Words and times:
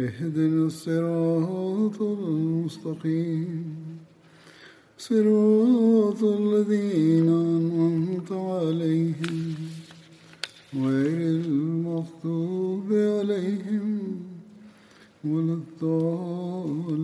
اهدنا 0.00 0.66
الصراط 0.66 1.98
المستقيم 2.02 3.76
صراط 4.98 6.22
الذين 6.24 7.28
أنعمت 7.28 8.30
عليهم 8.32 9.38
غير 10.74 11.18
المغضوب 11.44 12.88
عليهم 12.92 13.86
ولا 15.24 15.54
الضالين 15.60 17.00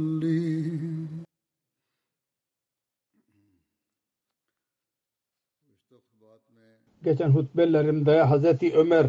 Geçen 7.04 7.30
hutbelerimde 7.30 8.22
Hazreti 8.22 8.74
Ömer 8.76 9.06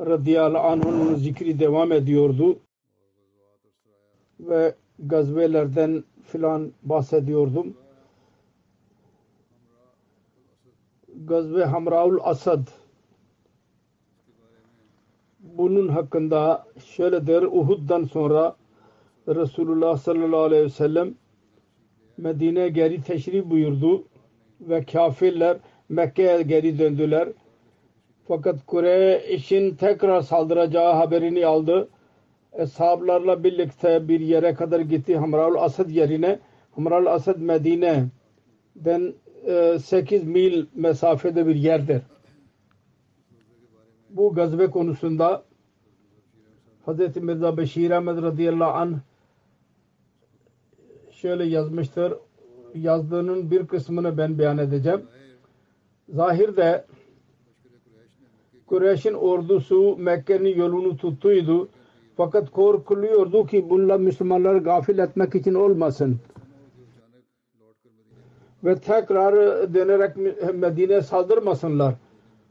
radıyallahu 0.00 0.66
anh'ın 0.66 1.14
zikri 1.14 1.58
devam 1.58 1.92
ediyordu. 1.92 2.58
Ve 4.48 4.74
gazvelerden 4.98 6.04
filan 6.22 6.72
bahsediyordum. 6.82 7.76
Gazve 11.24 11.64
Hamraul 11.64 12.18
Asad 12.22 12.66
bunun 15.40 15.88
hakkında 15.88 16.66
şöyledir 16.84 17.42
Uhud'dan 17.42 18.04
sonra 18.04 18.56
Resulullah 19.28 19.96
sallallahu 19.96 20.40
aleyhi 20.40 20.64
ve 20.64 20.68
sellem 20.68 21.14
Medine 22.16 22.68
geri 22.68 23.02
teşrif 23.02 23.44
buyurdu 23.44 24.04
ve 24.60 24.84
kafirler 24.84 25.56
Mekke'ye 25.88 26.42
geri 26.42 26.78
döndüler. 26.78 27.28
Fakat 28.28 28.66
Kureyş'in 28.66 29.74
tekrar 29.74 30.20
saldıracağı 30.20 30.92
haberini 30.92 31.46
aldı. 31.46 31.88
Eshablarla 32.54 33.44
birlikte 33.44 34.08
bir 34.08 34.20
yere 34.20 34.54
kadar 34.54 34.80
gitti 34.80 35.16
Hamraul 35.16 35.54
Asad 35.54 35.90
yerine. 35.90 36.38
Hamraul 36.70 37.06
Asad 37.06 37.38
Medine'den 37.38 39.14
8 39.78 40.24
mil 40.24 40.66
mesafede 40.74 41.46
bir 41.46 41.54
yerdir. 41.54 42.02
Bu 44.10 44.34
gazve 44.34 44.70
konusunda 44.70 45.44
Hz. 46.86 47.16
Mirza 47.16 47.56
Beşir 47.56 47.90
Ahmet 47.90 48.22
radıyallahu 48.22 48.70
anh 48.70 48.94
şöyle 51.10 51.44
yazmıştır. 51.44 52.14
Yazdığının 52.74 53.50
bir 53.50 53.66
kısmını 53.66 54.18
ben 54.18 54.38
beyan 54.38 54.58
edeceğim. 54.58 55.02
Zahirde 56.08 56.84
Kureyş'in 58.66 59.14
ordusu 59.14 59.96
Mekke'nin 59.96 60.56
yolunu 60.56 60.96
tuttuydu. 60.96 61.68
Fakat 62.16 62.50
korkuluyordu 62.50 63.46
ki 63.46 63.70
bunlar 63.70 64.00
Müslümanları 64.00 64.58
gafil 64.58 64.98
etmek 64.98 65.34
için 65.34 65.54
olmasın. 65.54 66.20
Ve 68.64 68.74
tekrar 68.74 69.34
dönerek 69.74 70.16
Medine'ye 70.54 71.02
saldırmasınlar. 71.02 71.94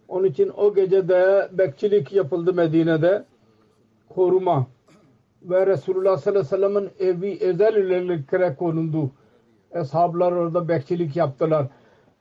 Onun 0.08 0.26
için 0.26 0.52
o 0.58 0.74
gecede 0.76 1.50
bekçilik 1.52 2.14
yapıldı 2.14 2.54
Medine'de. 2.54 3.26
Koruma. 4.10 4.68
Ve 5.44 5.68
Resulullah 5.68 6.18
sallallahu 6.18 6.56
aleyhi 6.56 6.64
ve 6.64 6.90
sellem'in 6.90 6.90
evi 7.00 7.38
özellikle 7.42 8.56
konuldu. 8.56 9.12
Eshablar 9.72 10.32
orada 10.32 10.68
bekçilik 10.68 11.16
yaptılar. 11.16 11.68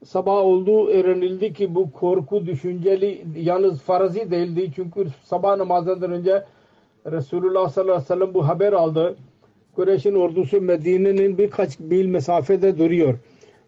Sabah 0.04 0.36
oldu 0.36 0.88
öğrenildi 0.88 1.52
ki 1.52 1.74
bu 1.74 1.92
korku 1.92 2.46
düşünceli 2.46 3.24
yalnız 3.36 3.80
farazi 3.80 4.30
değildi. 4.30 4.72
Çünkü 4.76 5.06
sabah 5.24 5.56
namazından 5.56 6.12
önce 6.12 6.44
Resulullah 7.06 7.68
sallallahu 7.68 7.94
aleyhi 7.94 8.10
ve 8.10 8.14
sellem 8.14 8.34
bu 8.34 8.48
haber 8.48 8.72
aldı. 8.72 9.16
Kureyş'in 9.74 10.14
ordusu 10.14 10.60
Medine'nin 10.60 11.38
birkaç 11.38 11.78
mil 11.78 12.06
mesafede 12.06 12.78
duruyor. 12.78 13.18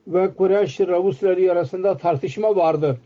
Ve 0.06 0.34
Kureyş 0.34 0.81
Ravusları 0.81 1.53
arasında 1.53 1.97
tartışma 1.97 2.56
vardı. 2.56 2.99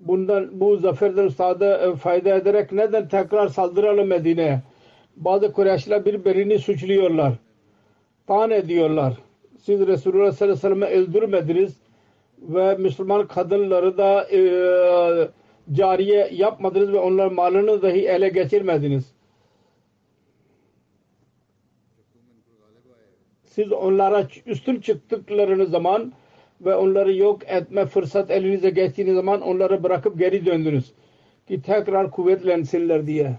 Bundan 0.00 0.60
bu 0.60 0.76
zaferden 0.76 1.24
ustada 1.24 1.96
fayda 1.96 2.34
ederek 2.34 2.72
neden 2.72 3.08
tekrar 3.08 3.48
saldıralım 3.48 4.08
Medine'ye? 4.08 4.62
Bazı 5.16 5.52
Kureyşler 5.52 6.04
birbirini 6.04 6.58
suçluyorlar. 6.58 7.32
Tan 8.26 8.50
ediyorlar. 8.50 9.14
Siz 9.62 9.86
Resulullah 9.86 10.32
sallallahu 10.32 10.66
aleyhi 10.66 10.82
ve 10.82 10.86
sellem'i 10.86 11.02
öldürmediniz 11.02 11.76
ve 12.38 12.76
Müslüman 12.76 13.26
kadınları 13.26 13.98
da 13.98 14.26
e, 14.32 14.40
cariye 15.72 16.28
yapmadınız 16.32 16.92
ve 16.92 16.98
onların 16.98 17.34
malını 17.34 17.82
dahi 17.82 18.08
ele 18.08 18.28
geçirmediniz. 18.28 19.12
Siz 23.44 23.72
onlara 23.72 24.26
üstün 24.46 24.80
çıktıklarınız 24.80 25.70
zaman 25.70 26.12
ve 26.60 26.74
onları 26.74 27.16
yok 27.16 27.42
etme 27.46 27.86
fırsat 27.86 28.30
elinize 28.30 28.70
geçtiğiniz 28.70 29.14
zaman 29.14 29.40
onları 29.40 29.82
bırakıp 29.82 30.18
geri 30.18 30.46
döndünüz. 30.46 30.92
Ki 31.48 31.62
tekrar 31.62 32.10
kuvvetlensinler 32.10 33.06
diye. 33.06 33.38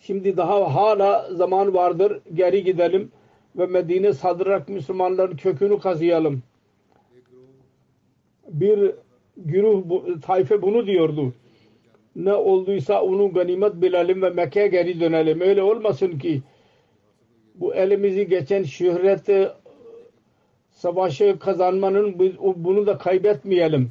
Şimdi 0.00 0.36
daha 0.36 0.74
hala 0.74 1.34
zaman 1.34 1.74
vardır. 1.74 2.20
Geri 2.34 2.64
gidelim 2.64 3.12
ve 3.56 3.66
Medine 3.66 4.12
saldırarak 4.12 4.68
Müslümanların 4.68 5.36
kökünü 5.36 5.78
kazıyalım. 5.78 6.42
Bir 8.48 8.94
güruh 9.36 9.84
tayfe 10.22 10.62
bunu 10.62 10.86
diyordu. 10.86 11.32
Ne 12.16 12.32
olduysa 12.32 13.02
onu 13.02 13.32
ganimet 13.32 13.74
bilelim 13.74 14.22
ve 14.22 14.30
Mekke'ye 14.30 14.68
geri 14.68 15.00
dönelim. 15.00 15.40
Öyle 15.40 15.62
olmasın 15.62 16.18
ki 16.18 16.42
bu 17.54 17.74
elimizi 17.74 18.28
geçen 18.28 18.62
şöhret 18.62 19.52
savaşı 20.70 21.38
kazanmanın 21.38 22.18
bunu 22.56 22.86
da 22.86 22.98
kaybetmeyelim. 22.98 23.90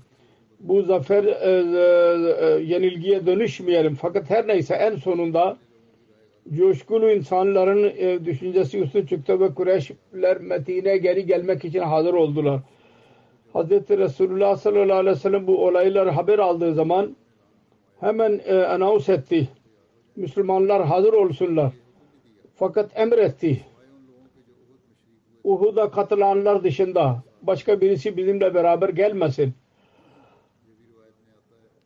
Bu 0.59 0.81
zafer 0.81 1.23
e, 1.23 1.51
e, 1.51 2.63
yenilgiye 2.63 3.25
dönüşmeyelim. 3.25 3.95
Fakat 3.95 4.29
her 4.29 4.47
neyse 4.47 4.75
en 4.75 4.95
sonunda 4.95 5.57
coşkulu 6.57 7.11
insanların 7.11 7.83
e, 7.97 8.25
düşüncesi 8.25 8.79
üstü 8.79 9.07
çıktı 9.07 9.39
ve 9.39 9.53
Kureyşler 9.53 10.37
Medine'ye 10.41 10.97
geri 10.97 11.25
gelmek 11.25 11.65
için 11.65 11.79
hazır 11.79 12.13
oldular. 12.13 12.59
Hz. 13.53 13.71
Resulullah 13.89 14.55
sallallahu 14.55 14.97
aleyhi 14.97 15.15
ve 15.15 15.19
sellem 15.19 15.47
bu 15.47 15.65
olayları 15.65 16.09
haber 16.09 16.39
aldığı 16.39 16.73
zaman 16.73 17.15
hemen 18.03 18.41
e, 18.45 18.65
anons 18.65 19.09
etti. 19.09 19.49
Müslümanlar 20.15 20.85
hazır 20.85 21.13
olsunlar. 21.13 21.71
Fakat 22.55 22.91
emretti. 22.95 23.61
Uhud'a 25.43 25.91
katılanlar 25.91 26.63
dışında 26.63 27.23
başka 27.41 27.81
birisi 27.81 28.17
bizimle 28.17 28.53
beraber 28.53 28.89
gelmesin. 28.89 29.53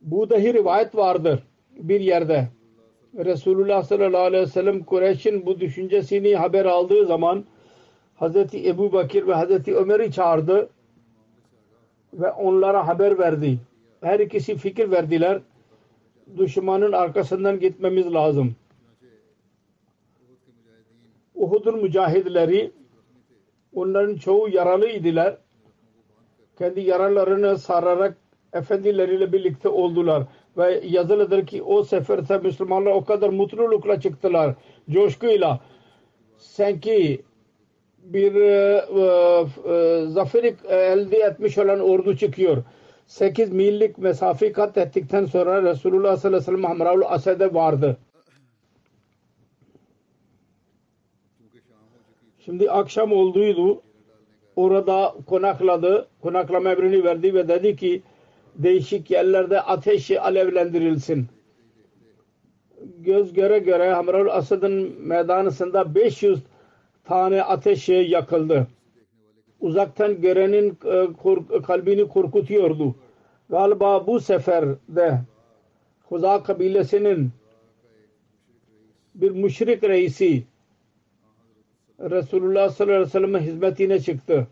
Bu 0.02 0.30
dahi 0.30 0.54
rivayet 0.54 0.96
vardır 0.96 1.44
bir 1.72 2.02
yerde. 2.02 2.48
Resulullah 3.16 3.84
sallallahu 3.84 4.22
aleyhi 4.22 4.44
ve 4.44 4.48
sellem 4.48 4.84
Kureyş'in 4.84 5.46
bu 5.46 5.60
düşüncesini 5.60 6.36
haber 6.36 6.66
aldığı 6.66 7.06
zaman 7.06 7.46
Hazreti 8.16 8.70
Ebu 8.70 8.94
Bakir 8.94 9.28
ve 9.28 9.34
Hazreti 9.34 9.76
Ömer'i 9.76 10.12
çağırdı 10.12 10.70
ve 12.14 12.32
onlara 12.32 12.88
haber 12.88 13.20
verdi. 13.20 13.60
Her 14.02 14.20
ikisi 14.20 14.56
fikir 14.56 14.92
verdiler. 14.92 15.42
Düşmanın 16.38 16.92
arkasından 16.92 17.60
gitmemiz 17.60 18.14
lazım. 18.14 18.56
Uhud'un 21.36 21.82
mücahidleri 21.82 22.72
onların 23.74 24.16
çoğu 24.16 24.50
yaralı 24.50 24.90
idiler. 24.90 25.38
Kendi 26.58 26.82
yaralarını 26.82 27.58
sararak 27.58 28.18
efendileriyle 28.54 29.34
birlikte 29.34 29.70
oldular. 29.70 30.24
Ve 30.58 30.82
yazılıdır 30.86 31.48
ki 31.48 31.64
o 31.64 31.84
seferde 31.84 32.38
Müslümanlar 32.38 32.92
o 32.92 33.06
kadar 33.06 33.30
mutlulukla 33.30 34.02
çıktılar. 34.02 34.56
Coşkuyla. 34.90 35.60
Sanki 36.38 37.22
bir 38.04 38.36
e, 38.36 38.86
e, 39.66 40.06
zaferi 40.08 40.56
elde 40.70 41.18
etmiş 41.18 41.58
olan 41.58 41.80
ordu 41.80 42.18
çıkıyor. 42.18 42.64
8 43.08 43.52
millik 43.52 43.98
mesafe 43.98 44.52
kat 44.52 44.78
ettikten 44.78 45.26
sonra 45.26 45.64
Resulullah 45.64 46.18
sallallahu 46.18 46.28
aleyhi 46.28 46.42
ve 46.42 46.46
sellem 46.46 46.64
Hamraul 46.64 47.02
Ased'e 47.06 47.54
vardı. 47.54 47.98
Şimdi 52.40 52.72
akşam 52.72 53.12
olduydu. 53.12 53.82
Orada 54.56 55.16
konakladı. 55.26 56.08
Konaklama 56.22 56.72
emrini 56.72 57.04
verdi 57.04 57.34
ve 57.34 57.48
dedi 57.48 57.76
ki 57.76 58.02
değişik 58.56 59.12
yerlerde 59.12 59.62
ateşi 59.62 60.22
alevlendirilsin. 60.22 61.28
Göz 62.98 63.34
göre 63.34 63.60
göre 63.60 63.94
Hamraul 63.94 64.28
Asad'ın 64.28 65.02
meydanısında 65.02 65.96
500 65.96 66.40
tane 67.04 67.44
ateş 67.44 67.90
yakıldı. 67.90 68.68
Uzaktan 69.62 70.22
görenin 70.22 70.78
e, 70.86 71.08
kalbini 71.62 72.08
korkutuyordu. 72.08 72.96
Galiba 73.50 74.08
bu 74.08 74.20
seferde 74.20 75.22
Huza 76.04 76.44
kabilesinin 76.44 77.32
bir 79.16 79.32
müşrik 79.32 79.84
reisi 79.84 80.44
Resulullah 82.00 82.70
sallallahu 82.70 82.96
aleyhi 82.96 83.08
ve 83.08 83.12
sellem'in 83.12 83.40
hizmetine 83.40 84.00
çıktı. 84.00 84.48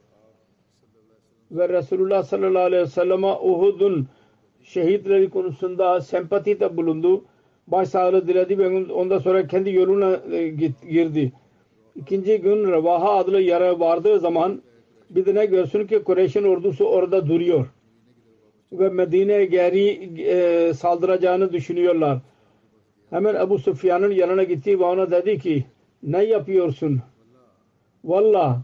Ve 1.52 1.70
Resulullah 1.70 2.24
sallallahu 2.24 2.64
aleyhi 2.64 2.84
ve 2.84 2.88
sellem'e 2.88 3.28
Uhud'un 3.28 4.08
şehitleri 4.64 5.30
konusunda 5.30 6.02
sempatide 6.02 6.78
bulundu. 6.78 7.24
Başsağlığı 7.68 8.28
diledi 8.28 8.58
ve 8.58 8.94
ondan 8.94 9.20
sonra 9.20 9.48
kendi 9.48 9.74
yoluna 9.74 10.20
e, 10.32 10.48
girdi. 10.90 11.32
İkinci 11.96 12.42
gün 12.42 12.72
Revaha 12.72 13.12
adlı 13.12 13.40
yere 13.40 13.80
vardığı 13.80 14.20
zaman 14.20 14.62
bir 15.10 15.26
de 15.26 15.36
ne 15.36 15.46
görsün 15.46 15.88
ki 15.88 16.04
Kureyş'in 16.04 16.44
ordusu 16.44 16.86
orada 16.86 17.28
duruyor. 17.28 17.68
Ve 18.72 18.90
Medine'ye 18.90 19.46
geri 19.46 20.10
e, 20.22 20.74
saldıracağını 20.74 21.54
düşünüyorlar. 21.54 22.20
Hemen 23.10 23.36
Ebu 23.36 23.60
Sufyan'ın 23.60 24.12
yanına 24.12 24.44
gitti 24.44 24.80
ve 24.80 24.84
ona 24.84 25.12
dedi 25.12 25.40
ki 25.40 25.66
ne 26.04 26.24
yapıyorsun? 26.24 27.02
Valla 28.04 28.62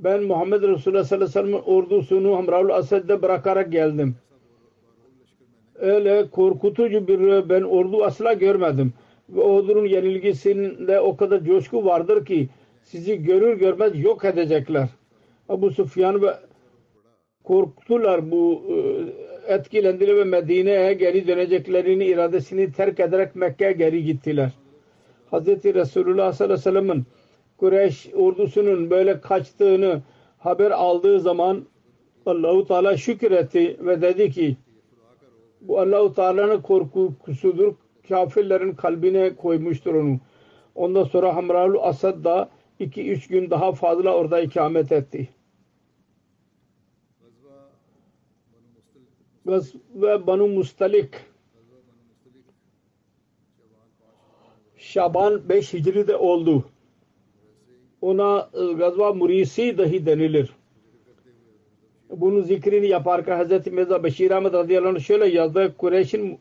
ben 0.00 0.22
Muhammed 0.22 0.62
Resulullah 0.62 1.04
sallallahu 1.04 1.38
aleyhi 1.38 1.56
ve 1.56 1.60
sellem 1.60 1.74
ordusunu 1.76 2.36
Hamraul 2.36 2.70
Ased'de 2.70 3.22
bırakarak 3.22 3.72
geldim. 3.72 4.16
Öyle 5.74 6.30
korkutucu 6.30 7.08
bir 7.08 7.48
ben 7.48 7.62
ordu 7.62 8.04
asla 8.04 8.32
görmedim. 8.32 8.92
Ve 9.28 9.40
ordunun 9.40 9.86
yenilgisinde 9.86 11.00
o 11.00 11.16
kadar 11.16 11.44
coşku 11.44 11.84
vardır 11.84 12.24
ki 12.24 12.48
sizi 12.82 13.22
görür 13.22 13.58
görmez 13.58 14.00
yok 14.02 14.24
edecekler. 14.24 14.88
Abu 15.50 15.70
Sufyan 15.70 16.22
ve 16.22 16.34
korktular 17.44 18.30
bu 18.30 18.62
e, 18.68 19.54
etkilendiler 19.54 20.16
ve 20.16 20.24
Medine'ye 20.24 20.94
geri 20.94 21.26
döneceklerini 21.26 22.04
iradesini 22.04 22.72
terk 22.72 23.00
ederek 23.00 23.36
Mekke'ye 23.36 23.72
geri 23.72 24.04
gittiler. 24.04 24.50
Hz. 25.32 25.46
Resulullah 25.46 26.32
sallallahu 26.32 26.42
aleyhi 26.42 26.52
ve 26.52 26.56
sellem'in 26.56 27.04
Kureyş 27.56 28.06
ordusunun 28.14 28.90
böyle 28.90 29.20
kaçtığını 29.20 30.02
haber 30.38 30.70
aldığı 30.70 31.20
zaman 31.20 31.64
Allahu 32.26 32.66
Teala 32.66 32.96
şükretti 32.96 33.76
ve 33.80 34.02
dedi 34.02 34.30
ki 34.30 34.56
bu 35.60 35.80
Allahu 35.80 36.14
Teala'nın 36.14 36.60
korkusudur. 36.60 37.74
Kafirlerin 38.08 38.72
kalbine 38.72 39.36
koymuştur 39.36 39.94
onu. 39.94 40.16
Ondan 40.74 41.04
sonra 41.04 41.36
Hamraul 41.36 41.74
Asad 41.82 42.24
da 42.24 42.48
2-3 42.80 43.28
gün 43.28 43.50
daha 43.50 43.72
fazla 43.72 44.14
orada 44.14 44.40
ikamet 44.40 44.92
etti. 44.92 45.28
Ve 49.94 50.26
Banu 50.26 50.48
Mustalik 50.48 51.10
Şaban 54.76 55.48
5 55.48 55.74
Hicri'de 55.74 56.16
oldu. 56.16 56.64
Ona 58.00 58.50
Gazva 58.78 59.12
Murisi 59.12 59.78
dahi 59.78 60.06
denilir. 60.06 60.50
Bunun 62.10 62.42
zikrini 62.42 62.86
yaparken 62.86 63.44
Hz. 63.44 63.66
Mirza 63.66 64.04
Beşir 64.04 64.30
Ahmet 64.30 64.52
radıyallahu 64.52 64.90
anh 64.90 65.00
şöyle 65.00 65.26
yazdı. 65.26 65.74
Kureyş'in 65.78 66.38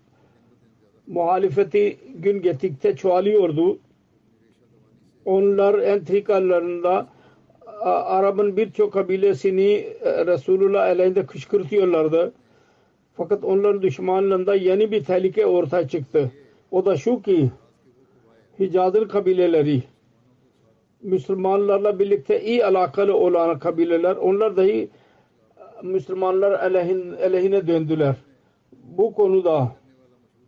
muhalefeti 1.07 1.97
gün 2.15 2.41
gittikçe 2.41 2.95
çoğalıyordu. 2.95 3.79
Onlar 5.25 5.79
entrikalarında 5.79 7.07
Arap'ın 7.85 8.57
birçok 8.57 8.93
kabilesini 8.93 9.71
e, 10.03 10.25
Resulullah 10.25 10.81
aleyhinde 10.81 11.25
kışkırtıyorlardı. 11.25 12.33
Fakat 13.13 13.43
onların 13.43 13.81
düşmanlığında 13.81 14.55
yeni 14.55 14.91
bir 14.91 15.03
tehlike 15.03 15.45
ortaya 15.45 15.87
çıktı. 15.87 16.31
O 16.71 16.85
da 16.85 16.97
şu 16.97 17.21
ki 17.21 17.51
Hicaz'ın 18.59 19.07
kabileleri 19.07 19.83
Müslümanlarla 21.01 21.99
birlikte 21.99 22.41
iyi 22.41 22.65
alakalı 22.65 23.15
olan 23.15 23.59
kabileler 23.59 24.15
onlar 24.15 24.57
dahi 24.57 24.89
Müslümanlar 25.83 26.51
aleyhin, 26.51 27.11
aleyhine 27.11 27.67
döndüler. 27.67 28.15
Bu 28.83 29.13
konuda 29.13 29.75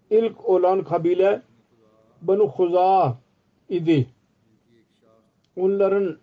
ilk 0.10 0.50
olan 0.50 0.84
kabile 0.84 1.42
Banu 2.22 2.48
Huza 2.48 3.18
idi. 3.70 4.08
Onların 5.58 6.18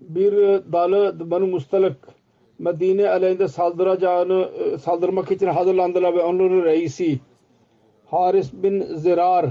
bir 0.00 0.32
dalı 0.72 1.30
Banu 1.30 1.46
Mustalik 1.46 1.96
Medine 2.58 3.08
aleyhinde 3.08 3.48
saldıracağını 3.48 4.48
e, 4.58 4.78
saldırmak 4.78 5.30
için 5.30 5.46
hazırlandılar 5.46 6.14
ve 6.14 6.22
onların 6.22 6.64
reisi 6.64 7.20
Haris 8.06 8.52
bin 8.52 8.80
Zirar 8.80 9.46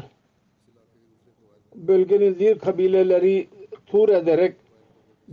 bölgenin 1.76 2.40
diğer 2.40 2.60
kabileleri 2.60 3.48
tur 3.86 4.10
ederek 4.10 4.56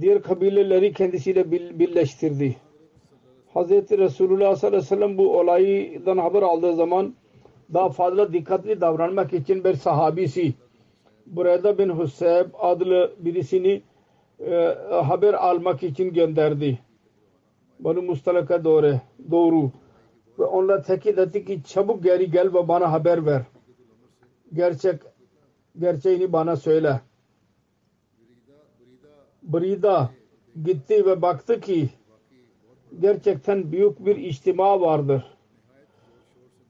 diğer 0.00 0.22
kabileleri 0.22 0.92
kendisiyle 0.92 1.50
birleştirdi. 1.52 2.56
Hz. 3.54 3.70
Resulullah 3.70 4.56
sallallahu 4.56 4.66
aleyhi 4.66 4.76
ve 4.76 4.80
sellem 4.80 5.18
bu 5.18 5.38
olaydan 5.38 6.18
haber 6.18 6.42
aldığı 6.42 6.74
zaman 6.74 7.14
daha 7.74 7.88
fazla 7.88 8.32
dikkatli 8.32 8.80
davranmak 8.80 9.32
için 9.32 9.64
bir 9.64 9.74
sahabisi 9.74 10.54
Burada 11.26 11.78
bin 11.78 11.88
Husayb 11.88 12.46
adlı 12.58 13.12
birisini 13.18 13.82
e, 14.40 14.54
haber 14.90 15.34
almak 15.34 15.82
için 15.82 16.12
gönderdi. 16.12 16.78
Banu 17.78 18.02
Mustalak'a 18.02 18.64
doğru, 18.64 19.00
doğru. 19.30 19.70
Ve 20.38 20.44
onlar 20.44 20.82
tekit 20.84 21.18
etti 21.18 21.44
ki 21.44 21.62
çabuk 21.66 22.02
geri 22.02 22.30
gel 22.30 22.54
ve 22.54 22.68
bana 22.68 22.92
haber 22.92 23.26
ver. 23.26 23.42
Gerçek 24.52 25.00
gerçeğini 25.78 26.32
bana 26.32 26.56
söyle. 26.56 27.00
Brida 29.42 30.10
gitti 30.64 31.06
ve 31.06 31.22
baktı 31.22 31.60
ki 31.60 31.88
gerçekten 33.00 33.72
büyük 33.72 34.06
bir 34.06 34.16
içtima 34.16 34.80
vardır. 34.80 35.36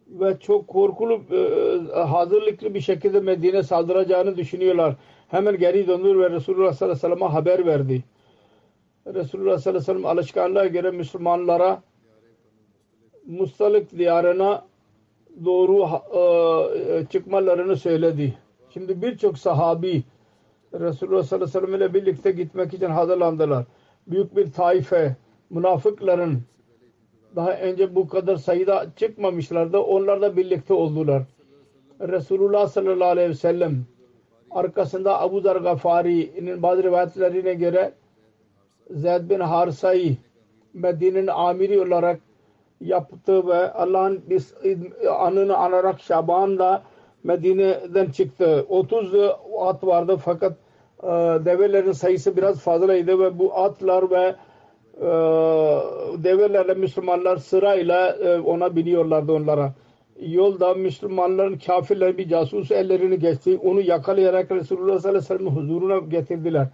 Ve 0.08 0.38
çok 0.40 0.68
korkulu 0.68 1.12
e, 1.12 1.99
hazırlıklı 1.99 2.75
bir 2.75 2.80
şekilde 2.80 3.20
Medine 3.20 3.62
saldıracağını 3.62 4.37
düşünüyorlar. 4.37 4.96
Hemen 5.28 5.59
geri 5.59 5.88
döndü 5.88 6.18
ve 6.18 6.30
Resulullah 6.30 6.73
sallallahu 6.73 6.97
aleyhi 6.97 7.12
ve 7.12 7.16
sellem'e 7.16 7.33
haber 7.33 7.66
verdi. 7.66 8.04
Resulullah 9.06 9.59
sallallahu 9.59 9.68
aleyhi 9.68 9.76
ve 9.76 9.85
sellem 9.85 10.06
alışkanlığa 10.06 10.66
göre 10.66 10.90
Müslümanlara 10.90 11.83
Mustalik 13.26 13.99
diyarına 13.99 14.64
doğru 15.45 15.88
e, 16.18 17.06
çıkmalarını 17.06 17.76
söyledi. 17.76 18.35
Şimdi 18.71 19.02
birçok 19.02 19.38
sahabi 19.38 20.02
Resulullah 20.75 21.23
sallallahu 21.23 21.59
aleyhi 21.59 21.64
ve 21.64 21.66
sellem 21.66 21.75
ile 21.75 21.95
birlikte 21.95 22.30
gitmek 22.30 22.75
için 22.75 22.90
hazırlandılar. 22.90 23.64
Büyük 24.06 24.37
bir 24.37 24.52
taife 24.52 25.16
münafıkların 25.50 26.42
daha 27.37 27.52
önce 27.52 27.95
bu 27.95 28.09
kadar 28.09 28.37
sayıda 28.37 28.87
çıkmamışlardı. 28.97 29.78
Onlar 29.78 30.23
da 30.23 30.37
birlikte 30.37 30.75
oldular. 30.75 31.23
Resulullah 32.00 32.68
sallallahu 32.68 33.09
aleyhi 33.09 33.30
ve 33.30 33.35
sellem 33.35 33.87
arkasında 34.50 35.21
Abu 35.21 35.41
Zar 35.41 35.57
Gafari'nin 35.57 36.62
bazı 36.62 36.83
rivayetlerine 36.83 37.55
göre 37.55 37.93
Zeyd 38.91 39.31
bin 39.31 39.41
Harsa'yı 39.41 40.17
Medine'nin 40.75 41.26
amiri 41.26 41.81
olarak 41.81 42.21
yaptı 42.81 43.47
ve 43.49 43.73
Allah'ın 43.73 44.23
anını 45.19 45.57
anarak 45.57 46.00
Şaban'da 46.00 46.83
Medine'den 47.25 48.11
çıktı. 48.11 48.67
30 48.69 49.15
at 49.61 49.85
vardı 49.85 50.17
fakat 50.25 50.53
e, 51.03 51.07
develerin 51.45 51.93
sayısı 51.93 52.37
biraz 52.37 52.61
fazlaydı 52.61 53.19
ve 53.19 53.38
bu 53.38 53.55
atlar 53.59 54.11
ve 54.11 54.35
e, 55.00 55.09
develerle 56.25 56.75
Müslümanlar 56.75 57.37
sırayla 57.37 58.09
e, 58.09 58.41
ona 58.41 58.76
biniyorlardı 58.76 59.33
onlara. 59.33 59.73
Yolda 60.20 60.75
Müslümanların 60.75 61.58
kafirler 61.58 62.18
bir 62.18 62.28
casus 62.28 62.70
ellerini 62.70 63.18
geçti. 63.18 63.58
Onu 63.64 63.80
yakalayarak 63.80 64.50
Resulullah 64.50 64.99
sallallahu 64.99 65.08
aleyhi 65.08 65.25
ve 65.25 65.38
sellem 65.38 65.56
huzuruna 65.56 65.99
getirdiler. 65.99 66.68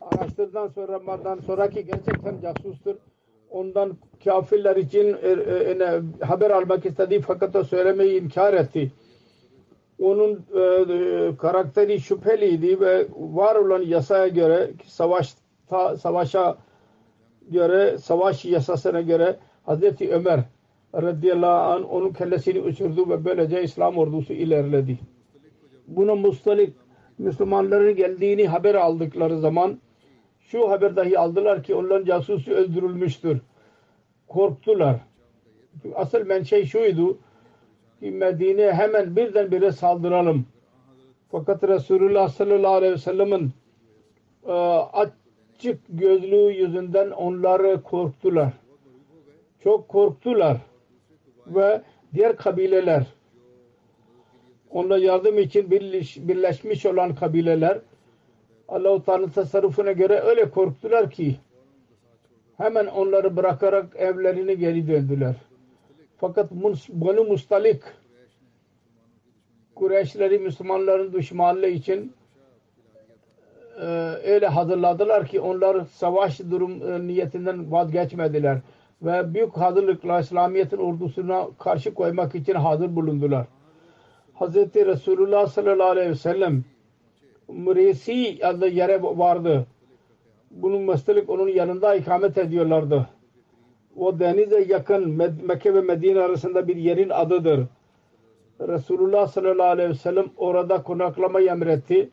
Araştırdıktan 0.00 0.68
sonra 0.68 0.92
Ramazan 0.92 1.40
sonraki 1.46 1.86
gerçekten 1.86 2.40
casustur. 2.42 2.94
Ondan 3.50 3.96
kafirler 4.24 4.76
için 4.76 5.16
e, 5.22 5.28
e, 5.28 6.02
haber 6.24 6.50
almak 6.50 6.86
istedi 6.86 7.20
fakat 7.20 7.56
o 7.56 7.64
söylemeyi 7.64 8.22
inkar 8.22 8.54
etti. 8.54 8.92
Onun 9.98 10.46
e, 10.54 10.60
e, 10.60 11.36
karakteri 11.36 12.00
şüpheliydi 12.00 12.80
ve 12.80 13.06
var 13.16 13.56
olan 13.56 13.82
yasaya 13.82 14.28
göre 14.28 14.70
savaşta, 14.84 15.96
savaşa 15.96 16.58
göre 17.50 17.98
savaş 17.98 18.44
yasasına 18.44 19.00
göre 19.00 19.36
Hazreti 19.66 20.12
Ömer 20.12 20.40
radıyallahu 20.94 21.72
anh 21.72 21.92
onun 21.92 22.12
kellesini 22.12 22.60
uçurdu 22.60 23.10
ve 23.10 23.24
böylece 23.24 23.62
İslam 23.62 23.98
ordusu 23.98 24.32
ilerledi. 24.32 24.98
Buna 25.86 26.14
mustalik 26.14 26.74
Müslümanların 27.18 27.96
geldiğini 27.96 28.48
haber 28.48 28.74
aldıkları 28.74 29.38
zaman 29.38 29.78
şu 30.40 30.70
haber 30.70 30.96
dahi 30.96 31.18
aldılar 31.18 31.62
ki 31.62 31.74
onların 31.74 32.04
casusu 32.04 32.52
öldürülmüştür. 32.52 33.40
Korktular. 34.28 35.00
Asıl 35.94 36.26
menşe 36.26 36.66
şuydu 36.66 37.18
ki 38.00 38.10
Medine 38.10 38.72
hemen 38.72 39.16
birdenbire 39.16 39.72
saldıralım. 39.72 40.46
Fakat 41.30 41.64
Resulullah 41.64 42.28
sallallahu 42.28 42.72
aleyhi 42.72 42.92
ve 42.92 42.98
sellem'in 42.98 43.52
e, 44.46 44.52
açık 44.92 45.80
gözlüğü 45.88 46.52
yüzünden 46.52 47.10
onları 47.10 47.82
korktular. 47.82 48.52
Çok 49.64 49.88
korktular. 49.88 50.56
Ve 51.54 51.82
diğer 52.14 52.36
kabileler 52.36 53.06
onlara 54.70 54.98
yardım 54.98 55.38
için 55.38 55.70
birleşmiş 56.28 56.86
olan 56.86 57.14
kabileler 57.14 57.78
Allah-u 58.68 59.04
Teala'nın 59.04 59.28
tasarrufuna 59.28 59.92
göre 59.92 60.20
öyle 60.20 60.50
korktular 60.50 61.10
ki 61.10 61.36
hemen 62.56 62.86
onları 62.86 63.36
bırakarak 63.36 63.96
evlerine 63.96 64.54
geri 64.54 64.88
döndüler. 64.88 65.34
Fakat 66.16 66.50
Banu 66.88 67.24
Mustalik 67.24 67.82
Kureyşleri 69.74 70.38
Müslümanların 70.38 71.12
düşmanlığı 71.12 71.68
için 71.68 72.12
e, 73.80 73.84
öyle 74.24 74.46
hazırladılar 74.46 75.26
ki 75.26 75.40
onlar 75.40 75.84
savaş 75.84 76.40
durum 76.40 76.92
e, 76.92 77.06
niyetinden 77.06 77.72
vazgeçmediler 77.72 78.58
ve 79.02 79.34
büyük 79.34 79.56
hazırlıkla 79.56 80.20
İslamiyet'in 80.20 80.76
ordusuna 80.76 81.48
karşı 81.58 81.94
koymak 81.94 82.34
için 82.34 82.54
hazır 82.54 82.96
bulundular. 82.96 83.46
Hz. 84.40 84.56
Resulullah 84.74 85.46
sallallahu 85.46 85.88
aleyhi 85.90 86.10
ve 86.10 86.14
sellem 86.14 86.64
Muresi 87.48 88.38
adlı 88.42 88.68
yere 88.68 89.02
vardı. 89.02 89.66
Bunun 90.50 90.82
mustalik 90.82 91.30
onun 91.30 91.48
yanında 91.48 91.94
ikamet 91.94 92.38
ediyorlardı. 92.38 93.08
O 93.96 94.18
denize 94.18 94.60
yakın 94.68 95.10
Mekke 95.46 95.74
ve 95.74 95.80
Medine 95.80 96.20
arasında 96.20 96.68
bir 96.68 96.76
yerin 96.76 97.10
adıdır. 97.10 97.66
Resulullah 98.60 99.26
sallallahu 99.26 99.66
aleyhi 99.66 99.90
ve 99.90 99.94
sellem 99.94 100.26
orada 100.36 100.82
konaklamayı 100.82 101.48
emretti 101.48 102.10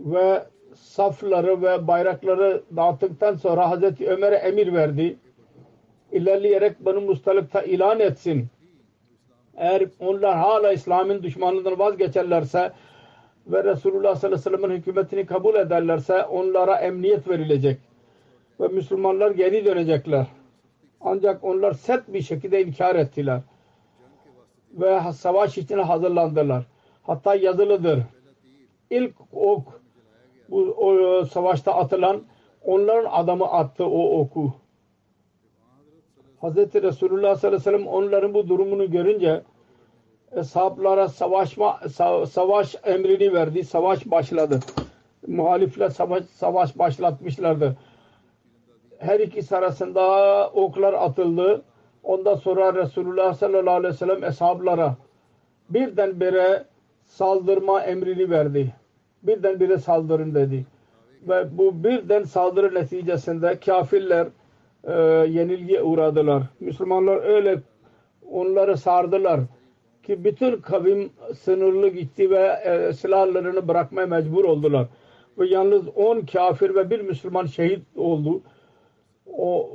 ve 0.00 0.42
safları 0.74 1.62
ve 1.62 1.86
bayrakları 1.86 2.62
dağıttıktan 2.76 3.34
sonra 3.34 3.70
Hazreti 3.70 4.08
Ömer'e 4.08 4.36
emir 4.36 4.72
verdi. 4.72 5.16
İlerleyerek 6.12 6.84
Banu 6.84 7.00
Mustalık'ta 7.00 7.62
ilan 7.62 8.00
etsin. 8.00 8.46
Eğer 9.56 9.82
onlar 10.00 10.36
hala 10.36 10.72
İslam'ın 10.72 11.22
düşmanlığından 11.22 11.78
vazgeçerlerse 11.78 12.72
ve 13.46 13.64
Resulullah 13.64 14.16
sallallahu 14.16 14.40
aleyhi 14.40 14.52
ve 14.54 14.58
sellem'in 14.58 14.76
hükümetini 14.76 15.26
kabul 15.26 15.54
ederlerse 15.54 16.24
onlara 16.24 16.76
emniyet 16.76 17.28
verilecek. 17.28 17.78
Ve 18.60 18.68
Müslümanlar 18.68 19.30
geri 19.30 19.64
dönecekler. 19.64 20.26
Ancak 21.00 21.44
onlar 21.44 21.72
sert 21.72 22.12
bir 22.12 22.22
şekilde 22.22 22.62
inkar 22.62 22.94
ettiler. 22.94 23.40
Ve 24.72 25.00
savaş 25.12 25.58
için 25.58 25.78
hazırlandılar. 25.78 26.64
Hatta 27.02 27.34
yazılıdır. 27.34 28.00
İlk 28.90 29.14
ok 29.32 29.80
bu 30.48 30.56
o, 30.58 31.24
savaşta 31.24 31.74
atılan 31.74 32.22
onların 32.64 33.10
adamı 33.10 33.44
attı 33.44 33.86
o 33.86 34.20
oku. 34.20 34.52
Hz. 36.42 36.56
Resulullah 36.56 37.36
sallallahu 37.36 37.46
aleyhi 37.46 37.54
ve 37.54 37.58
sellem 37.58 37.86
onların 37.86 38.34
bu 38.34 38.48
durumunu 38.48 38.90
görünce 38.90 39.42
sahaplara 40.42 41.08
savaşma 41.08 41.80
savaş 42.30 42.76
emrini 42.84 43.32
verdi. 43.32 43.64
Savaş 43.64 44.10
başladı. 44.10 44.60
Muhalifler 45.26 45.88
savaş, 45.88 46.24
savaş 46.24 46.78
başlatmışlardı. 46.78 47.76
Her 48.98 49.20
iki 49.20 49.56
arasında 49.56 50.50
oklar 50.50 50.92
atıldı. 50.92 51.62
Ondan 52.02 52.34
sonra 52.34 52.74
Resulullah 52.74 53.34
sallallahu 53.34 53.74
aleyhi 53.74 53.94
ve 53.94 53.98
sellem 53.98 54.24
eshablara 54.24 54.96
birdenbire 55.70 56.64
saldırma 57.06 57.82
emrini 57.82 58.30
verdi. 58.30 58.74
Birdenbire 59.22 59.78
saldırın 59.78 60.34
dedi. 60.34 60.66
Ve 61.28 61.58
bu 61.58 61.84
birden 61.84 62.22
saldırı 62.22 62.74
neticesinde 62.74 63.60
kafirler 63.60 64.28
e, 64.84 64.92
yenilgiye 65.28 65.82
uğradılar. 65.82 66.42
Müslümanlar 66.60 67.22
öyle 67.22 67.62
onları 68.30 68.76
sardılar 68.76 69.40
ki 70.02 70.24
bütün 70.24 70.60
kavim 70.60 71.10
sınırlı 71.38 71.88
gitti 71.88 72.30
ve 72.30 72.46
e, 72.64 72.92
silahlarını 72.92 73.68
bırakmaya 73.68 74.06
mecbur 74.06 74.44
oldular. 74.44 74.86
Ve 75.38 75.46
yalnız 75.46 75.88
10 75.88 76.20
kafir 76.20 76.74
ve 76.74 76.90
bir 76.90 77.00
Müslüman 77.00 77.46
şehit 77.46 77.82
oldu. 77.96 78.42
O 79.36 79.70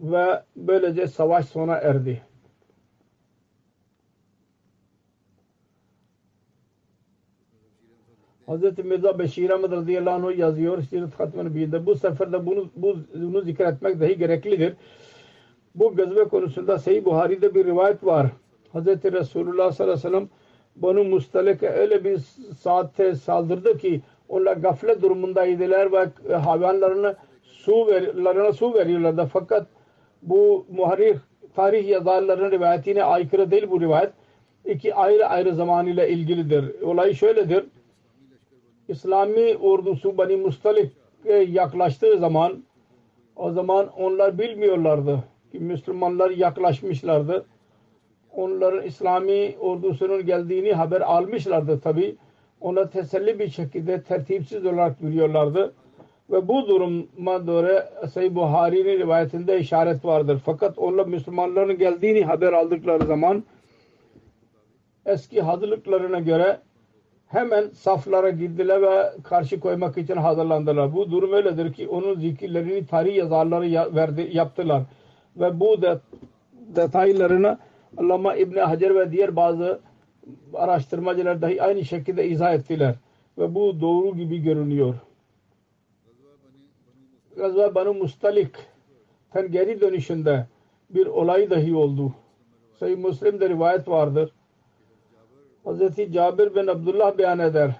ve 0.00 0.42
böylece 0.56 1.06
savaş 1.06 1.46
sona 1.46 1.76
erdi. 1.76 2.22
Hz. 8.48 8.84
Mirza 8.84 9.18
Beşir 9.18 9.50
Ahmet 9.50 9.70
radıyallahu 9.70 10.28
anh 10.28 10.38
yazıyor 10.38 10.82
Sirat 10.82 11.20
Hatmi 11.20 11.44
Nebi'de. 11.44 11.86
Bu 11.86 11.94
seferde 11.94 12.46
bunu, 12.46 12.70
bu, 12.76 12.96
bunu 13.14 13.40
zikretmek 13.40 14.00
dahi 14.00 14.18
gereklidir. 14.18 14.74
Bu 15.74 15.96
gazve 15.96 16.24
konusunda 16.24 16.78
Sahih 16.78 17.04
Buhari'de 17.04 17.54
bir 17.54 17.64
rivayet 17.64 18.04
var. 18.04 18.26
Hz. 18.74 18.86
Resulullah 18.86 19.72
sallallahu 19.72 19.82
aleyhi 19.82 20.06
ve 20.06 20.10
sellem 20.10 20.28
Banu 20.76 21.04
Mustalek'e 21.04 21.68
öyle 21.68 22.04
bir 22.04 22.18
saatte 22.58 23.14
saldırdı 23.14 23.78
ki 23.78 24.00
onlar 24.28 24.56
gaflet 24.56 25.02
durumundaydılar 25.02 25.92
ve 25.92 26.34
hayvanlarına 26.34 27.14
su, 27.42 27.86
ver, 27.86 28.52
su 28.52 28.74
veriyorlardı. 28.74 29.28
Fakat 29.32 29.66
bu 30.22 30.66
muharrir 30.70 31.16
tarih 31.56 31.88
yazarlarının 31.88 32.50
rivayetine 32.50 33.04
aykırı 33.04 33.50
değil 33.50 33.70
bu 33.70 33.80
rivayet. 33.80 34.10
İki 34.64 34.94
ayrı 34.94 35.26
ayrı 35.26 35.54
zaman 35.54 35.86
ile 35.86 36.08
ilgilidir. 36.08 36.82
Olay 36.82 37.14
şöyledir. 37.14 37.64
İslami 38.88 39.56
ordusu 39.56 40.18
Bani 40.18 40.36
Mustalik'e 40.36 41.32
yaklaştığı 41.32 42.18
zaman 42.18 42.62
o 43.36 43.52
zaman 43.52 43.88
onlar 43.98 44.38
bilmiyorlardı 44.38 45.24
ki 45.52 45.60
Müslümanlar 45.60 46.30
yaklaşmışlardı. 46.30 47.46
Onların 48.32 48.86
İslami 48.86 49.56
ordusunun 49.60 50.26
geldiğini 50.26 50.72
haber 50.72 51.00
almışlardı 51.00 51.80
tabi. 51.80 52.16
Ona 52.60 52.90
teselli 52.90 53.38
bir 53.38 53.48
şekilde 53.48 54.02
tertipsiz 54.02 54.66
olarak 54.66 55.02
biliyorlardı. 55.02 55.74
Ve 56.30 56.48
bu 56.48 56.68
duruma 56.68 57.38
göre 57.38 57.88
Sayı 58.12 58.34
Buhari'nin 58.34 58.98
rivayetinde 58.98 59.58
işaret 59.58 60.04
vardır. 60.04 60.40
Fakat 60.44 60.78
onlar 60.78 61.06
Müslümanların 61.06 61.78
geldiğini 61.78 62.24
haber 62.24 62.52
aldıkları 62.52 63.04
zaman 63.06 63.44
eski 65.06 65.42
hazırlıklarına 65.42 66.20
göre 66.20 66.58
hemen 67.32 67.68
saflara 67.68 68.30
girdiler 68.30 68.82
ve 68.82 69.12
karşı 69.22 69.60
koymak 69.60 69.98
için 69.98 70.16
hazırlandılar. 70.16 70.94
Bu 70.94 71.10
durum 71.10 71.32
öyledir 71.32 71.72
ki 71.72 71.88
onun 71.88 72.20
zikirlerini 72.20 72.86
tarih 72.86 73.16
yazarları 73.16 73.94
verdi, 73.96 74.30
yaptılar. 74.32 74.82
Ve 75.36 75.60
bu 75.60 75.82
de, 75.82 75.98
detaylarını 76.52 77.58
Allama 77.96 78.36
İbni 78.36 78.60
Hacer 78.60 78.94
ve 78.94 79.12
diğer 79.12 79.36
bazı 79.36 79.80
araştırmacılar 80.54 81.42
dahi 81.42 81.62
aynı 81.62 81.84
şekilde 81.84 82.28
izah 82.28 82.54
ettiler. 82.54 82.94
Ve 83.38 83.54
bu 83.54 83.80
doğru 83.80 84.16
gibi 84.16 84.42
görünüyor. 84.42 84.94
Gazva 87.36 87.74
Banu 87.74 87.94
Mustalik'ten 87.94 89.50
geri 89.50 89.80
dönüşünde 89.80 90.46
bir 90.90 91.06
olay 91.06 91.50
dahi 91.50 91.74
oldu. 91.74 92.12
Sayı 92.78 92.96
Müslim'de 92.96 93.48
rivayet 93.48 93.88
vardır. 93.88 94.32
Hz. 95.66 96.12
Cabir 96.12 96.54
bin 96.54 96.66
Abdullah 96.66 97.18
beyan 97.18 97.38
eder. 97.38 97.70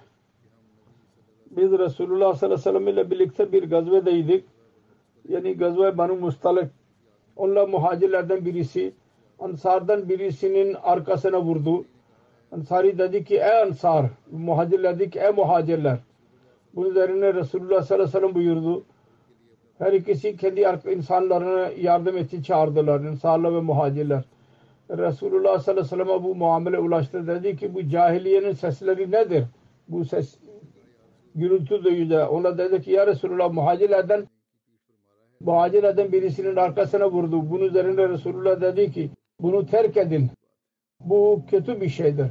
biz 1.51 1.71
Resulullah 1.71 2.35
sallallahu 2.35 2.45
aleyhi 2.45 2.53
ve 2.53 2.57
sellem 2.57 2.87
ile 2.87 3.11
birlikte 3.11 3.51
bir 3.51 3.69
gazvedeydik. 3.69 4.45
Yani 5.29 5.57
gazve 5.57 5.97
Banu 5.97 6.15
Mustalik. 6.15 6.69
Onlar 7.35 7.67
muhacirlerden 7.67 8.45
birisi. 8.45 8.93
Ansardan 9.39 10.09
birisinin 10.09 10.73
arkasına 10.83 11.41
vurdu. 11.41 11.85
Ansari 12.51 12.97
dedi 12.97 13.23
ki 13.23 13.35
ey 13.35 13.61
Ansar. 13.61 14.05
Muhacirler 14.31 14.99
dedi 14.99 15.09
ki 15.09 15.19
ey 15.19 15.31
muhacirler. 15.31 15.97
Bunun 16.75 16.89
üzerine 16.89 17.33
Resulullah 17.33 17.81
sallallahu 17.81 17.93
aleyhi 17.93 18.15
ve 18.15 18.19
sellem 18.19 18.35
buyurdu. 18.35 18.83
Her 19.77 19.93
ikisi 19.93 20.37
kendi 20.37 20.61
insanlarına 20.91 21.69
yardım 21.81 22.17
için 22.17 22.41
çağırdılar. 22.41 22.99
İnsanlar 23.01 23.53
ve 23.53 23.61
muhacirler. 23.61 24.23
Resulullah 24.89 25.59
sallallahu 25.59 25.71
aleyhi 25.71 26.01
ve 26.01 26.05
sellem'e 26.05 26.23
bu 26.23 26.35
muamele 26.35 26.79
ulaştı. 26.79 27.27
Dedi 27.27 27.55
ki 27.55 27.73
bu 27.73 27.89
cahiliyenin 27.89 28.53
sesleri 28.53 29.11
nedir? 29.11 29.43
Bu 29.87 30.05
ses 30.05 30.37
gürültü 31.35 31.83
duyuyor. 31.83 32.27
Ona 32.27 32.57
dedi 32.57 32.81
ki 32.81 32.91
ya 32.91 33.07
Resulullah 33.07 33.53
muhacirlerden 33.53 34.27
muhacirlerden 35.39 36.11
birisinin 36.11 36.55
arkasına 36.55 37.11
vurdu. 37.11 37.49
Bunun 37.49 37.65
üzerine 37.65 38.09
Resulullah 38.09 38.61
dedi 38.61 38.91
ki 38.91 39.09
bunu 39.39 39.65
terk 39.65 39.97
edin. 39.97 40.29
Bu 40.99 41.41
kötü 41.49 41.81
bir 41.81 41.89
şeydir. 41.89 42.27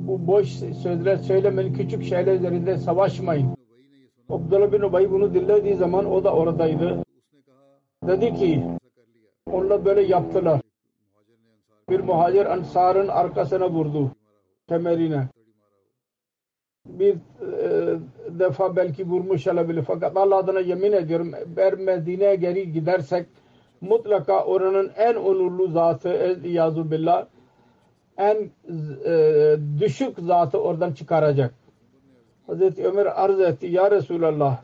Bu 0.00 0.26
boş 0.26 0.48
sözler 0.82 1.16
söylemeyin. 1.16 1.74
Küçük 1.74 2.04
şeyler 2.04 2.34
üzerinde 2.34 2.76
savaşmayın. 2.76 3.56
Abdullah 4.28 4.72
bin 4.72 4.80
Ubay 4.80 5.10
bunu 5.10 5.34
dinlediği 5.34 5.74
zaman 5.74 6.12
o 6.12 6.24
da 6.24 6.34
oradaydı. 6.34 7.02
Dedi 8.06 8.34
ki 8.34 8.64
onlar 9.52 9.84
böyle 9.84 10.02
yaptılar. 10.02 10.60
Bir 11.90 12.00
muhacir 12.00 12.46
ansarın 12.46 13.08
arkasına 13.08 13.70
vurdu. 13.70 14.10
Kemerine. 14.68 15.28
Bir 16.86 17.14
e, 17.14 17.98
defa 18.38 18.76
belki 18.76 19.06
vurmuş 19.06 19.46
olabilir. 19.46 19.84
Fakat 19.86 20.16
Allah 20.16 20.36
adına 20.36 20.60
yemin 20.60 20.92
ediyorum 20.92 21.32
eğer 21.56 21.74
Medine'ye 21.74 22.34
geri 22.34 22.72
gidersek 22.72 23.26
mutlaka 23.80 24.44
oranın 24.44 24.92
en 24.96 25.14
onurlu 25.14 25.68
zatı 25.68 26.40
İyazu 26.44 26.90
Billah 26.90 27.26
en 28.16 28.50
e, 29.06 29.56
düşük 29.80 30.18
zatı 30.18 30.58
oradan 30.58 30.92
çıkaracak. 30.92 31.54
Hazreti 32.46 32.86
Ömer 32.86 33.06
arz 33.06 33.40
etti. 33.40 33.66
Ya 33.66 33.90
Resulallah 33.90 34.62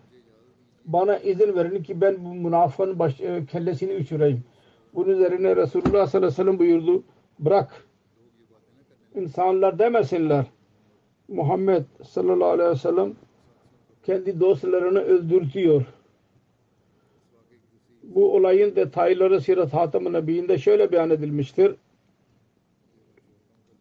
bana 0.85 1.19
izin 1.19 1.57
verin 1.57 1.83
ki 1.83 2.01
ben 2.01 2.25
bu 2.25 2.35
münafığın 2.35 2.99
baş, 2.99 3.21
e, 3.21 3.47
kellesini 3.47 3.95
uçurayım. 3.95 4.45
Bunun 4.95 5.09
üzerine 5.09 5.57
Resulullah 5.57 6.07
sallallahu 6.07 6.17
aleyhi 6.17 6.27
ve 6.27 6.31
sellem 6.31 6.59
buyurdu. 6.59 7.03
Bırak. 7.39 7.87
İnsanlar 9.15 9.79
demesinler. 9.79 10.47
Muhammed 11.29 11.85
sallallahu 12.05 12.49
aleyhi 12.49 12.71
ve 12.71 12.77
sellem 12.77 13.15
kendi 14.03 14.41
dostlarını 14.41 15.01
öldürtüyor. 15.01 15.85
Bu 18.03 18.35
olayın 18.35 18.77
detayları 18.77 19.41
Sirat 19.41 19.75
Hatem-i 19.75 20.13
Nebi'inde 20.13 20.59
şöyle 20.59 20.93
beyan 20.93 21.11
edilmiştir. 21.11 21.75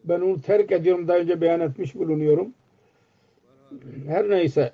Ben 0.03 0.21
onu 0.21 0.41
terk 0.41 0.71
ediyorum. 0.71 1.07
Daha 1.07 1.17
önce 1.17 1.41
beyan 1.41 1.59
etmiş 1.59 1.95
bulunuyorum. 1.95 2.53
Her 4.07 4.29
neyse 4.29 4.73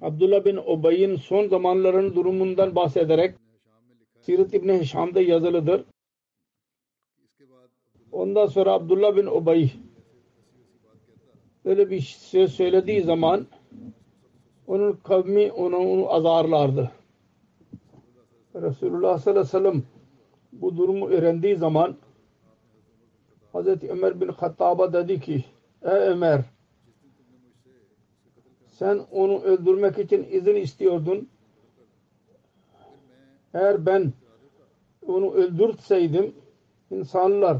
Abdullah 0.00 0.44
bin 0.44 0.56
Ubay'ın 0.56 1.16
son 1.16 1.48
zamanların 1.48 2.14
durumundan 2.14 2.74
bahsederek 2.74 3.34
Sirat 4.20 4.54
İbni 4.54 4.80
Hişam'da 4.80 5.20
yazılıdır. 5.20 5.84
Ondan 8.16 8.46
sonra 8.46 8.72
Abdullah 8.72 9.16
bin 9.16 9.26
Ubay 9.26 9.70
öyle 11.64 11.90
bir 11.90 12.00
söz 12.00 12.52
söylediği 12.52 13.02
zaman 13.02 13.46
onun 14.66 14.92
kavmi 14.92 15.52
onu, 15.52 15.76
onu 15.76 16.12
azarlardı. 16.12 16.90
Resulullah 18.54 19.18
sallallahu 19.18 19.40
aleyhi 19.40 19.54
ve 19.54 19.70
sellem 19.70 19.82
bu 20.52 20.76
durumu 20.76 21.08
öğrendiği 21.08 21.56
zaman 21.56 21.96
Hazreti 23.52 23.90
Ömer 23.90 24.20
bin 24.20 24.28
Hattab'a 24.28 24.92
dedi 24.92 25.20
ki 25.20 25.44
Ey 25.82 26.08
Ömer 26.08 26.44
sen 28.68 29.00
onu 29.12 29.42
öldürmek 29.42 29.98
için 29.98 30.26
izin 30.30 30.56
istiyordun. 30.56 31.28
Eğer 33.54 33.86
ben 33.86 34.12
onu 35.06 35.32
öldürtseydim 35.32 36.34
insanlar 36.90 37.58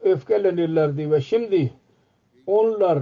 öfkelenirlerdi 0.00 1.10
ve 1.10 1.20
şimdi 1.20 1.72
onlar 2.46 2.98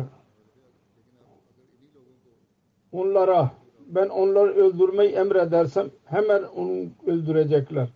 onlara 2.92 3.50
ben 3.87 4.08
onları 4.08 4.54
öldürmeyi 4.54 5.11
emredersem 5.11 5.87
hemen 6.04 6.42
onu 6.42 6.87
öldürecekler. 7.06 7.88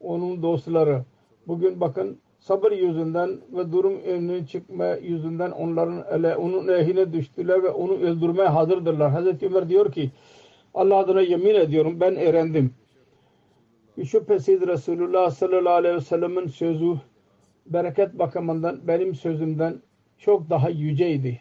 Onun 0.00 0.42
dostları. 0.42 1.02
Bugün 1.46 1.80
bakın 1.80 2.18
sabır 2.38 2.72
yüzünden 2.72 3.30
ve 3.52 3.72
durum 3.72 4.00
önüne 4.06 4.46
çıkma 4.46 4.86
yüzünden 4.86 5.50
onların 5.50 6.04
ele, 6.10 6.36
onun 6.36 6.68
ehine 6.68 7.12
düştüler 7.12 7.62
ve 7.62 7.70
onu 7.70 7.92
öldürmeye 7.92 8.48
hazırdırlar. 8.48 9.10
Hazreti 9.10 9.46
Ömer 9.46 9.68
diyor 9.68 9.92
ki 9.92 10.10
Allah 10.74 10.96
adına 10.96 11.20
yemin 11.20 11.54
ediyorum 11.54 12.00
ben 12.00 12.16
öğrendim. 12.16 12.70
Şüphesiz 14.04 14.60
Resulullah 14.60 15.30
sallallahu 15.30 15.74
aleyhi 15.74 15.96
ve 15.96 16.00
sellem'in 16.00 16.46
sözü 16.46 16.94
bereket 17.66 18.18
bakımından 18.18 18.88
benim 18.88 19.14
sözümden 19.14 19.82
çok 20.18 20.50
daha 20.50 20.70
yüceydi. 20.70 21.40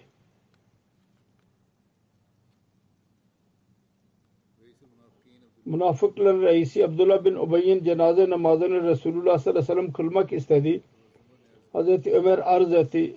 Münafıkların 5.66 6.42
reisi 6.42 6.86
Abdullah 6.86 7.26
bin 7.26 7.36
Ubay'in 7.36 7.84
cenaze 7.84 8.30
namazını 8.30 8.84
Resulullah 8.84 9.38
sallallahu 9.38 9.50
aleyhi 9.50 9.58
ve 9.58 9.82
sellem 9.82 9.94
kılmak 9.94 10.34
istedi. 10.34 10.82
Hazreti 11.74 12.14
Ömer 12.14 12.38
arz 12.38 12.74
etti. 12.74 13.16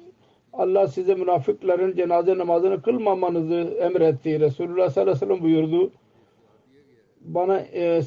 Allah 0.52 0.88
size 0.88 1.14
münafıkların 1.14 1.96
cenaze 1.96 2.38
namazını 2.38 2.82
kılmamanızı 2.82 3.54
emretti. 3.54 4.40
Resulullah 4.40 4.90
sallallahu 4.90 5.16
aleyhi 5.16 5.16
ve 5.16 5.26
sellem 5.26 5.42
buyurdu. 5.42 5.92
Bana 7.20 7.60
e, 7.60 8.02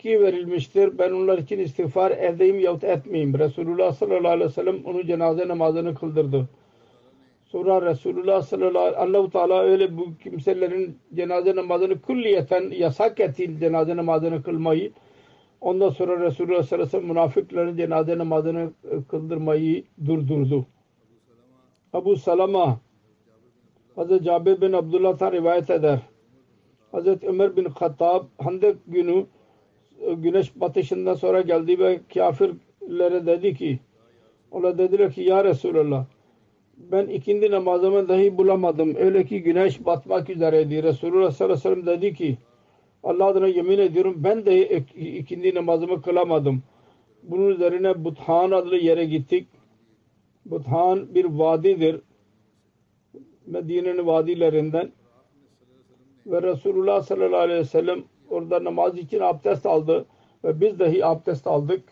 seçki 0.00 0.20
verilmiştir. 0.20 0.98
Ben 0.98 1.10
onlar 1.10 1.38
için 1.38 1.58
istiğfar 1.58 2.10
edeyim 2.10 2.60
yahut 2.60 2.84
etmeyeyim. 2.84 3.38
Resulullah 3.38 3.92
sallallahu 3.92 4.32
aleyhi 4.32 4.50
ve 4.50 4.54
sellem 4.54 4.84
onun 4.84 5.06
cenaze 5.06 5.48
namazını 5.48 5.94
kıldırdı. 5.94 6.48
Sonra 7.44 7.90
Resulullah 7.90 8.42
sallallahu 8.42 8.78
aleyhi 8.78 9.02
ve 9.02 9.12
sellem 9.12 9.30
Teala 9.30 9.62
öyle 9.62 9.96
bu 9.98 10.06
kimselerin 10.22 10.98
cenaze 11.14 11.56
namazını 11.56 12.00
kulliyeten 12.00 12.70
yasak 12.70 13.20
etti 13.20 13.58
cenaze 13.60 13.96
namazını 13.96 14.42
kılmayı. 14.42 14.92
Ondan 15.60 15.90
sonra 15.90 16.20
Resulullah 16.20 16.62
sallallahu 16.62 16.86
aleyhi 16.86 16.86
ve 16.86 16.90
sellem 16.90 17.06
münafıkların 17.06 17.76
cenaze 17.76 18.18
namazını 18.18 18.70
e, 18.90 19.02
kıldırmayı 19.08 19.84
durdurdu. 20.06 20.66
Abu 21.92 22.16
Salama 22.16 22.80
Hazreti 23.96 24.24
Cabir 24.24 24.60
bin 24.60 24.72
Abdullah'tan 24.72 25.32
rivayet 25.32 25.70
eder. 25.70 25.98
Hazreti 26.92 27.28
Ömer 27.28 27.56
bin 27.56 27.64
Hattab 27.64 28.24
Handek 28.38 28.76
günü 28.86 29.26
güneş 30.16 30.60
batışından 30.60 31.14
sonra 31.14 31.40
geldi 31.40 31.78
ve 31.78 32.00
kafirlere 32.14 33.26
dedi 33.26 33.54
ki 33.54 33.78
ona 34.50 34.78
dediler 34.78 35.12
ki 35.12 35.22
ya 35.22 35.44
Resulallah 35.44 36.06
ben 36.76 37.06
ikindi 37.06 37.50
namazımı 37.50 38.08
dahi 38.08 38.38
bulamadım. 38.38 38.94
Öyle 38.96 39.24
ki 39.24 39.42
güneş 39.42 39.86
batmak 39.86 40.30
üzereydi. 40.30 40.82
Resulullah 40.82 41.30
sallallahu 41.32 41.68
aleyhi 41.68 41.78
ve 41.78 41.82
sellem 41.82 42.00
dedi 42.00 42.14
ki 42.14 42.38
Allah 43.02 43.26
adına 43.26 43.46
yemin 43.46 43.78
ediyorum 43.78 44.14
ben 44.18 44.46
de 44.46 44.68
ikindi 44.96 45.54
namazımı 45.54 46.02
kılamadım. 46.02 46.62
Bunun 47.22 47.50
üzerine 47.50 48.04
Buthan 48.04 48.50
adlı 48.50 48.76
yere 48.76 49.04
gittik. 49.04 49.48
Buthan 50.46 51.14
bir 51.14 51.24
vadidir. 51.24 52.00
Medine'nin 53.46 54.06
vadilerinden. 54.06 54.92
Ve 56.26 56.42
Resulullah 56.42 57.02
sallallahu 57.02 57.40
aleyhi 57.40 57.60
ve 57.60 57.64
sellem 57.64 58.04
orada 58.32 58.64
namaz 58.64 58.98
için 58.98 59.20
abdest 59.20 59.66
aldı. 59.66 60.06
Ve 60.44 60.60
biz 60.60 60.78
dahi 60.78 61.06
abdest 61.06 61.46
aldık. 61.46 61.84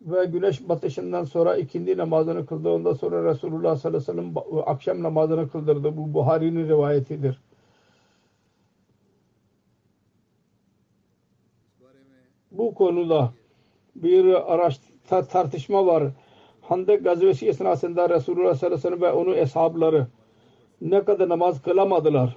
Ve 0.00 0.24
güneş 0.24 0.68
batışından 0.68 1.24
sonra 1.24 1.56
ikindi 1.56 1.96
namazını 1.96 2.46
kıldı. 2.46 2.68
Ondan 2.68 2.92
sonra 2.92 3.24
Resulullah 3.24 3.76
sallallahu 3.76 4.10
aleyhi 4.12 4.28
ve 4.28 4.42
sellem 4.42 4.62
akşam 4.66 5.02
namazını 5.02 5.48
kıldırdı. 5.48 5.96
Bu 5.96 6.14
Buhari'nin 6.14 6.68
rivayetidir. 6.68 7.40
bu 12.58 12.74
konuda 12.74 13.32
bir 13.96 14.52
araç 14.54 14.80
tartışma 15.08 15.86
var. 15.86 16.04
Handek 16.60 17.04
gazvesi 17.04 17.48
esnasında 17.48 18.10
Resulullah 18.10 18.54
sallallahu 18.54 18.88
aleyhi 18.88 18.94
ve 18.94 18.98
sellem 18.98 19.02
ve 19.02 19.12
onun 19.12 19.36
eshabları 19.36 20.06
ne 20.80 21.04
kadar 21.04 21.28
namaz 21.28 21.62
kılamadılar. 21.62 22.36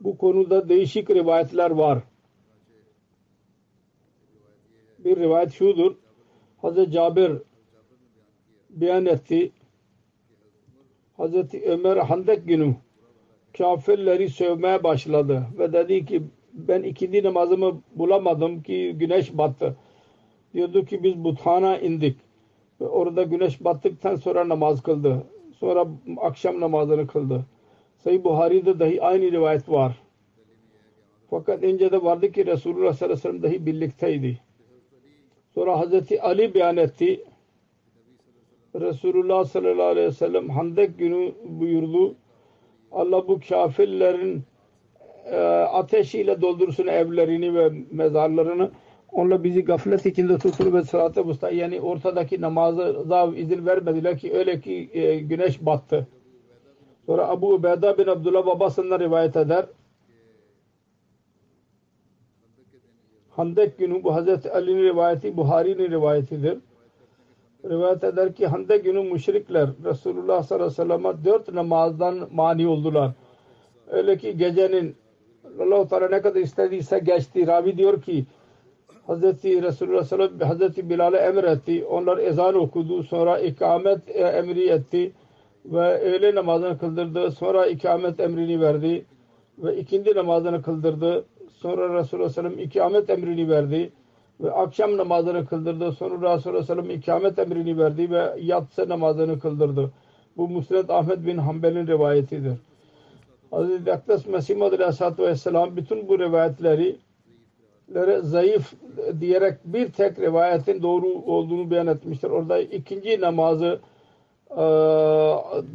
Bu 0.00 0.18
konuda 0.18 0.68
değişik 0.68 1.10
rivayetler 1.10 1.70
var. 1.70 1.98
Bir 4.98 5.16
rivayet 5.16 5.52
şudur. 5.52 5.94
Hazreti 6.62 6.92
Cabir 6.92 7.32
beyan 8.70 9.06
etti. 9.06 9.52
Hazreti 11.16 11.62
Ömer 11.64 11.96
Handek 11.96 12.48
günü 12.48 12.74
kafirleri 13.58 14.30
sövmeye 14.30 14.84
başladı 14.84 15.46
ve 15.58 15.72
dedi 15.72 16.06
ki 16.06 16.22
ben 16.52 16.82
ikindi 16.82 17.22
namazımı 17.22 17.82
bulamadım 17.94 18.62
ki 18.62 18.94
güneş 18.98 19.38
battı. 19.38 19.76
Diyordu 20.54 20.84
ki 20.84 21.02
biz 21.02 21.24
Buthan'a 21.24 21.78
indik 21.78 22.16
ve 22.80 22.86
orada 22.86 23.22
güneş 23.22 23.64
battıktan 23.64 24.16
sonra 24.16 24.48
namaz 24.48 24.82
kıldı. 24.82 25.26
Sonra 25.58 25.86
akşam 26.20 26.60
namazını 26.60 27.06
kıldı. 27.06 27.44
Sayı 27.96 28.24
Buhari'de 28.24 28.78
dahi 28.78 29.02
aynı 29.02 29.32
rivayet 29.32 29.68
var. 29.68 30.02
Fakat 31.30 31.64
ince 31.64 31.92
de 31.92 32.02
vardı 32.02 32.32
ki 32.32 32.46
Resulullah 32.46 32.92
sallallahu 32.92 33.04
aleyhi 33.04 33.34
ve 33.34 33.40
sellem 33.40 33.42
dahi 33.42 33.66
birlikteydi. 33.66 34.40
Sonra 35.54 35.78
Hazreti 35.78 36.22
Ali 36.22 36.54
beyan 36.54 36.76
etti. 36.76 37.24
Resulullah 38.80 39.44
sallallahu 39.44 39.86
aleyhi 39.86 40.08
ve 40.08 40.12
sellem 40.12 40.50
Handek 40.50 40.98
günü 40.98 41.32
buyurdu. 41.44 42.16
Allah 42.92 43.28
bu 43.28 43.40
kafirlerin 43.48 44.42
e, 45.24 45.36
ateşiyle 45.46 46.40
doldursun 46.40 46.86
evlerini 46.86 47.54
ve 47.54 47.72
mezarlarını. 47.90 48.70
Onlar 49.12 49.44
bizi 49.44 49.64
gaflet 49.64 50.06
içinde 50.06 50.38
tutur 50.38 50.72
ve 50.72 50.82
sırat-ı 50.82 51.54
yani 51.54 51.80
ortadaki 51.80 52.40
namaza 52.40 53.32
izin 53.36 53.66
vermediler 53.66 54.18
ki 54.18 54.32
öyle 54.34 54.60
ki 54.60 54.90
e, 54.92 55.18
güneş 55.18 55.66
battı. 55.66 56.08
Sonra 57.06 57.28
Abu 57.28 57.54
Ubeyda 57.54 57.98
bin 57.98 58.06
Abdullah 58.06 58.46
babasından 58.46 59.00
rivayet 59.00 59.36
eder. 59.36 59.66
Handek 63.30 63.78
günü 63.78 64.02
bu 64.04 64.14
Hazreti 64.14 64.52
Ali'nin 64.52 64.82
rivayeti 64.82 65.36
Buhari'nin 65.36 65.90
rivayetidir. 65.90 66.58
Rivayet 67.64 68.04
eder 68.04 68.34
ki 68.34 68.46
Handek 68.46 68.84
günü 68.84 69.02
müşrikler 69.02 69.68
Resulullah 69.84 70.42
sallallahu 70.42 70.64
aleyhi 70.66 70.90
ve 70.90 70.94
sellem'e 70.94 71.24
dört 71.24 71.52
namazdan 71.52 72.28
mani 72.32 72.68
oldular. 72.68 73.10
Öyle 73.90 74.18
ki 74.18 74.36
gecenin 74.36 74.96
Allah-u 75.60 75.88
Teala 75.88 76.08
ne 76.08 76.20
kadar 76.20 76.40
istediyse 76.40 76.98
geçti. 76.98 77.46
Ravi 77.46 77.76
diyor 77.76 78.02
ki 78.02 78.24
Hazreti 79.06 79.62
Resulullah 79.62 80.04
sallallahu 80.04 80.26
aleyhi 80.26 80.40
ve 80.40 80.44
sellem 80.44 80.60
Hazreti 80.60 80.90
Bilal'e 80.90 81.16
emretti. 81.16 81.84
Onlar 81.84 82.18
ezan 82.18 82.54
okudu. 82.54 83.02
Sonra 83.02 83.38
ikamet 83.38 84.08
e, 84.08 84.22
emri 84.22 84.68
etti. 84.68 85.12
Ve 85.72 85.98
öğle 85.98 86.34
namazını 86.34 86.78
kıldırdı. 86.78 87.30
Sonra 87.30 87.66
ikamet 87.66 88.20
emrini 88.20 88.60
verdi. 88.60 89.04
Ve 89.58 89.76
ikindi 89.76 90.14
namazını 90.16 90.62
kıldırdı. 90.62 91.24
Sonra 91.50 91.98
Resulullah 91.98 92.28
sallallahu 92.28 92.60
ikamet 92.60 93.10
emrini 93.10 93.50
verdi. 93.50 93.92
Ve 94.40 94.52
akşam 94.52 94.96
namazını 94.96 95.46
kıldırdı. 95.46 95.92
Sonra 95.92 96.36
Resulullah 96.36 96.62
sallallahu 96.62 96.92
ikamet 96.92 97.38
emrini 97.38 97.78
verdi. 97.78 98.10
Ve 98.10 98.34
yatsı 98.40 98.88
namazını 98.88 99.40
kıldırdı. 99.40 99.90
Bu 100.36 100.48
Musned 100.48 100.88
Ahmet 100.88 101.26
bin 101.26 101.38
Hanbel'in 101.38 101.86
rivayetidir. 101.86 102.58
Hazreti 103.50 103.92
Akdas 103.92 104.26
Mesih 104.26 104.56
Madri 104.56 104.76
Aleyhisselatü 104.76 105.22
Vesselam 105.22 105.76
bütün 105.76 106.08
bu 106.08 106.18
rivayetleri 106.18 106.96
zayıf 108.22 108.72
diyerek 109.20 109.54
bir 109.64 109.92
tek 109.92 110.18
rivayetin 110.18 110.82
doğru 110.82 111.06
olduğunu 111.06 111.70
beyan 111.70 111.86
etmiştir. 111.86 112.30
Orada 112.30 112.58
ikinci 112.60 113.20
namazı 113.20 113.80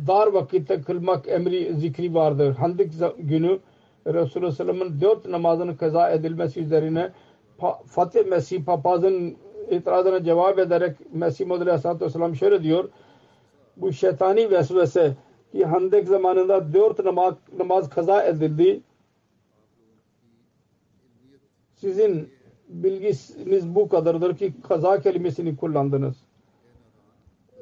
dar 0.07 0.27
vakitte 0.27 0.81
kılmak 0.81 1.27
emri 1.27 1.73
zikri 1.73 2.13
vardır. 2.13 2.55
Handik 2.55 2.93
günü 3.17 3.59
Resulullah 4.07 4.51
Sallam'ın 4.51 5.01
dört 5.01 5.25
namazının 5.25 5.75
kaza 5.75 6.09
edilmesi 6.09 6.59
üzerine 6.59 7.11
Fatih 7.85 8.25
Mesih 8.25 8.63
papazın 8.65 9.37
itirazına 9.69 10.23
cevap 10.23 10.59
ederek 10.59 10.97
Mesih 11.13 11.45
Muhammed 11.45 11.67
Aleyhisselatü 11.67 12.05
Vesselam 12.05 12.35
şöyle 12.35 12.63
diyor 12.63 12.89
bu 13.77 13.93
şeytani 13.93 14.51
vesvese 14.51 15.15
ki 15.51 15.65
Handek 15.65 16.07
zamanında 16.07 16.73
dört 16.73 17.05
namaz, 17.05 17.33
namaz 17.57 17.89
kaza 17.89 18.23
edildi 18.23 18.81
sizin 21.75 22.29
bilgisiniz 22.69 23.75
bu 23.75 23.89
kadardır 23.89 24.37
ki 24.37 24.53
kaza 24.63 24.99
kelimesini 24.99 25.55
kullandınız. 25.55 26.15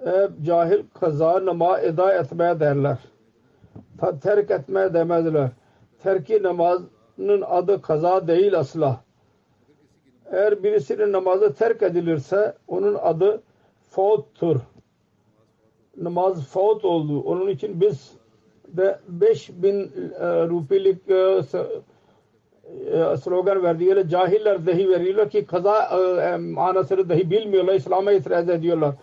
Eğer 0.06 0.30
cahil 0.44 0.84
kaza 1.00 1.46
nama 1.46 1.80
eda 1.80 2.14
etmeye 2.14 2.60
derler. 2.60 2.98
Terk 4.22 4.52
etmeye 4.52 4.94
demezler. 4.94 5.50
Terki 6.04 6.44
namazının 6.44 7.42
adı 7.48 7.82
kaza 7.82 8.28
değil 8.28 8.60
asla. 8.60 9.00
Eğer 10.32 10.64
birisinin 10.64 11.12
namazı 11.12 11.54
terk 11.54 11.84
edilirse 11.84 12.54
onun 12.68 12.96
adı 13.02 13.42
fauttur. 13.90 14.60
Namaz 15.98 16.48
faut 16.48 16.86
oldu. 16.86 17.22
Onun 17.22 17.48
için 17.48 17.82
biz 17.82 18.12
de 18.68 19.00
5000 19.08 19.76
e, 19.76 20.48
rupilik 20.48 21.10
e, 21.10 21.42
e, 22.92 23.18
slogan 23.18 23.64
verdiler. 23.64 24.08
Cahiller 24.08 24.66
dahi 24.66 24.90
veriyorlar 24.90 25.30
ki 25.30 25.46
kaza 25.46 25.84
e, 25.84 26.38
manasını 26.38 27.10
dahi 27.10 27.32
bilmiyorlar. 27.32 27.74
İslam'a 27.74 28.12
itiraz 28.12 28.50
ediyorlar. 28.50 28.96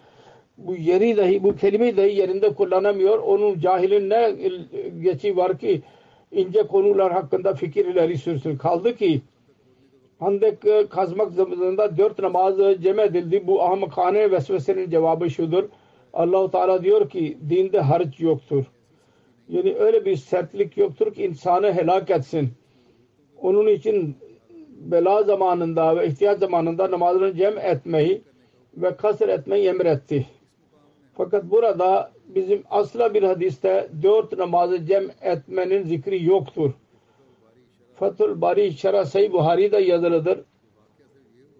Bu 0.58 0.76
yeri 0.76 1.16
dahi, 1.16 1.42
bu 1.42 1.56
kelimeyi 1.56 1.96
dahi 1.96 2.16
yerinde 2.16 2.54
kullanamıyor. 2.54 3.18
Onun 3.18 3.58
cahilin 3.58 4.10
ne 4.10 4.34
geçi 5.02 5.36
var 5.36 5.58
ki 5.58 5.82
ince 6.32 6.62
konular 6.62 7.12
hakkında 7.12 7.54
fikirleri 7.54 8.18
sürsün. 8.18 8.56
Kaldı 8.56 8.96
ki 8.96 9.22
Handek 10.18 10.64
e, 10.64 10.86
kazmak 10.88 11.32
zamanında 11.32 11.96
dört 11.96 12.18
namaz 12.18 12.54
cem 12.82 13.00
edildi. 13.00 13.46
Bu 13.46 13.62
ahmakane 13.62 14.30
vesvesenin 14.30 14.90
cevabı 14.90 15.30
şudur. 15.30 15.64
Allahu 16.12 16.50
Teala 16.50 16.82
diyor 16.82 17.10
ki 17.10 17.38
dinde 17.48 17.80
harç 17.80 18.20
yoktur. 18.20 18.64
Yani 19.48 19.74
öyle 19.74 20.04
bir 20.04 20.16
sertlik 20.16 20.76
yoktur 20.76 21.14
ki 21.14 21.24
insanı 21.24 21.72
helak 21.72 22.10
etsin. 22.10 22.50
Onun 23.42 23.66
için 23.66 24.16
bela 24.80 25.22
zamanında 25.22 25.96
ve 25.96 26.06
ihtiyaç 26.06 26.38
zamanında 26.38 26.90
namazını 26.90 27.36
cem 27.36 27.58
etmeyi 27.58 28.22
ve 28.76 28.96
kasır 28.96 29.28
etmeyi 29.28 29.68
emretti. 29.68 30.26
Fakat 31.16 31.44
burada 31.50 32.12
bizim 32.28 32.62
asla 32.70 33.14
bir 33.14 33.22
hadiste 33.22 33.88
dört 34.02 34.32
namazı 34.38 34.86
cem 34.86 35.04
etmenin 35.22 35.82
zikri 35.82 36.24
yoktur. 36.24 36.72
Fathul 37.94 38.40
Bari 38.40 38.72
Şerah 38.72 39.04
Sayı 39.04 39.32
Buhari'de 39.32 39.76
yazılıdır. 39.76 40.40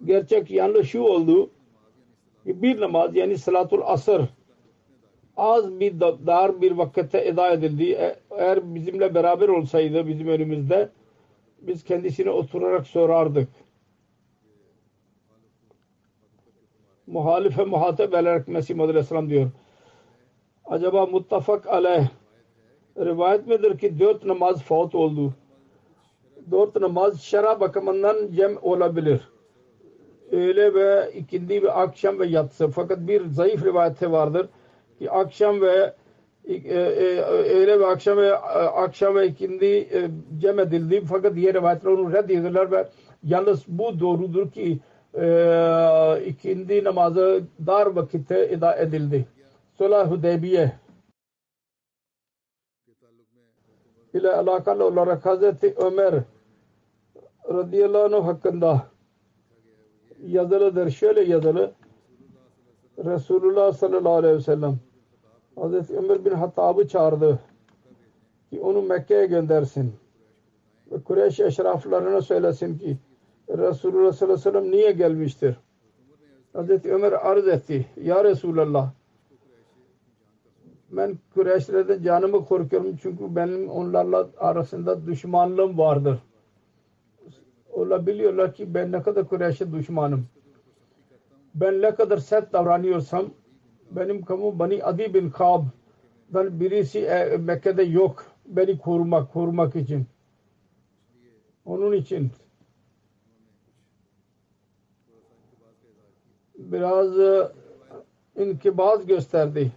Gerçek 0.04 0.50
yanlış 0.50 0.90
şu 0.90 1.00
oldu. 1.00 1.50
Bir 2.46 2.80
namaz 2.80 3.16
yani 3.16 3.38
salatul 3.38 3.80
asır 3.84 4.22
az 5.36 5.80
bir 5.80 6.00
dar 6.00 6.60
bir 6.60 6.72
vakitte 6.72 7.18
eda 7.18 7.50
edildi. 7.50 7.92
E, 7.92 8.16
eğer 8.30 8.74
bizimle 8.74 9.14
beraber 9.14 9.48
olsaydı 9.48 10.06
bizim 10.06 10.28
önümüzde 10.28 10.88
biz 11.60 11.84
kendisine 11.84 12.30
oturarak 12.30 12.86
sorardık. 12.86 13.48
Muhalife 17.06 17.64
muhatap 17.64 18.14
ederek 18.14 18.48
Mesih 18.48 18.80
Aleyhisselam 18.80 19.30
diyor. 19.30 19.50
Acaba 20.64 21.06
muttafak 21.06 21.66
aleyh 21.66 22.06
rivayet 22.98 23.46
midir 23.46 23.78
ki 23.78 23.98
dört 23.98 24.24
namaz 24.24 24.62
faut 24.62 24.94
oldu? 24.94 25.34
Dört 26.50 26.76
namaz 26.76 27.20
şera 27.20 27.60
bakımından 27.60 28.16
cem 28.32 28.56
olabilir. 28.62 29.28
Öğle 30.32 30.74
ve 30.74 31.12
ikindi 31.14 31.62
ve 31.62 31.72
akşam 31.72 32.18
ve 32.18 32.26
yatsı. 32.26 32.68
Fakat 32.68 32.98
bir 32.98 33.26
zayıf 33.26 33.64
rivayeti 33.64 34.12
vardır 34.12 34.48
ki 34.98 35.10
akşam 35.10 35.60
ve 35.60 35.94
e, 36.44 36.54
e, 36.54 37.20
öğle 37.22 37.80
ve 37.80 37.86
akşam 37.86 38.18
ve 38.18 38.36
akşam 38.36 39.14
ve 39.14 39.26
ikindi 39.26 39.66
e, 39.66 40.10
cem 40.38 40.58
edildi 40.58 41.04
fakat 41.08 41.34
diğer 41.34 41.54
rivayetler 41.54 41.90
onu 41.90 42.12
reddediyorlar 42.12 42.72
ve 42.72 42.88
yalnız 43.22 43.64
bu 43.68 44.00
doğrudur 44.00 44.50
ki 44.50 44.78
ikindi 46.26 46.84
namazı 46.84 47.42
dar 47.66 47.86
vakitte 47.86 48.48
eda 48.50 48.76
edildi. 48.76 49.26
Sulh 49.78 50.10
Hudeybiye 50.10 50.72
ile 54.14 54.32
alakalı 54.32 54.84
olarak 54.84 55.26
Hazreti 55.26 55.74
Ömer 55.76 56.14
radıyallahu 57.48 58.16
anh 58.16 58.26
hakkında 58.26 58.86
yazılıdır. 60.26 60.90
Şöyle 60.90 61.20
yazılı 61.20 61.72
Resulullah 63.04 63.72
sallallahu 63.72 64.14
aleyhi 64.14 64.36
ve 64.36 64.40
sellem 64.40 64.78
Hazreti 65.56 65.96
Ömer 65.96 66.24
bin 66.24 66.30
Hattab'ı 66.30 66.88
çağırdı 66.88 67.38
ki 68.50 68.60
onu 68.60 68.82
Mekke'ye 68.82 69.26
göndersin. 69.26 69.94
Ve 70.92 71.02
Kureyş 71.02 71.40
eşraflarına 71.40 72.20
söylesin 72.22 72.78
ki 72.78 72.96
Resulullah 73.48 74.12
sallallahu 74.12 74.34
aleyhi 74.34 74.56
ve 74.56 74.60
sellem 74.60 74.70
niye 74.70 74.92
gelmiştir? 74.92 75.56
Hazreti 76.52 76.92
Ömer 76.94 77.12
arz 77.12 77.48
etti. 77.48 77.86
Ya 78.02 78.24
Resulallah 78.24 78.90
ben 80.90 81.18
Kureyşlerden 81.34 82.02
canımı 82.02 82.44
korkuyorum 82.44 82.96
çünkü 83.02 83.36
benim 83.36 83.70
onlarla 83.70 84.28
arasında 84.38 85.06
düşmanlığım 85.06 85.78
vardır. 85.78 86.18
Onlar 87.72 88.06
biliyorlar 88.06 88.54
ki 88.54 88.74
ben 88.74 88.92
ne 88.92 89.02
kadar 89.02 89.28
Kureyş'e 89.28 89.72
düşmanım. 89.72 90.26
Ben 91.54 91.82
ne 91.82 91.94
kadar 91.94 92.18
sert 92.18 92.52
davranıyorsam 92.52 93.26
benim 93.90 94.24
kamu 94.24 94.58
Bani 94.58 94.84
Adi 94.84 95.14
bin 95.14 95.30
Kab 95.30 95.64
birisi 96.30 96.98
e, 96.98 97.36
Mekke'de 97.36 97.82
yok. 97.82 98.24
Beni 98.46 98.78
korumak, 98.78 99.32
korumak 99.32 99.76
için. 99.76 100.06
Onun 101.64 101.92
için 101.92 102.30
biraz 106.72 107.18
e, 107.18 107.48
inkibaz 108.36 109.06
gösterdi. 109.06 109.72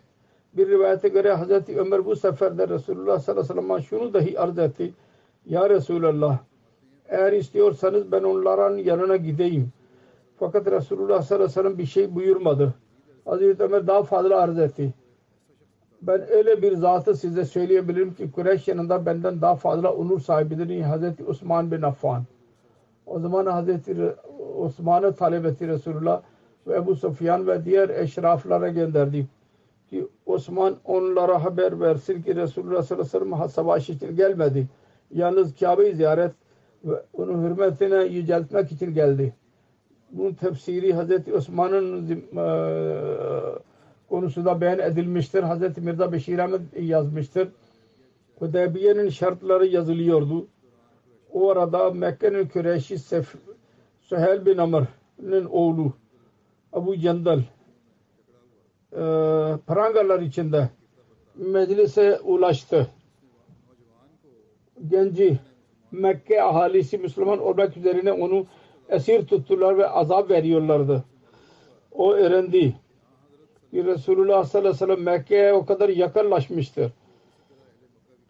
Bir 0.54 0.70
rivayete 0.70 1.10
göre 1.10 1.34
Hazreti 1.34 1.80
Ömer 1.80 2.06
bu 2.06 2.16
seferde 2.16 2.68
Resulullah 2.68 3.20
sallallahu 3.20 3.54
aleyhi 3.54 3.58
ve 3.58 3.62
sellem'e 3.62 3.82
şunu 3.82 4.14
dahi 4.14 4.40
arz 4.40 4.60
etti. 4.60 4.94
Ya 5.46 5.70
Resulallah 5.70 6.38
eğer 7.10 7.34
istiyorsanız 7.34 8.12
ben 8.12 8.24
onların 8.24 8.78
yanına 8.78 9.16
gideyim. 9.16 9.70
Fakat 10.40 10.68
Resulullah 10.68 11.22
sallallahu 11.22 11.44
aleyhi 11.46 11.60
ve 11.60 11.62
sellem 11.62 11.78
bir 11.78 11.86
şey 11.86 12.16
buyurmadı. 12.16 12.74
Hazreti 13.26 13.64
Ömer 13.64 13.88
daha 13.88 14.04
fazla 14.04 14.38
arz 14.38 14.60
etti. 14.60 14.94
Ben 16.02 16.32
öyle 16.32 16.62
bir 16.62 16.76
zatı 16.76 17.16
size 17.16 17.46
söyleyebilirim 17.46 18.14
ki 18.14 18.32
Kureyş 18.32 18.68
yanında 18.68 19.06
benden 19.06 19.42
daha 19.42 19.56
fazla 19.56 19.94
onur 19.94 20.20
sahibidir. 20.20 20.82
Hazreti 20.82 21.26
Osman 21.26 21.72
bin 21.72 21.82
Affan. 21.82 22.24
O 23.06 23.20
zaman 23.20 23.46
Hazreti 23.46 24.16
Osman'ı 24.58 25.16
talep 25.16 25.46
etti 25.46 25.68
Resulullah 25.68 26.22
Ebu 26.68 26.96
Sufyan 26.96 27.48
ve 27.48 27.66
diğer 27.66 27.90
eşraflara 27.90 28.70
gönderdi. 28.70 29.28
Ki 29.90 30.08
Osman 30.26 30.78
onlara 30.86 31.44
haber 31.44 31.80
versin 31.80 32.22
ki 32.22 32.36
Resulullah 32.36 32.84
sallallahu 32.84 33.18
aleyhi 33.18 33.32
ve 33.32 33.38
sellem 33.38 33.50
savaş 33.50 33.90
için 33.90 34.16
gelmedi. 34.16 34.68
Yalnız 35.12 35.56
Kabe'yi 35.56 35.96
ziyaret 35.96 36.32
ve 36.86 37.04
onun 37.14 37.44
hürmetine 37.44 38.04
yüceltmek 38.04 38.72
için 38.72 38.94
geldi. 38.94 39.34
Bunun 40.12 40.34
tefsiri 40.34 40.94
Hazreti 40.94 41.34
Osman'ın 41.34 42.12
e, 42.12 42.44
konusunda 44.10 44.62
beyan 44.62 44.80
edilmiştir. 44.80 45.44
Hazreti 45.44 45.82
Mirza 45.82 46.12
Beşir 46.12 46.40
Ahmet 46.40 46.62
yazmıştır. 46.80 47.48
Hudeybiye'nin 48.40 49.10
şartları 49.10 49.66
yazılıyordu. 49.66 50.48
O 51.34 51.50
arada 51.50 51.92
Mekke'nin 51.92 52.48
Küreşi 52.48 53.00
Sef, 53.00 53.36
Süheyl 54.02 54.46
bin 54.46 54.58
Amr'ın 54.58 55.46
oğlu 55.46 55.94
Abu 56.74 56.98
Candal 57.00 57.40
e, 58.92 59.02
prangalar 59.68 60.22
içinde 60.22 60.70
meclise 61.36 62.20
ulaştı. 62.20 62.88
Genci 64.88 65.40
Mekke 65.92 66.44
ahalisi 66.44 66.98
Müslüman 66.98 67.40
olmak 67.40 67.78
üzerine 67.78 68.12
onu 68.12 68.46
esir 68.90 69.28
tuttular 69.28 69.78
ve 69.78 69.90
azap 69.90 70.30
veriyorlardı. 70.30 71.04
O 71.92 72.14
öğrendi 72.14 72.76
ki 73.72 73.86
Resulullah 73.86 74.44
sallallahu 74.44 74.70
aleyhi 74.70 74.84
ve 74.84 74.96
sellem 74.96 75.04
Mekke'ye 75.04 75.54
o 75.54 75.66
kadar 75.66 75.90
yakınlaşmıştır. 75.90 76.92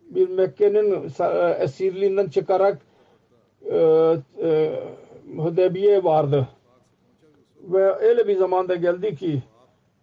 Bir 0.10 0.30
Mekke'nin 0.30 1.12
esirliğinden 1.60 2.30
çıkarak 2.30 2.82
e, 3.72 3.78
e, 4.42 4.80
Hudeybiye 5.38 6.04
vardı. 6.04 6.48
Ve 7.64 7.96
öyle 7.96 8.28
bir 8.28 8.38
zamanda 8.38 8.76
geldi 8.76 9.16
ki 9.16 9.44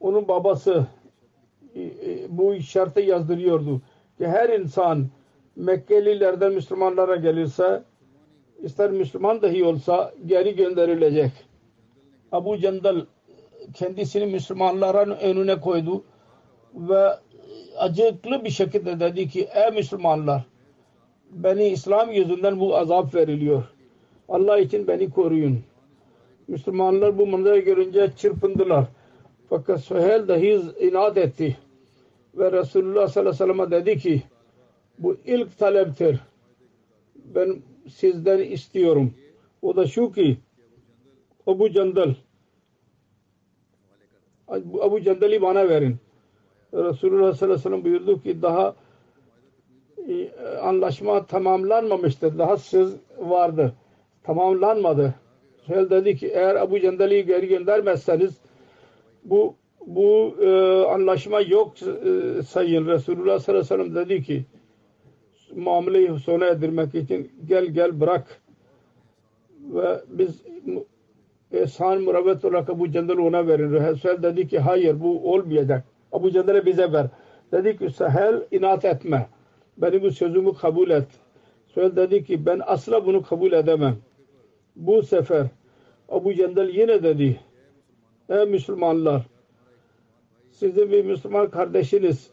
onun 0.01 0.29
babası 0.29 0.87
e, 1.75 1.83
e, 1.83 2.27
bu 2.29 2.61
şartı 2.61 3.01
yazdırıyordu 3.01 3.81
ki 4.19 4.27
her 4.27 4.49
insan 4.49 5.07
Mekkelilerden 5.57 6.53
Müslümanlara 6.53 7.17
gelirse 7.17 7.83
ister 8.63 8.91
Müslüman 8.91 9.43
dahi 9.43 9.65
olsa 9.65 10.13
geri 10.27 10.57
gönderilecek. 10.57 11.31
Abu 12.33 12.59
Candal 12.59 13.05
kendisini 13.75 14.27
Müslümanların 14.27 15.11
önüne 15.11 15.61
koydu 15.61 16.05
ve 16.75 17.09
acıklı 17.79 18.45
bir 18.45 18.51
şekilde 18.51 19.01
dedi 19.01 19.29
ki 19.29 19.49
ey 19.55 19.71
Müslümanlar 19.71 20.47
beni 21.31 21.69
İslam 21.69 22.13
yüzünden 22.13 22.61
bu 22.61 22.77
azap 22.77 23.15
veriliyor. 23.15 23.63
Allah 24.29 24.59
için 24.59 24.87
beni 24.89 25.11
koruyun. 25.11 25.63
Müslümanlar 26.49 27.19
bu 27.19 27.27
manzarayı 27.27 27.65
görünce 27.65 28.13
çırpındılar. 28.17 28.89
Fakat 29.49 29.81
Süheyl 29.81 30.29
dahi 30.29 30.61
inat 30.81 31.17
etti. 31.17 31.57
Ve 32.35 32.53
Resulullah 32.53 33.09
sallallahu 33.09 33.45
aleyhi 33.45 33.61
ve 33.61 33.65
sellem 33.65 33.71
dedi 33.71 33.99
ki 33.99 34.23
bu 34.99 35.17
ilk 35.25 35.59
taleptir. 35.59 36.21
Ben 37.15 37.63
sizden 37.89 38.39
istiyorum. 38.39 39.15
O 39.63 39.77
da 39.77 39.87
şu 39.87 40.13
ki 40.13 40.39
Abu 41.47 41.71
Candal 41.71 42.15
Abu 44.81 45.01
Candal'i 45.01 45.43
bana 45.43 45.69
verin. 45.69 45.97
Resulullah 46.75 47.35
sallallahu 47.35 47.45
aleyhi 47.45 47.59
ve 47.59 47.59
sellem 47.59 47.85
buyurdu 47.85 48.23
ki 48.23 48.43
daha 48.43 48.75
e, 50.09 50.31
anlaşma 50.59 51.27
tamamlanmamıştır. 51.27 52.39
Daha 52.39 52.57
söz 52.57 52.97
vardı. 53.19 53.75
Tamamlanmadı. 54.23 55.15
Süheyl 55.67 55.91
dedi 55.91 56.17
ki 56.17 56.27
eğer 56.27 56.57
Abu 56.57 56.81
Candal'i 56.81 57.27
geri 57.27 57.49
göndermezseniz 57.49 58.39
bu 59.25 59.55
bu 59.87 60.37
e, 60.43 60.49
anlaşma 60.85 61.41
yok 61.41 61.75
e, 61.83 62.43
sayın 62.43 62.87
Resulullah 62.87 63.39
sallallahu 63.39 63.75
aleyhi 63.75 63.91
ve 63.91 63.93
sellem 63.93 63.95
dedi 63.95 64.23
ki 64.23 64.45
muameleyi 65.57 66.19
sona 66.19 66.47
erdirmek 66.47 66.95
için 66.95 67.33
gel 67.47 67.67
gel 67.67 68.01
bırak 68.01 68.41
ve 69.61 70.01
biz 70.09 70.43
ehsan 71.53 72.03
murabet 72.03 72.45
olarak 72.45 72.71
Abu 72.71 72.91
Cendel 72.91 73.19
ona 73.19 73.47
verin. 73.47 73.73
Resul 73.73 74.23
dedi 74.23 74.49
ki 74.49 74.59
hayır 74.59 75.01
bu 75.01 75.33
olmayacak. 75.33 75.85
Abu 76.13 76.31
Cendel'e 76.31 76.67
bize 76.67 76.93
ver. 76.93 77.07
Dedi 77.53 77.79
ki 77.79 77.91
Sahel 77.91 78.43
inat 78.51 78.85
etme. 78.85 79.27
Benim 79.79 80.03
bu 80.03 80.11
sözümü 80.11 80.55
kabul 80.55 80.91
et. 80.91 81.09
Resul 81.69 81.97
dedi 81.97 82.25
ki 82.25 82.47
ben 82.47 82.61
asla 82.67 83.07
bunu 83.07 83.23
kabul 83.23 83.53
edemem. 83.53 83.97
Bu 84.77 85.03
sefer 85.03 85.47
Abu 86.09 86.35
Cendel 86.35 86.69
yine 86.69 87.03
dedi 87.03 87.41
ey 88.29 88.45
Müslümanlar 88.45 89.27
sizin 90.51 90.91
bir 90.91 91.05
Müslüman 91.05 91.51
kardeşiniz 91.51 92.31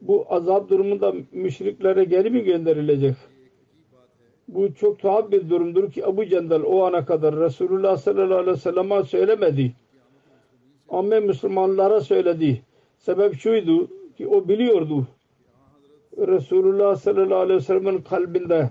bu 0.00 0.26
azap 0.28 0.70
durumunda 0.70 1.14
müşriklere 1.32 2.04
geri 2.04 2.30
mi 2.30 2.44
gönderilecek? 2.44 3.14
Bu 4.48 4.74
çok 4.74 4.98
tuhaf 4.98 5.30
bir 5.30 5.50
durumdur 5.50 5.90
ki 5.90 6.06
Abu 6.06 6.24
Cendel 6.24 6.62
o 6.62 6.84
ana 6.84 7.04
kadar 7.04 7.36
Resulullah 7.36 7.96
sallallahu 7.96 8.38
aleyhi 8.38 8.56
ve 8.56 8.60
sellem'e 8.60 9.02
söylemedi. 9.02 9.72
Ama 10.88 11.20
Müslümanlara 11.20 12.00
söyledi. 12.00 12.62
Sebep 12.98 13.34
şuydu 13.34 13.88
ki 14.16 14.28
o 14.28 14.48
biliyordu. 14.48 15.06
Resulullah 16.18 16.96
sallallahu 16.96 17.38
aleyhi 17.38 17.56
ve 17.56 17.64
sellem'in 17.64 18.02
kalbinde 18.02 18.70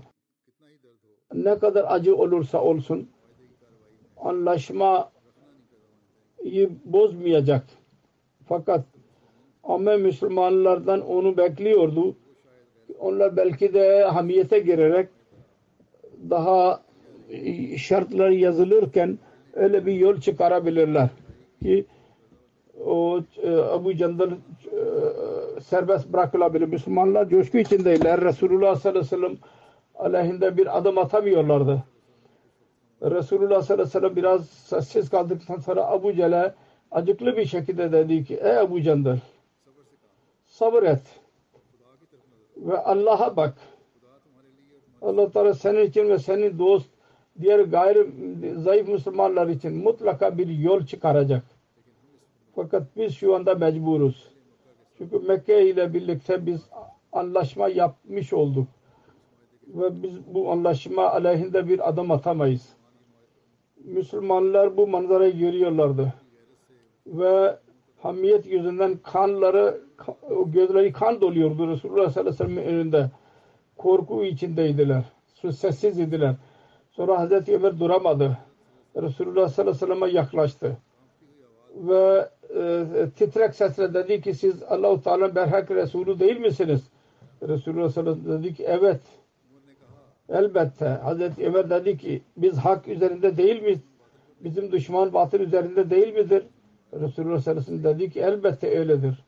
ne 1.33 1.59
kadar 1.59 1.85
acı 1.87 2.15
olursa 2.15 2.61
olsun 2.61 3.09
anlaşmayı 4.21 5.05
bozmayacak. 6.85 7.63
Fakat 8.47 8.85
ama 9.63 9.97
Müslümanlardan 9.97 11.01
onu 11.01 11.37
bekliyordu. 11.37 12.15
Onlar 12.99 13.37
belki 13.37 13.73
de 13.73 14.03
hamiyete 14.03 14.59
girerek 14.59 15.09
daha 16.29 16.81
şartlar 17.77 18.29
yazılırken 18.29 19.19
öyle 19.53 19.85
bir 19.85 19.93
yol 19.93 20.17
çıkarabilirler 20.17 21.09
ki 21.63 21.85
o 22.85 23.21
e, 23.43 23.55
Abu 23.55 23.95
Candal 23.95 24.31
e, 24.31 24.35
serbest 25.61 26.13
bırakılabilir. 26.13 26.67
Müslümanlar 26.67 27.29
coşku 27.29 27.57
içindeyler. 27.57 28.21
Resulullah 28.21 28.75
sallallahu 28.75 28.99
aleyhi 28.99 29.13
ve 29.13 29.27
sellem 29.27 29.37
aleyhinde 29.95 30.57
bir 30.57 30.77
adım 30.77 30.97
atamıyorlardı. 30.97 31.83
Resulullah 33.01 33.61
sallallahu 33.61 33.73
aleyhi 33.73 33.87
ve 33.87 33.99
sellem 33.99 34.15
biraz 34.15 34.49
sessiz 34.49 35.09
kaldıktan 35.09 35.59
sonra 35.59 35.87
Abu 35.87 36.13
Cel'e 36.13 36.53
acıklı 36.91 37.37
bir 37.37 37.45
şekilde 37.45 37.91
dedi 37.91 38.23
ki 38.23 38.35
ey 38.35 38.57
Abu 38.57 38.81
Candal 38.81 39.17
sabır 40.45 40.83
et 40.83 41.01
ve 42.57 42.77
Allah'a 42.77 43.35
bak. 43.37 43.53
Allah 45.01 45.31
Teala 45.31 45.53
senin 45.53 45.85
için 45.85 46.09
ve 46.09 46.19
senin 46.19 46.59
dost 46.59 46.89
diğer 47.41 47.59
gayri 47.59 48.07
zayıf 48.57 48.87
Müslümanlar 48.87 49.47
için 49.47 49.83
mutlaka 49.83 50.37
bir 50.37 50.47
yol 50.47 50.85
çıkaracak. 50.85 51.43
Fakat 52.55 52.83
biz 52.97 53.15
şu 53.15 53.35
anda 53.35 53.55
mecburuz. 53.55 54.27
Çünkü 54.97 55.19
Mekke 55.19 55.69
ile 55.69 55.93
birlikte 55.93 56.45
biz 56.45 56.61
anlaşma 57.11 57.69
yapmış 57.69 58.33
olduk. 58.33 58.67
Ve 59.67 60.03
biz 60.03 60.33
bu 60.33 60.51
anlaşma 60.51 61.11
aleyhinde 61.11 61.67
bir 61.67 61.89
adım 61.89 62.11
atamayız. 62.11 62.69
Müslümanlar 63.85 64.77
bu 64.77 64.87
manzarayı 64.87 65.37
görüyorlardı. 65.37 66.13
Ve 67.07 67.57
hamiyet 68.01 68.45
yüzünden 68.45 68.97
kanları 68.97 69.81
gözleri 70.45 70.93
kan 70.93 71.21
doluyordu 71.21 71.67
Resulullah 71.67 72.09
sallallahu 72.09 72.43
aleyhi 72.43 72.57
ve 72.57 72.63
sellem 72.63 72.75
önünde. 72.75 73.11
Korku 73.77 74.23
içindeydiler. 74.23 75.03
Sessiz 75.51 75.99
idiler. 75.99 76.35
Sonra 76.91 77.19
Hazreti 77.19 77.55
Ömer 77.55 77.79
duramadı. 77.79 78.37
Resulullah 78.95 79.49
sallallahu 79.49 79.75
aleyhi 79.75 79.91
ve 79.91 79.95
sellem'e 79.95 80.11
yaklaştı. 80.11 80.77
ve 81.75 82.29
e, 82.55 82.85
titrek 83.15 83.55
sesle 83.55 83.93
dedi 83.93 84.21
ki 84.21 84.33
siz 84.33 84.63
Allah-u 84.63 85.01
Teala 85.01 85.35
berhak 85.35 85.71
Resulü 85.71 86.19
değil 86.19 86.37
misiniz? 86.39 86.81
Resulullah 87.41 87.89
sallallahu 87.89 88.11
aleyhi 88.11 88.25
ve 88.25 88.31
sellem 88.31 88.43
dedi 88.43 88.53
ki 88.53 88.63
evet. 88.67 89.01
Elbette. 90.31 90.85
Hazreti 90.85 91.47
Ömer 91.47 91.69
dedi 91.69 91.97
ki 91.97 92.21
biz 92.37 92.57
hak 92.57 92.87
üzerinde 92.87 93.37
değil 93.37 93.61
miyiz? 93.61 93.79
Bizim 94.39 94.71
düşman 94.71 95.13
batıl 95.13 95.39
üzerinde 95.39 95.89
değil 95.89 96.13
midir? 96.13 96.43
Resulullah 96.93 97.41
sallallahu 97.41 97.83
dedi 97.83 98.09
ki 98.09 98.19
elbette 98.19 98.79
öyledir. 98.79 99.25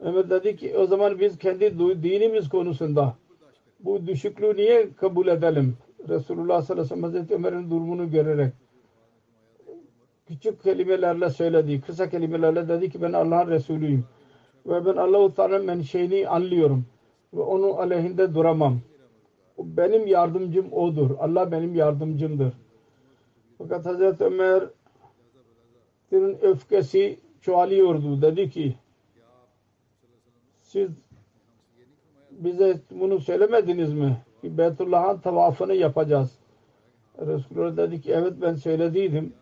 Ömer 0.00 0.30
dedi 0.30 0.56
ki 0.56 0.76
o 0.78 0.86
zaman 0.86 1.20
biz 1.20 1.38
kendi 1.38 1.78
dinimiz 1.78 2.48
konusunda 2.48 3.14
bu 3.80 4.06
düşüklüğü 4.06 4.56
niye 4.56 4.88
kabul 4.96 5.26
edelim? 5.26 5.76
Resulullah 6.08 6.62
sallallahu 6.62 6.72
aleyhi 6.72 6.84
ve 6.84 6.88
sellem 6.88 7.02
Hazreti 7.02 7.34
Ömer'in 7.34 7.70
durumunu 7.70 8.10
görerek 8.10 8.52
küçük 10.28 10.62
kelimelerle 10.62 11.30
söyledi. 11.30 11.80
Kısa 11.80 12.10
kelimelerle 12.10 12.68
dedi 12.68 12.90
ki 12.90 13.02
ben 13.02 13.12
Allah'ın 13.12 13.50
Resulüyüm. 13.50 14.04
Ve 14.66 14.86
ben 14.86 14.96
Allah-u 14.96 15.34
Teala'nın 15.34 15.66
menşeini 15.66 16.28
anlıyorum. 16.28 16.86
Ve 17.34 17.40
onun 17.40 17.76
aleyhinde 17.76 18.34
duramam. 18.34 18.80
Benim 19.58 20.06
yardımcım 20.06 20.72
odur. 20.72 21.10
Allah 21.18 21.52
benim 21.52 21.74
yardımcımdır. 21.74 22.52
Fakat 23.58 23.86
Hazreti 23.86 24.24
Ömer'in 24.24 24.68
öfkesi 26.42 27.18
çoğalıyordu. 27.40 28.22
Dedi 28.22 28.50
ki 28.50 28.76
siz 30.60 30.90
bize 32.30 32.80
bunu 32.90 33.20
söylemediniz 33.20 33.92
mi? 33.92 34.16
Ki 34.40 34.58
Beytullah'ın 34.58 35.18
tavafını 35.18 35.74
yapacağız. 35.74 36.38
Resulullah 37.18 37.76
dedi 37.76 38.00
ki 38.00 38.12
evet 38.12 38.32
ben 38.42 38.54
söylediydim. 38.54 39.32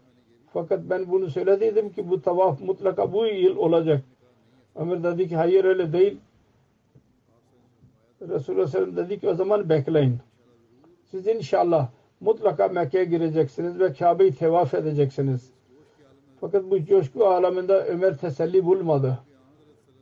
Fakat 0.52 0.80
ben 0.90 1.10
bunu 1.10 1.30
söylediydim 1.30 1.92
ki 1.92 2.10
bu 2.10 2.22
tavaf 2.22 2.60
mutlaka 2.60 3.12
bu 3.12 3.26
yıl 3.26 3.56
olacak. 3.56 4.04
Ömer 4.74 5.04
dedi 5.04 5.28
ki 5.28 5.36
hayır 5.36 5.64
öyle 5.64 5.92
değil. 5.92 6.18
Resulullah 8.28 8.66
sallallahu 8.66 8.96
dedi 8.96 9.20
ki 9.20 9.28
o 9.28 9.34
zaman 9.34 9.68
bekleyin. 9.68 10.18
Siz 11.10 11.26
inşallah 11.26 11.88
mutlaka 12.20 12.68
Mekke'ye 12.68 13.04
gireceksiniz 13.04 13.78
ve 13.78 13.92
Kabe'yi 13.92 14.34
tevaf 14.34 14.74
edeceksiniz. 14.74 15.50
Fakat 16.40 16.70
bu 16.70 16.84
coşku 16.84 17.26
aleminde 17.26 17.72
Ömer 17.72 18.16
teselli 18.16 18.64
bulmadı. 18.64 19.18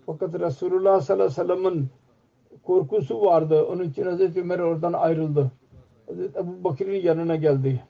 Fakat 0.06 0.40
Resulullah 0.40 1.00
sallallahu 1.00 1.24
aleyhi 1.24 1.40
ve 1.40 1.54
sellem'in 1.54 1.88
korkusu 2.62 3.20
vardı. 3.20 3.64
Onun 3.64 3.84
için 3.84 4.04
Hazreti 4.04 4.40
Ömer 4.40 4.58
oradan 4.58 4.92
ayrıldı. 4.92 5.50
Hazreti 6.06 6.38
Ebu 6.38 6.64
Bakır'ın 6.64 6.92
yanına 6.92 7.36
geldi. 7.36 7.82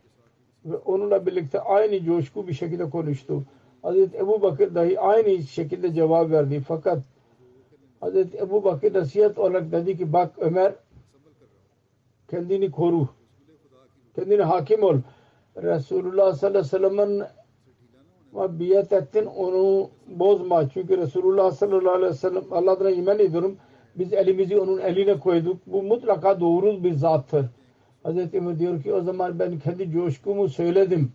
Ve 0.65 0.77
onunla 0.77 1.27
birlikte 1.27 1.61
aynı 1.61 2.05
coşku 2.05 2.49
bir 2.49 2.53
şekilde 2.53 2.91
konuştu. 2.91 3.43
Hazreti 3.83 4.17
Ebu 4.19 4.43
Bakır 4.43 4.75
dahi 4.75 5.01
aynı 5.01 5.43
şekilde 5.43 5.95
cevap 5.95 6.31
verdi. 6.31 6.61
Fakat 6.69 7.05
Hazreti 8.03 8.39
Ebu 8.39 8.65
Bakır 8.65 8.95
nasihat 8.95 9.39
olarak 9.39 9.73
dedi 9.73 9.97
ki 9.97 10.13
bak 10.13 10.31
Ömer 10.39 10.73
kendini 12.31 12.71
koru. 12.71 13.09
Kendine 14.15 14.43
hakim 14.43 14.83
ol. 14.83 14.97
Resulullah 15.57 16.35
sallallahu 16.35 16.59
aleyhi 16.59 16.75
ve 16.75 16.79
sellem'in 16.79 17.23
biat 18.61 18.93
ettin 18.93 19.27
onu 19.27 19.91
bozma. 20.07 20.69
Çünkü 20.69 20.99
Resulullah 20.99 21.51
sallallahu 21.51 21.95
aleyhi 21.95 22.13
ve 22.13 22.17
sellem 22.17 22.45
Allah'ına 22.51 22.91
iman 22.91 23.19
ediyorum. 23.19 23.57
Biz 23.95 24.13
elimizi 24.13 24.61
onun 24.61 24.79
eline 24.79 25.19
koyduk. 25.19 25.57
Bu 25.67 25.83
mutlaka 25.83 26.41
doğru 26.41 26.85
bir 26.85 26.93
zattır. 26.93 27.47
Hazreti 28.03 28.39
Ömer 28.39 28.59
diyor 28.59 28.83
ki 28.83 28.95
o 28.95 29.03
zaman 29.03 29.39
ben 29.39 29.59
kendi 29.59 29.91
coşkumu 29.91 30.49
söyledim. 30.49 31.13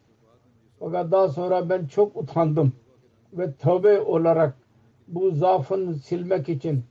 Fakat 0.79 1.11
daha 1.11 1.29
sonra 1.29 1.69
ben 1.69 1.85
çok 1.85 2.17
utandım. 2.17 2.73
Ve 3.33 3.53
tövbe 3.53 4.01
olarak 4.01 4.66
bu 5.07 5.31
zaafını 5.31 5.95
silmek 5.95 6.49
için 6.49 6.83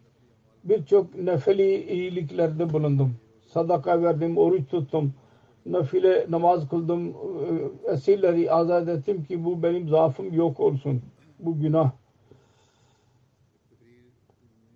birçok 0.64 1.14
nefeli 1.14 1.92
iyiliklerde 1.92 2.72
bulundum. 2.72 3.14
Sadaka 3.46 4.02
verdim, 4.02 4.38
oruç 4.38 4.68
tuttum. 4.70 5.14
Nafile 5.66 6.26
namaz 6.28 6.68
kıldım. 6.68 7.14
Esirleri 7.84 8.52
azat 8.52 8.88
ettim 8.88 9.24
ki 9.24 9.44
bu 9.44 9.62
benim 9.62 9.88
zaafım 9.88 10.32
yok 10.32 10.60
olsun. 10.60 11.02
Bu 11.38 11.60
günah. 11.60 11.90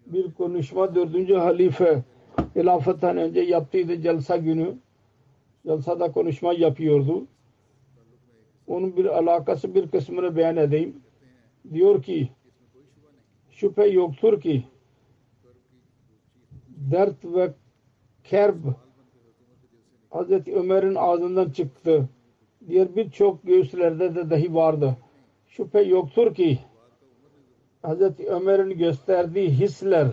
Bir 0.07 0.33
konuşma 0.35 0.95
dördüncü 0.95 1.35
halife 1.35 2.03
hilafetten 2.57 3.17
önce 3.17 3.41
yaptıydı 3.41 4.03
celsa 4.03 4.37
günü. 4.37 4.75
Jalsada 5.67 6.13
konuşma 6.13 6.53
yapıyordu. 6.53 7.27
Onun 8.67 8.97
bir 8.97 9.05
alakası 9.05 9.75
bir 9.75 9.89
kısmını 9.89 10.37
beyan 10.37 10.57
edeyim. 10.57 10.97
Diyor 11.73 12.03
ki 12.03 12.31
şüphe 13.61 13.87
yoktur 13.87 14.41
ki 14.41 14.65
dert 16.69 17.25
ve 17.25 17.53
kerb 18.25 18.65
Hazreti 20.11 20.55
Ömer'in 20.55 20.95
ağzından 20.95 21.51
çıktı. 21.51 22.09
Diğer 22.69 22.97
birçok 22.97 23.43
göğüslerde 23.43 24.15
de 24.15 24.31
dahi 24.31 24.55
vardı. 24.55 24.97
Şüphe 25.49 25.81
yoktur 25.81 26.35
ki 26.35 26.59
Hazreti 27.83 28.29
Ömer'in 28.29 28.79
gösterdiği 28.79 29.51
hisler 29.51 30.09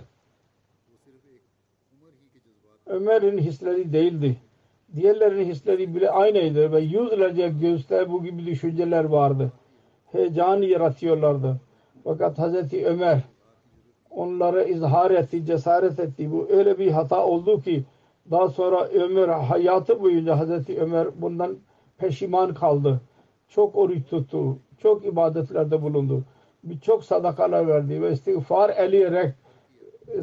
Ömer'in 2.86 3.38
hisleri 3.38 3.94
değildi. 3.94 4.38
Diğerlerinin 4.96 5.46
hisleri 5.46 5.96
bile 5.96 6.10
aynıydı 6.10 6.72
ve 6.72 6.80
yüzlerce 6.80 7.50
göğüste 7.50 8.10
bu 8.12 8.24
gibi 8.24 8.46
düşünceler 8.46 9.04
vardı. 9.04 9.52
Heyecan 10.12 10.62
yaratıyorlardı. 10.62 11.62
Fakat 12.04 12.40
Hazreti 12.40 12.86
Ömer 12.86 13.24
onları 14.18 14.64
izhar 14.64 15.12
etti, 15.12 15.46
cesaret 15.46 16.00
etti. 16.00 16.32
Bu 16.32 16.48
öyle 16.50 16.80
bir 16.80 16.92
hata 16.92 17.26
oldu 17.26 17.62
ki 17.62 17.84
daha 18.32 18.50
sonra 18.50 18.88
Ömer 18.88 19.28
hayatı 19.28 20.02
boyunca 20.02 20.40
Hazreti 20.40 20.80
Ömer 20.80 21.08
bundan 21.22 21.58
peşiman 21.98 22.54
kaldı. 22.54 23.02
Çok 23.50 23.76
oruç 23.76 24.10
tuttu. 24.10 24.58
Çok 24.78 25.06
ibadetlerde 25.06 25.82
bulundu. 25.82 26.24
Birçok 26.64 27.04
sadakalar 27.04 27.68
verdi 27.68 28.02
ve 28.02 28.12
istiğfar 28.12 28.70
eleyerek 28.70 29.34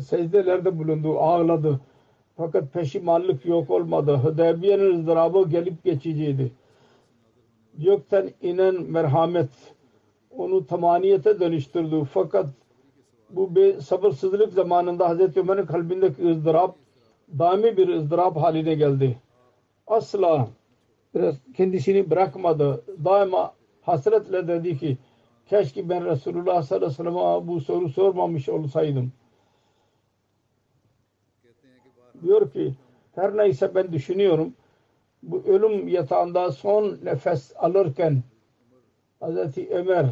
secdelerde 0.00 0.78
bulundu. 0.78 1.18
Ağladı. 1.18 1.80
Fakat 2.37 2.72
peşimanlık 2.72 3.46
yok 3.46 3.70
olmadı. 3.70 4.14
Hudeybiye'nin 4.14 4.98
ızdırabı 4.98 5.48
gelip 5.48 5.85
geçiciydi. 5.85 6.52
Gökten 7.74 8.30
inen 8.42 8.83
merhamet 8.83 9.50
onu 10.30 10.66
tamaniyete 10.66 11.40
dönüştürdü. 11.40 12.04
Fakat 12.04 12.46
bu 13.30 13.54
bir 13.54 13.80
sabırsızlık 13.80 14.52
zamanında 14.52 15.08
Hazreti 15.08 15.40
Ömer'in 15.40 15.66
kalbindeki 15.66 16.28
ızdırap 16.28 16.76
daimi 17.38 17.76
bir 17.76 17.88
ızdırap 17.88 18.37
haline 18.37 18.74
geldi. 18.74 19.18
Asla 19.87 20.48
kendisini 21.56 22.10
bırakmadı. 22.10 22.84
Daima 23.04 23.54
hasretle 23.82 24.48
dedi 24.48 24.78
ki 24.78 24.98
keşke 25.46 25.88
ben 25.88 26.04
Resulullah 26.04 26.62
sallallahu 26.62 26.87
aleyhi 26.87 27.00
ve 27.00 27.10
sellem'e 27.10 27.48
bu 27.48 27.60
soru 27.60 27.88
sormamış 27.88 28.48
olsaydım. 28.48 29.12
Diyor 32.22 32.50
ki 32.50 32.74
her 33.14 33.37
neyse 33.37 33.74
ben 33.74 33.92
düşünüyorum 33.92 34.54
bu 35.22 35.42
ölüm 35.46 35.88
yatağında 35.88 36.52
son 36.52 36.98
nefes 37.04 37.52
alırken 37.56 38.22
Hazreti 39.20 39.68
Ömer 39.70 40.06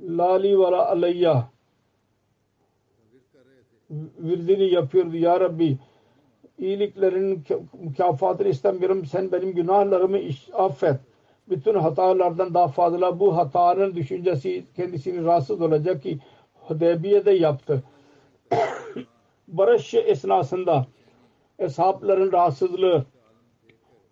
Lali 0.00 0.58
ve 0.58 0.66
aleyya 0.66 1.51
virdini 4.18 4.64
yapıyordu. 4.64 5.16
Ya 5.16 5.40
Rabbi 5.40 5.78
iyiliklerin 6.58 7.44
mükafatını 7.82 8.48
istemiyorum. 8.48 9.06
Sen 9.06 9.32
benim 9.32 9.54
günahlarımı 9.54 10.18
affet. 10.52 10.96
Bütün 11.48 11.74
hatalardan 11.74 12.54
daha 12.54 12.68
fazla 12.68 13.20
bu 13.20 13.36
hatanın 13.36 13.94
düşüncesi 13.94 14.64
kendisini 14.76 15.24
rahatsız 15.24 15.62
olacak 15.62 16.02
ki 16.02 16.18
Hudeybiye'de 16.54 17.30
yaptı. 17.30 17.82
Barış 19.48 19.94
esnasında 19.94 20.86
eshapların 21.58 22.32
rahatsızlığı 22.32 23.04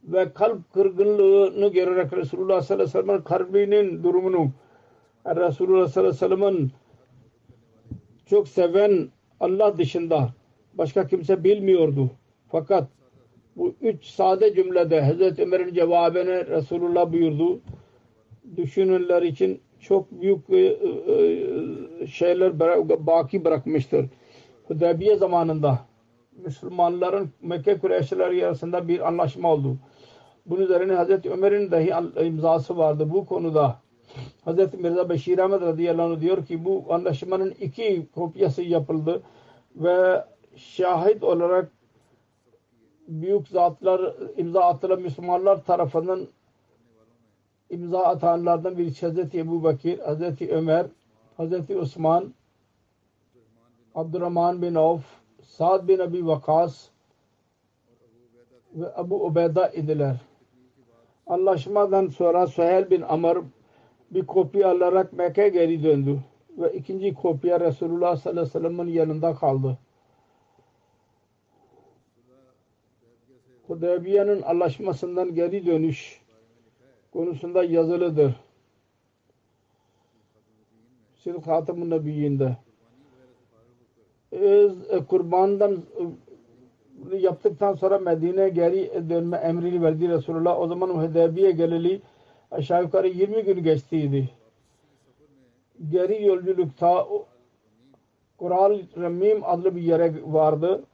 ve 0.04 0.32
kalp 0.32 0.72
kırgınlığını 0.72 1.68
görerek 1.68 2.12
Resulullah 2.12 2.62
sallallahu 2.62 2.84
aleyhi 2.84 2.98
ve 2.98 3.02
sellem'in 3.02 3.22
kalbinin 3.22 4.02
durumunu 4.02 4.50
Resulullah 5.26 5.88
sallallahu 5.88 6.10
aleyhi 6.10 6.32
ve 6.32 6.36
sellem'in 6.36 6.72
çok 8.26 8.48
seven 8.48 9.08
Allah 9.40 9.78
dışında 9.78 10.28
başka 10.74 11.06
kimse 11.06 11.44
bilmiyordu. 11.44 12.10
Fakat 12.48 12.88
bu 13.56 13.74
üç 13.80 14.04
sade 14.04 14.54
cümlede 14.54 15.00
Hazreti 15.00 15.42
Ömer'in 15.42 15.74
cevabını 15.74 16.46
Resulullah 16.46 17.12
buyurdu. 17.12 17.60
Düşünenler 18.56 19.22
için 19.22 19.60
çok 19.80 20.12
büyük 20.12 20.50
e, 20.50 20.58
e, 20.58 22.06
şeyler 22.06 22.60
baki 23.06 23.44
bırakmıştır. 23.44 24.06
Hudeybiye 24.68 25.16
zamanında 25.16 25.78
Müslümanların 26.44 27.30
Mekke 27.42 27.78
Kureyşlileri 27.78 28.46
arasında 28.46 28.88
bir 28.88 29.08
anlaşma 29.08 29.52
oldu. 29.52 29.76
Bunun 30.46 30.62
üzerine 30.62 30.92
Hazreti 30.92 31.30
Ömer'in 31.30 31.70
dahi 31.70 31.92
imzası 32.26 32.78
vardı. 32.78 33.10
Bu 33.10 33.26
konuda 33.26 33.76
Hazreti 34.44 34.76
Mirza 34.76 35.08
Beşir 35.08 35.38
Ahmet 35.38 35.60
radıyallahu 35.60 36.12
anh 36.12 36.20
diyor 36.20 36.46
ki 36.46 36.64
bu 36.64 36.84
anlaşmanın 36.90 37.50
iki 37.60 38.06
kopyası 38.14 38.62
yapıldı 38.62 39.22
ve 39.76 40.24
şahit 40.56 41.24
olarak 41.24 41.70
büyük 43.08 43.48
zatlar 43.48 44.14
imza 44.36 44.60
atılan 44.60 45.00
Müslümanlar 45.00 45.64
tarafından 45.64 46.28
imza 47.70 48.04
atanlardan 48.04 48.78
birisi 48.78 49.06
Hazreti 49.06 49.38
Ebu 49.38 49.62
Bakir, 49.62 49.98
Hazreti 49.98 50.50
Ömer, 50.54 50.86
Hazreti 51.36 51.78
Osman, 51.78 52.34
Abdurrahman 53.94 54.62
bin 54.62 54.74
Avf, 54.74 55.04
Sa'd 55.42 55.88
bin 55.88 55.98
Abi 55.98 56.26
Vakas 56.26 56.88
ve 58.74 58.96
Abu 58.96 59.26
Ubeyda 59.26 59.68
idiler. 59.68 60.16
Anlaşmadan 61.26 62.08
sonra 62.08 62.46
Suheyl 62.46 62.90
bin 62.90 63.02
Amr 63.02 63.38
bir 64.10 64.26
kopya 64.26 64.70
alarak 64.70 65.12
Mekke'ye 65.12 65.48
geri 65.48 65.82
döndü 65.82 66.18
ve 66.58 66.72
ikinci 66.72 67.14
kopya 67.14 67.60
Resulullah 67.60 68.16
sallallahu 68.16 68.40
aleyhi 68.40 68.64
ve 68.64 68.68
sellem'in 68.68 68.92
yanında 68.92 69.34
kaldı. 69.34 69.78
Hudeybiye'nin 73.66 74.42
anlaşmasından 74.42 75.34
geri 75.34 75.66
dönüş 75.66 76.20
konusunda 77.12 77.64
yazılıdır. 77.64 78.34
Siz 81.16 81.46
Hatem-ı 81.46 81.90
Nebiyyinde. 81.90 82.56
E, 84.32 84.68
kurbandan 85.08 85.82
e, 87.12 87.16
yaptıktan 87.16 87.74
sonra 87.74 87.98
Medine'ye 87.98 88.48
geri 88.48 89.10
dönme 89.10 89.36
emrini 89.36 89.82
verdi 89.82 90.08
Resulullah. 90.08 90.60
O 90.60 90.66
zaman 90.66 90.88
Hudeybiye 90.88 91.50
geleli 91.50 92.00
aşağı 92.50 92.82
yukarı 92.82 93.08
20 93.08 93.42
gün 93.42 93.62
geçtiydi. 93.62 94.30
Geri 95.88 96.24
yolculukta 96.24 97.06
Kural 98.38 98.80
Ramim 98.96 99.44
adlı 99.44 99.76
bir 99.76 99.82
yere 99.82 100.14
vardı. 100.26 100.84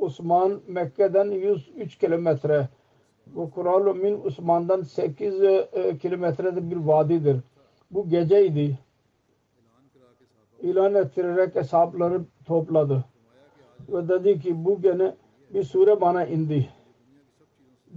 Osman 0.00 0.60
Mekke'den 0.68 1.30
103 1.30 1.98
kilometre 1.98 2.68
bu 3.26 3.50
Kural 3.50 3.96
Min 3.96 4.20
Osman'dan 4.24 4.82
8 4.82 5.42
e, 5.42 5.98
kilometrede 6.02 6.70
bir 6.70 6.76
vadidir. 6.76 7.36
Bu 7.90 8.08
geceydi. 8.08 8.78
İlan 10.62 10.94
ettirerek 10.94 11.54
hesapları 11.54 12.20
topladı. 12.46 13.04
Ve 13.88 14.08
dedi 14.08 14.40
ki 14.40 14.64
bu 14.64 14.82
gene 14.82 15.14
bir 15.54 15.64
sure 15.64 16.00
bana 16.00 16.26
indi 16.26 16.68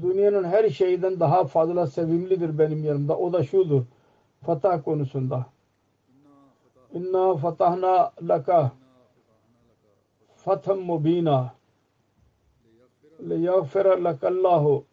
dünyanın 0.01 0.43
her 0.43 0.69
şeyden 0.69 1.19
daha 1.19 1.43
fazla 1.45 1.87
sevimlidir 1.87 2.59
benim 2.59 2.83
yanımda. 2.83 3.17
O 3.17 3.33
da 3.33 3.43
şudur. 3.43 3.83
Fatah 4.41 4.83
konusunda. 4.83 5.45
İnna 6.93 7.35
fatahna 7.35 8.11
laka 8.21 8.71
fatham 10.35 10.79
mubina 10.79 11.53
liyagfira 13.29 14.03
lakallahu 14.03 14.83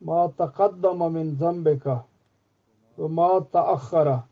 ma 0.00 0.30
taqaddama 0.36 1.08
min 1.08 1.34
zambika 1.34 2.04
ve 2.98 3.08
ma 3.08 3.44
taakhara 3.52 4.24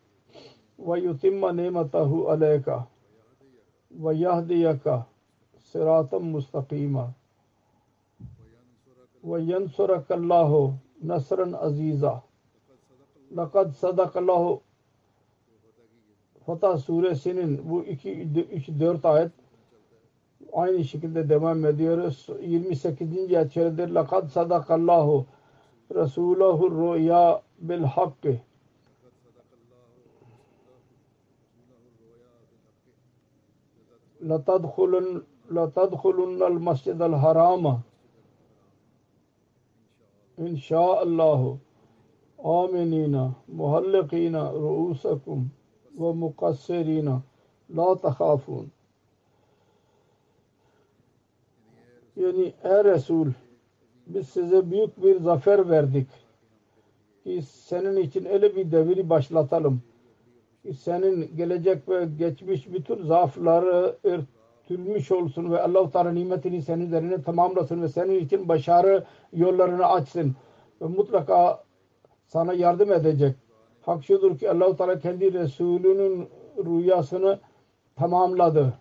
ve 0.79 1.01
yutimma 1.01 1.53
nimetahu 1.53 2.31
aleyka 2.31 2.87
ve 3.91 4.15
yahdiyaka 4.15 5.07
siratan 5.59 6.23
mustakima 6.23 7.13
الله 10.12 10.52
نصرا 11.04 11.48
عزيزا 11.58 12.16
لقد 13.32 13.68
صدق 13.72 14.18
الله 14.18 14.60
Fatah 16.48 16.78
suresinin 16.78 17.70
bu 17.70 17.84
2 17.84 18.22
3 18.52 18.70
4 18.80 19.06
ayet 19.06 19.32
aynı 20.54 20.84
şekilde 20.84 21.30
devam 21.30 21.66
ediyoruz. 21.66 22.30
28. 22.42 23.34
ayet 23.34 23.54
şeridir. 23.54 23.90
لَقَدْ 23.90 24.26
صَدَقَ 24.30 24.68
اللّٰهُ 24.80 25.24
رَسُولَهُ 25.92 26.58
الرُّؤْيَا 26.70 27.42
بِالْحَقِّ 27.68 28.24
لَتَدْخُلُنَّ 34.30 35.08
لَتَدْخُلُنَّ 35.58 36.42
الْمَسْجِدَ 36.52 37.00
الْحَرَامَ 37.12 37.66
إن 40.40 40.58
شاء 40.58 41.04
الله 41.04 41.58
آمنين 42.40 43.32
محلقين 43.50 44.36
رؤوسكم 44.36 45.48
ومقصرين 45.98 47.22
لا 47.70 47.94
تخافون 47.94 48.70
Yani 52.18 52.54
ey 52.64 52.84
Resul 52.84 53.28
biz 54.08 54.30
size 54.30 54.72
büyük 54.72 55.04
bir 55.04 55.20
zafer 55.20 55.70
verdik. 55.70 56.08
Ki 57.24 57.42
senin 57.42 57.98
için 57.98 58.26
öyle 58.26 58.56
bir 58.56 58.72
devri 58.72 59.10
başlatalım. 59.10 59.82
Ki 60.64 60.74
senin 60.74 61.38
gelecek 61.38 61.90
ve 61.90 62.08
geçmiş 62.18 62.74
bütün 62.74 63.04
zaafları 63.04 63.96
örtülmüş 64.73 65.11
olsun 65.11 65.51
ve 65.51 65.63
Allah-u 65.63 65.91
Teala 65.91 66.13
nimetini 66.13 66.63
senin 66.63 66.87
üzerine 66.87 67.23
tamamlasın 67.23 67.83
ve 67.83 67.89
senin 67.89 68.21
için 68.21 68.49
başarı 68.49 69.05
yollarını 69.33 69.87
açsın. 69.87 70.37
Ve 70.83 70.87
mutlaka 70.87 71.63
sana 72.27 72.53
yardım 72.53 72.93
edecek. 72.93 73.37
Hak 73.83 74.05
şudur 74.05 74.39
ki 74.39 74.51
Allah-u 74.51 74.77
Teala 74.77 74.99
kendi 74.99 75.33
Resulünün 75.33 76.29
rüyasını 76.59 77.39
tamamladı 77.97 78.73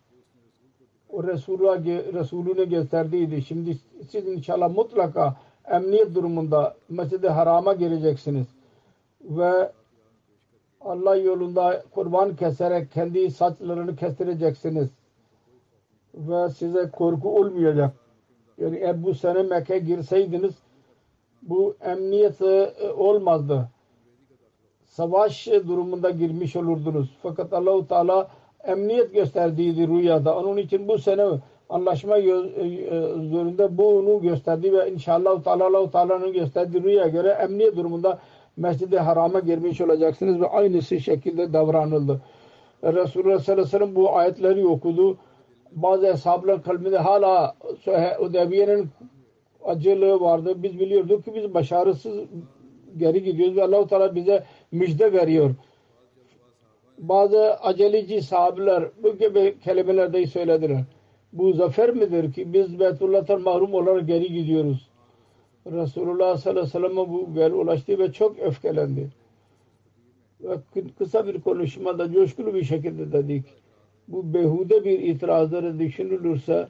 o 1.09 1.23
Resul'a, 1.23 1.77
Resulüne 2.13 2.63
gösterdiydi. 2.63 3.41
Şimdi 3.41 3.77
siz 4.09 4.27
inşallah 4.27 4.75
mutlaka 4.75 5.35
emniyet 5.71 6.15
durumunda 6.15 6.75
Mescid-i 6.89 7.29
Haram'a 7.29 7.73
geleceksiniz. 7.73 8.47
Ve 9.21 9.71
Allah 10.81 11.15
yolunda 11.15 11.83
kurban 11.91 12.35
keserek 12.35 12.91
kendi 12.91 13.31
saçlarını 13.31 13.95
kestireceksiniz. 13.95 14.89
Ve 16.15 16.49
size 16.49 16.89
korku 16.91 17.39
olmayacak. 17.39 17.93
Yani 18.57 18.77
eğer 18.77 19.03
bu 19.03 19.13
sene 19.13 19.43
Mekke 19.43 19.79
girseydiniz 19.79 20.53
bu 21.41 21.75
emniyet 21.81 22.41
e, 22.41 22.73
olmazdı. 22.97 23.69
Savaş 24.85 25.47
durumunda 25.47 26.09
girmiş 26.09 26.55
olurdunuz. 26.55 27.17
Fakat 27.23 27.53
Allahu 27.53 27.87
Teala 27.87 28.27
emniyet 28.63 29.13
gösterdiydi 29.13 29.87
rüyada. 29.87 30.37
Onun 30.37 30.57
için 30.57 30.87
bu 30.87 30.97
sene 30.97 31.25
anlaşma 31.69 32.19
üzerinde 32.19 33.63
e, 33.63 33.77
bunu 33.77 34.21
gösterdi 34.21 34.73
ve 34.73 34.91
inşallah 34.91 35.43
Teala 35.43 35.67
Allah 35.67 35.91
Teala'nın 35.91 36.33
gösterdiği 36.33 36.83
rüya 36.83 37.07
göre 37.07 37.29
emniyet 37.29 37.75
durumunda 37.75 38.19
Mescid-i 38.57 38.99
Haram'a 38.99 39.39
girmiş 39.39 39.81
olacaksınız 39.81 40.41
ve 40.41 40.47
aynısı 40.47 40.99
şekilde 40.99 41.53
davranıldı. 41.53 42.21
Resulullah 42.83 43.39
sallallahu 43.39 43.51
aleyhi 43.51 43.67
ve 43.67 43.79
sellem 43.79 43.95
bu 43.95 44.15
ayetleri 44.15 44.67
okudu. 44.67 45.17
Bazı 45.71 46.07
hesaplar 46.07 46.63
kalbinde 46.63 46.97
hala 46.97 47.55
Udeybiye'nin 48.19 48.89
acılığı 49.65 50.21
vardı. 50.21 50.63
Biz 50.63 50.79
biliyorduk 50.79 51.25
ki 51.25 51.35
biz 51.35 51.53
başarısız 51.53 52.19
geri 52.97 53.23
gidiyoruz 53.23 53.55
ve 53.55 53.63
Allah-u 53.63 53.87
Teala 53.87 54.15
bize 54.15 54.43
müjde 54.71 55.13
veriyor 55.13 55.55
bazı 57.01 57.55
aceleci 57.55 58.21
sahabeler 58.21 58.83
bu 59.03 59.17
gibi 59.17 59.59
kelimeler 59.63 60.25
söylediler. 60.25 60.83
Bu 61.33 61.53
zafer 61.53 61.89
midir 61.89 62.33
ki 62.33 62.53
biz 62.53 62.79
Beytullah'tan 62.79 63.41
mahrum 63.41 63.73
olarak 63.73 64.07
geri 64.07 64.33
gidiyoruz. 64.33 64.89
Resulullah 65.65 66.37
sallallahu 66.37 66.59
aleyhi 66.59 66.85
ve 66.85 66.87
sellem'e 66.87 67.09
bu 67.09 67.33
gel 67.33 67.51
ulaştı 67.51 67.99
ve 67.99 68.11
çok 68.11 68.39
öfkelendi. 68.39 69.09
Ve 70.41 70.57
kısa 70.97 71.27
bir 71.27 71.41
konuşmada 71.41 72.11
coşkulu 72.11 72.53
bir 72.53 72.63
şekilde 72.63 73.11
dedik. 73.11 73.45
Bu 74.11 74.33
behude 74.33 74.83
bir 74.83 74.99
itirazları 74.99 75.79
düşünülürse 75.79 76.67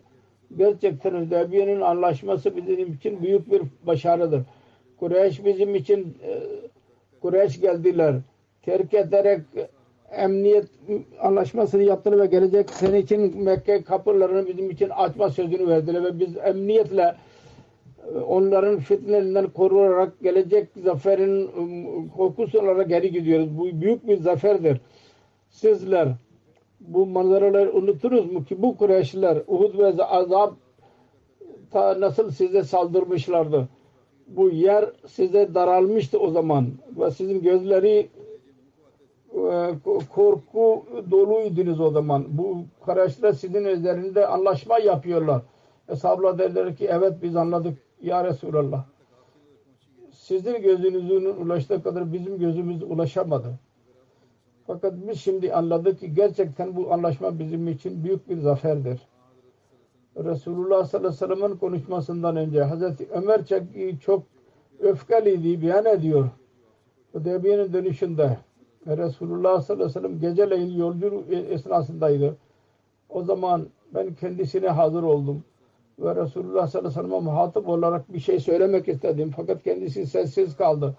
gerçekten 0.57 1.25
Hüdabiye'nin 1.25 1.81
anlaşması 1.81 2.57
bizim 2.57 2.93
için 2.93 3.21
büyük 3.21 3.51
bir 3.51 3.61
başarıdır. 3.87 4.41
Kureyş 4.99 5.45
bizim 5.45 5.75
için 5.75 6.17
e, 6.23 6.39
Kureyş 7.21 7.61
geldiler. 7.61 8.15
Terk 8.61 8.93
ederek 8.93 9.41
emniyet 10.11 10.65
anlaşmasını 11.19 11.83
yaptılar 11.83 12.19
ve 12.19 12.25
gelecek 12.25 12.69
sene 12.69 12.99
için 12.99 13.43
Mekke 13.43 13.83
kapılarını 13.83 14.47
bizim 14.47 14.69
için 14.69 14.89
açma 14.89 15.29
sözünü 15.29 15.67
verdiler 15.67 16.03
ve 16.03 16.19
biz 16.19 16.37
emniyetle 16.37 17.15
e, 18.15 18.17
onların 18.19 18.79
fitnelerinden 18.79 19.47
korunarak 19.47 20.19
gelecek 20.21 20.67
zaferin 20.83 21.49
kokusu 22.17 22.59
olarak 22.59 22.89
geri 22.89 23.11
gidiyoruz. 23.11 23.57
Bu 23.57 23.81
büyük 23.81 24.07
bir 24.07 24.17
zaferdir. 24.17 24.81
Sizler 25.49 26.07
bu 26.87 27.05
manzaraları 27.05 27.73
unuturuz 27.73 28.31
mu 28.31 28.43
ki 28.43 28.61
bu 28.61 28.77
Kureyşliler 28.77 29.37
Uhud 29.47 29.77
ve 29.77 30.03
Azab 30.03 30.53
nasıl 31.73 32.31
size 32.31 32.63
saldırmışlardı. 32.63 33.67
Bu 34.27 34.49
yer 34.49 34.85
size 35.07 35.53
daralmıştı 35.53 36.19
o 36.19 36.29
zaman 36.31 36.67
ve 36.97 37.11
sizin 37.11 37.41
gözleri 37.41 38.09
e, 39.33 39.73
korku 40.09 40.85
doluydunuz 41.11 41.79
o 41.79 41.89
zaman. 41.89 42.25
Bu 42.29 42.57
Kureyşler 42.79 43.31
sizin 43.31 43.65
üzerinde 43.65 44.27
anlaşma 44.27 44.79
yapıyorlar. 44.79 45.41
Eshablar 45.89 46.39
derler 46.39 46.75
ki 46.75 46.87
evet 46.91 47.13
biz 47.23 47.35
anladık 47.35 47.77
ya 48.01 48.23
Resulallah. 48.23 48.85
Sizin 50.11 50.61
gözünüzün 50.61 51.25
ulaştığı 51.25 51.83
kadar 51.83 52.13
bizim 52.13 52.39
gözümüz 52.39 52.83
ulaşamadı. 52.83 53.59
Fakat 54.71 54.93
biz 55.07 55.19
şimdi 55.19 55.53
anladık 55.53 55.99
ki 55.99 56.13
gerçekten 56.13 56.75
bu 56.75 56.93
anlaşma 56.93 57.39
bizim 57.39 57.67
için 57.67 58.03
büyük 58.03 58.29
bir 58.29 58.37
zaferdir. 58.37 59.01
Resulullah 60.17 60.85
sallallahu 60.85 61.07
aleyhi 61.07 61.31
ve 61.31 61.35
sellem'in 61.35 61.57
konuşmasından 61.57 62.35
önce 62.35 62.63
Hazreti 62.63 63.07
Ömer 63.11 63.41
çok 64.05 64.23
öfkeliydi, 64.79 65.61
beyan 65.61 65.85
ediyor. 65.85 66.29
Hudeybiye'nin 67.11 67.73
dönüşünde 67.73 68.37
Resulullah 68.87 69.61
sallallahu 69.61 69.85
aleyhi 69.85 69.89
ve 69.89 70.01
sellem 70.01 70.19
geceleyin 70.19 70.77
yolcu 70.77 71.23
esnasındaydı. 71.49 72.37
O 73.09 73.23
zaman 73.23 73.67
ben 73.93 74.13
kendisine 74.13 74.69
hazır 74.69 75.03
oldum. 75.03 75.43
Ve 75.99 76.15
Resulullah 76.15 76.67
sallallahu 76.67 76.99
aleyhi 76.99 77.07
ve 77.07 77.09
sellem'e 77.09 77.31
muhatap 77.31 77.67
olarak 77.67 78.13
bir 78.13 78.19
şey 78.19 78.39
söylemek 78.39 78.87
istedim. 78.87 79.31
Fakat 79.35 79.63
kendisi 79.63 80.05
sessiz 80.05 80.57
kaldı. 80.57 80.95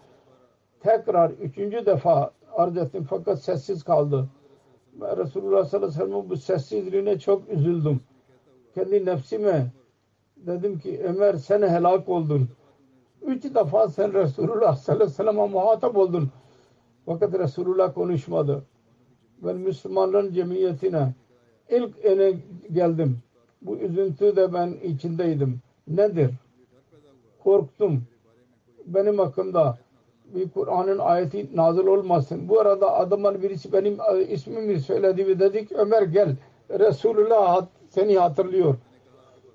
Tekrar 0.81 1.31
üçüncü 1.31 1.87
defa 1.87 2.31
arz 2.57 2.77
ettim 2.77 3.07
fakat 3.11 3.43
sessiz 3.43 3.83
kaldı. 3.83 4.29
Ve 5.01 5.17
Resulullah 5.17 5.65
sallallahu 5.65 5.87
aleyhi 5.87 6.01
ve 6.01 6.05
sellem'in 6.05 6.31
bu 6.31 6.37
sessizliğine 6.37 7.19
çok 7.19 7.49
üzüldüm. 7.49 8.01
Kendi 8.75 9.07
nefsime 9.07 9.67
dedim 10.37 10.79
ki 10.79 11.01
Ömer 11.05 11.35
sen 11.35 11.63
helak 11.63 12.09
oldun. 12.09 12.49
Üç 13.23 13.45
defa 13.45 13.89
sen 13.89 14.15
Resulullah 14.15 14.77
sallallahu 14.77 15.03
aleyhi 15.03 15.11
ve 15.11 15.15
sellem'e 15.15 15.47
muhatap 15.47 15.97
oldun. 15.97 16.31
Fakat 17.07 17.39
Resulullah 17.39 17.95
konuşmadı. 17.95 18.65
Ben 19.43 19.57
Müslümanların 19.57 20.33
cemiyetine 20.33 21.15
ilk 21.71 22.05
ene 22.05 22.35
geldim. 22.73 23.19
Bu 23.63 23.77
üzüntü 23.77 24.37
de 24.37 24.53
ben 24.53 24.77
içindeydim. 24.83 25.61
Nedir? 25.89 26.31
Korktum. 27.45 28.05
Benim 28.87 29.19
hakkımda 29.19 29.79
Kur'an'ın 30.55 30.99
ayeti 30.99 31.57
nazil 31.57 31.87
olmasın. 31.87 32.49
Bu 32.49 32.61
arada 32.61 32.97
adamın 32.97 33.43
birisi 33.43 33.73
benim 33.73 33.99
e, 34.15 34.23
ismimi 34.23 34.81
söyledi 34.81 35.27
ve 35.27 35.39
dedik 35.39 35.73
Ömer 35.73 36.03
gel. 36.03 36.37
Resulullah 36.71 37.67
seni 37.89 38.19
hatırlıyor. 38.19 38.75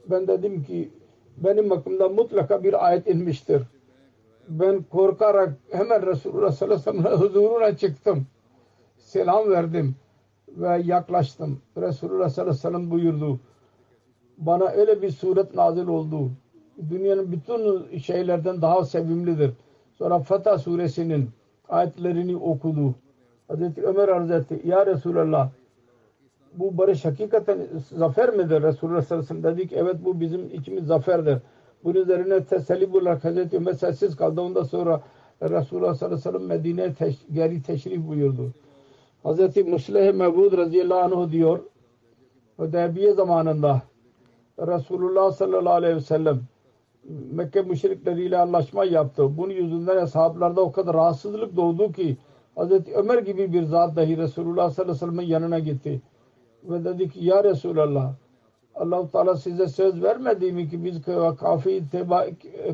Ben 0.10 0.28
dedim 0.28 0.64
ki 0.64 0.90
benim 1.38 1.72
hakkımda 1.72 2.10
mutlaka 2.10 2.64
bir 2.64 2.88
ayet 2.88 3.08
inmiştir. 3.08 3.62
Ben 4.50 4.84
korkarak 4.84 5.54
hemen 5.72 6.06
Resulullah 6.06 6.52
sallallahu 6.52 6.90
aleyhi 6.90 7.04
ve 7.04 7.10
sellem 7.10 7.22
huzuruna 7.22 7.78
çıktım. 7.78 8.28
Selam 8.98 9.50
verdim 9.50 9.96
ve 10.50 10.82
yaklaştım. 10.86 11.62
Resulullah 11.78 12.30
sallallahu 12.30 12.52
aleyhi 12.52 12.66
ve 12.66 12.78
sellem 12.78 12.92
buyurdu. 12.92 13.40
Bana 14.38 14.68
öyle 14.68 15.02
bir 15.02 15.10
suret 15.10 15.56
nazil 15.56 15.88
oldu. 15.88 16.32
Dünyanın 16.90 17.32
bütün 17.32 17.98
şeylerden 17.98 18.62
daha 18.62 18.86
sevimlidir. 18.86 19.52
Sonra 19.98 20.20
Fatah 20.20 20.58
suresinin 20.58 21.30
ayetlerini 21.70 22.36
okudu. 22.36 22.96
Hazreti 23.48 23.82
Ömer 23.84 24.10
arz 24.10 24.32
etti. 24.32 24.62
Ya 24.64 24.86
Resulallah 24.86 25.50
bu 26.54 26.78
barış 26.78 27.06
hakikaten 27.06 27.58
zafer 27.96 28.34
midir? 28.34 28.64
Resulullah 28.64 29.02
sallallahu 29.02 29.26
aleyhi 29.26 29.40
ve 29.40 29.42
sellem 29.42 29.58
dedi 29.58 29.68
ki 29.68 29.76
evet 29.76 29.96
bu 30.06 30.20
bizim 30.20 30.54
içimiz 30.54 30.86
zaferdir. 30.86 31.38
Bunun 31.84 32.02
üzerine 32.02 32.44
teselli 32.44 32.94
bularak 32.94 33.24
Hazreti 33.24 33.58
Ömer 33.58 33.74
sessiz 33.74 34.16
kaldı. 34.16 34.42
Ondan 34.42 34.64
sonra 34.64 35.02
Resulullah 35.42 35.96
sallallahu 35.96 36.06
aleyhi 36.06 36.36
ve 36.36 36.40
sellem 36.40 36.46
Medine'ye 36.46 36.94
teş 36.94 37.16
geri 37.34 37.62
teşrif 37.62 38.08
buyurdu. 38.08 38.52
Hazreti 39.24 39.64
Musleh 39.64 40.14
Mevud 40.14 40.58
radıyallahu 40.58 41.22
anh 41.22 41.32
diyor 41.32 41.60
Hudeybiye 42.58 43.14
zamanında 43.14 43.82
Resulullah 44.60 45.32
sallallahu 45.32 45.74
aleyhi 45.74 45.96
ve 45.96 46.02
sellem 46.02 46.42
Mekke 47.08 47.62
müşrikleriyle 47.62 48.38
anlaşma 48.38 48.86
yaptı. 48.86 49.38
Bunun 49.38 49.54
yüzünden 49.54 49.98
ashablarda 49.98 50.62
o 50.62 50.72
kadar 50.72 50.94
rahatsızlık 50.94 51.56
doğdu 51.56 51.92
ki 51.92 52.18
Hazreti 52.56 52.96
Ömer 52.96 53.18
gibi 53.18 53.54
bir 53.54 53.64
zat 53.64 53.96
dahi 53.96 54.18
Resulullah 54.18 54.70
sallallahu 54.70 54.92
aleyhi 54.92 55.12
ve 55.12 55.12
sellem'in 55.12 55.28
yanına 55.28 55.60
gitti. 55.60 56.02
Ve 56.64 56.86
dedi 56.86 57.10
ki 57.10 57.26
ya 57.26 57.44
Resulallah 57.44 58.14
allah 58.76 59.08
Teala 59.08 59.36
size 59.36 59.68
söz 59.68 60.04
vermedi 60.04 60.52
mi 60.52 60.70
ki 60.70 60.86
biz 60.86 61.02
kafi 61.40 61.90
teba, 61.92 62.26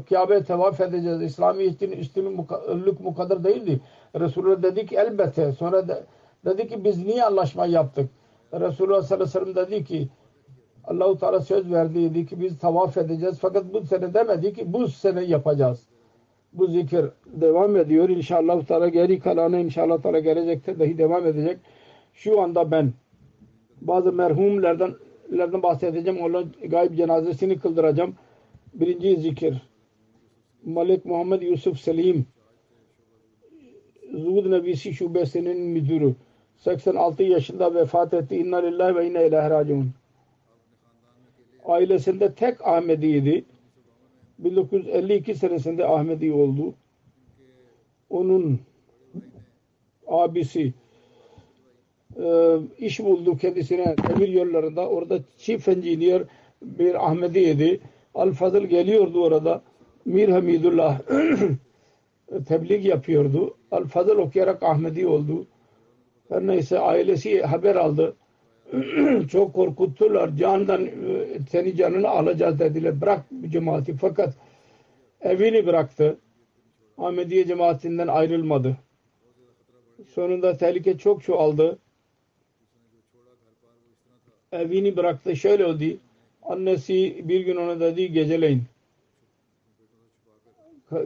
Kabe 0.10 0.44
tevaf 0.44 0.82
edeceğiz. 0.82 1.22
İslami 1.22 1.64
üstünlük 1.64 3.04
bu 3.04 3.16
kadar 3.16 3.44
değildi. 3.44 3.80
Resulullah 4.20 4.64
dedi 4.64 4.86
ki 4.86 4.96
elbette. 4.96 5.52
Sonra 5.52 5.88
de, 5.88 6.04
dedi 6.46 6.68
ki 6.68 6.84
biz 6.84 7.06
niye 7.06 7.24
anlaşma 7.24 7.66
yaptık? 7.66 8.10
Resulullah 8.54 9.02
sallallahu 9.02 9.38
aleyhi 9.38 9.50
ve 9.50 9.54
sellem 9.54 9.72
dedi 9.72 9.84
ki 9.84 10.10
Allah-u 10.84 11.18
Teala 11.18 11.42
söz 11.42 11.72
verdiydi 11.72 12.26
ki 12.26 12.42
biz 12.42 12.58
tavaf 12.58 12.98
edeceğiz. 12.98 13.38
Fakat 13.42 13.74
bu 13.74 13.82
sene 13.82 14.14
demedi 14.14 14.54
ki 14.54 14.74
bu 14.74 14.88
sene 14.88 15.24
yapacağız. 15.24 15.88
Bu 16.54 16.68
zikir 16.68 17.06
devam 17.26 17.76
ediyor. 17.76 18.10
İnşallah 18.10 18.66
Teala 18.66 18.90
geri 18.90 19.20
kalanı 19.20 19.60
inşallah 19.60 20.02
Teala 20.02 20.20
gelecekte 20.20 20.80
dahi 20.80 20.98
devam 20.98 21.28
edecek. 21.28 21.58
Şu 22.14 22.42
anda 22.42 22.72
ben 22.72 22.94
bazı 23.82 24.14
merhumlerden 24.14 24.94
lerden 25.38 25.64
bahsedeceğim. 25.64 26.22
Onların 26.22 26.52
gayb 26.68 26.94
cenazesini 26.94 27.60
kıldıracağım. 27.60 28.16
Birinci 28.74 29.16
zikir. 29.16 29.62
Malik 30.66 31.06
Muhammed 31.06 31.42
Yusuf 31.42 31.80
Selim 31.80 32.26
Zuhud 34.12 34.52
Nebisi 34.52 34.94
Şubesi'nin 34.94 35.60
müdürü. 35.60 36.16
86 36.58 37.24
yaşında 37.24 37.76
vefat 37.76 38.14
etti. 38.14 38.36
İnna 38.36 38.58
lillahi 38.58 38.96
ve 38.96 39.08
inna 39.08 39.22
ilahi 39.22 39.50
raciun. 39.50 39.92
Ailesinde 41.66 42.34
tek 42.34 42.68
Ahmediydi. 42.68 43.46
1952 44.40 45.36
senesinde 45.36 45.88
Ahmedi 45.88 46.32
oldu. 46.34 46.74
Onun 48.10 48.60
abisi 50.08 50.74
e, 52.20 52.58
iş 52.78 53.00
buldu 53.00 53.38
kendisine 53.38 53.96
demir 54.10 54.28
yollarında. 54.28 54.88
Orada 54.88 55.20
chief 55.38 55.68
engineer 55.68 56.24
bir 56.62 57.08
Ahmediydi. 57.08 57.80
Al-Fazıl 58.16 58.64
geliyordu 58.64 59.24
orada. 59.24 59.62
Mir 60.06 60.30
Hamidullah 60.30 61.02
tebliğ 62.48 62.88
yapıyordu. 62.88 63.58
Al-Fazıl 63.72 64.18
okuyarak 64.18 64.64
Ahmedi 64.64 65.08
oldu. 65.08 65.48
Her 66.30 66.48
neyse 66.48 66.80
ailesi 66.80 67.42
haber 67.42 67.76
aldı. 67.76 68.16
Çok 69.32 69.54
korkuttular. 69.54 70.38
Candan 70.38 70.90
seni 71.50 71.76
canını 71.76 72.10
alacağız 72.10 72.60
dediler. 72.60 73.02
Bırak 73.02 73.26
cemaati. 73.50 73.98
Fakat 73.98 74.34
evini 75.22 75.66
bıraktı. 75.66 76.18
Ahmediye 76.98 77.46
cemaatinden 77.48 78.08
ayrılmadı. 78.08 78.78
Sonunda 80.14 80.58
tehlike 80.58 80.98
çok 80.98 81.24
çoğaldı 81.24 81.80
evini 84.54 84.98
bıraktı. 84.98 85.36
Şöyle 85.36 85.66
oldu. 85.66 85.84
Annesi 86.44 87.22
bir 87.28 87.42
gün 87.42 87.56
ona 87.56 87.80
dedi 87.80 88.12
geceleyin. 88.12 88.64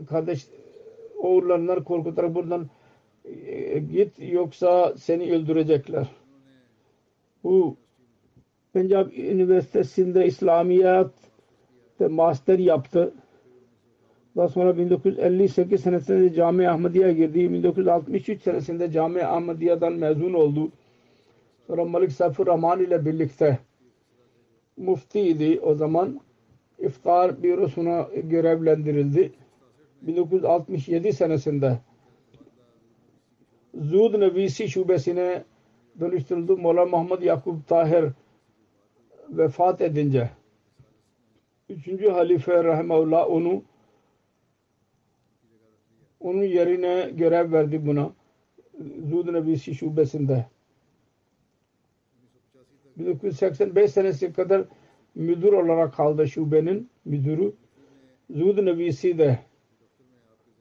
Kardeş 0.09 0.47
oğullarından 1.17 1.83
korkutarak 1.83 2.35
buradan 2.35 2.69
e, 3.45 3.79
git 3.79 4.11
yoksa 4.19 4.93
seni 4.97 5.31
öldürecekler. 5.31 6.07
Bu 7.43 7.77
Pencap 8.73 9.17
Üniversitesi'nde 9.17 10.25
İslamiyat 10.25 11.11
master 11.99 12.59
yaptı. 12.59 13.13
Daha 14.35 14.47
sonra 14.47 14.77
1958 14.77 15.81
senesinde 15.81 16.33
Cami 16.33 16.69
Ahmediye 16.69 17.13
girdi. 17.13 17.53
1963 17.53 18.41
senesinde 18.41 18.91
Cami 18.91 19.23
Ahmediye'den 19.23 19.93
mezun 19.93 20.33
oldu. 20.33 20.71
Sonra 21.67 21.85
Malik 21.85 22.11
Saifur 22.11 22.47
Rahman 22.47 22.79
ile 22.79 23.05
birlikte 23.05 23.59
muftiydi 24.77 25.59
o 25.59 25.75
zaman. 25.75 26.19
İftar 26.79 27.43
bürosuna 27.43 28.07
görevlendirildi. 28.23 29.31
1967 30.01 31.13
senesinde 31.13 31.79
Zud 33.75 34.19
Nevisi 34.19 34.69
şubesine 34.69 35.43
dönüştürüldü. 35.99 36.55
Mola 36.55 36.85
Muhammed 36.85 37.21
Yakup 37.21 37.67
Tahir 37.67 38.05
vefat 39.29 39.81
edince 39.81 40.29
üçüncü 41.69 42.09
halife 42.09 42.63
rahimahullah 42.63 43.29
onu 43.29 43.63
onun 46.19 46.43
yerine 46.43 47.09
görev 47.13 47.51
verdi 47.51 47.85
buna. 47.85 48.11
Zud 49.09 49.33
Nevisi 49.33 49.75
şubesinde. 49.75 50.45
1985 52.97 53.91
senesi 53.91 54.33
kadar 54.33 54.65
müdür 55.15 55.53
olarak 55.53 55.93
kaldı 55.93 56.27
şubenin 56.27 56.89
müdürü. 57.05 57.53
Zuhud 58.29 58.65
Nebisi 58.65 59.17
de 59.17 59.39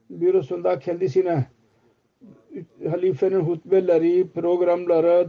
bürosunda 0.09 0.79
kendisine 0.79 1.45
halifenin 2.89 3.39
hutbeleri, 3.39 4.27
programları, 4.27 5.27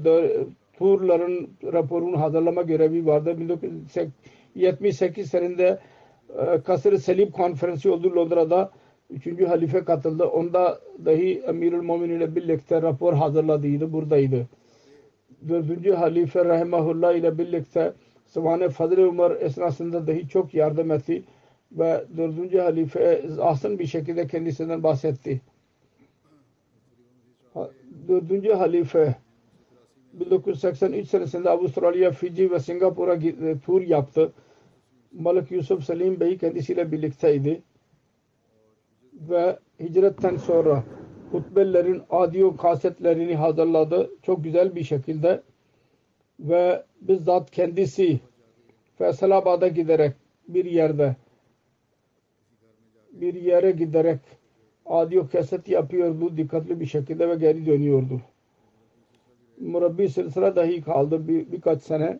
turların 0.78 1.50
raporunu 1.72 2.20
hazırlama 2.20 2.62
görevi 2.62 3.06
vardı. 3.06 3.38
1978 3.38 5.30
senesinde 5.30 5.78
Kasır-ı 6.64 6.98
Selim 6.98 7.30
konferansı 7.30 7.92
oldu 7.92 8.16
Londra'da. 8.16 8.70
Üçüncü 9.10 9.46
halife 9.46 9.84
katıldı. 9.84 10.24
Onda 10.24 10.80
dahi 11.04 11.42
Emirül 11.46 11.82
Mumin 11.82 12.10
ile 12.10 12.36
birlikte 12.36 12.82
rapor 12.82 13.14
hazırladıydı. 13.14 13.92
Buradaydı. 13.92 14.46
Dördüncü 15.48 15.92
halife 15.92 16.44
Rahimahullah 16.44 17.14
ile 17.14 17.38
birlikte 17.38 17.92
Sıvane 18.26 18.68
Fazıl 18.68 18.98
Umar 18.98 19.40
esnasında 19.40 20.06
dahi 20.06 20.28
çok 20.28 20.54
yardım 20.54 20.90
etti. 20.90 21.22
Ve 21.72 22.04
dördüncü 22.16 22.58
halife 22.58 23.22
asın 23.40 23.78
bir 23.78 23.86
şekilde 23.86 24.26
kendisinden 24.26 24.82
bahsetti. 24.82 25.40
Dördüncü 28.08 28.52
halife 28.52 29.16
1983 30.12 31.08
senesinde 31.08 31.50
Avustralya, 31.50 32.10
Fiji 32.10 32.50
ve 32.50 32.60
Singapur'a 32.60 33.14
e, 33.14 33.58
tur 33.58 33.82
yaptı. 33.82 34.32
Malik 35.12 35.50
Yusuf 35.50 35.84
Selim 35.84 36.20
Bey 36.20 36.38
kendisiyle 36.38 36.92
birlikteydi. 36.92 37.62
Ve 39.12 39.58
hicretten 39.80 40.36
sonra 40.36 40.84
hutbelerin 41.32 42.02
audio 42.10 42.56
kasetlerini 42.56 43.36
hazırladı. 43.36 44.10
Çok 44.22 44.44
güzel 44.44 44.74
bir 44.74 44.84
şekilde 44.84 45.42
ve 46.40 46.84
bizzat 47.00 47.50
kendisi 47.50 48.20
Feysalabad'a 48.98 49.68
giderek 49.68 50.12
bir 50.48 50.64
yerde 50.64 51.16
bir 53.12 53.34
yere 53.34 53.70
giderek 53.70 54.20
audio 54.88 55.28
kaset 55.28 55.68
yapıyordu 55.68 56.36
dikkatli 56.36 56.80
bir 56.80 56.86
şekilde 56.86 57.28
ve 57.28 57.34
geri 57.34 57.66
dönüyordu. 57.66 58.20
Murabbi 59.60 60.08
silsile 60.08 60.56
dahi 60.56 60.82
kaldı 60.82 61.28
bir, 61.28 61.52
birkaç 61.52 61.82
sene. 61.82 62.18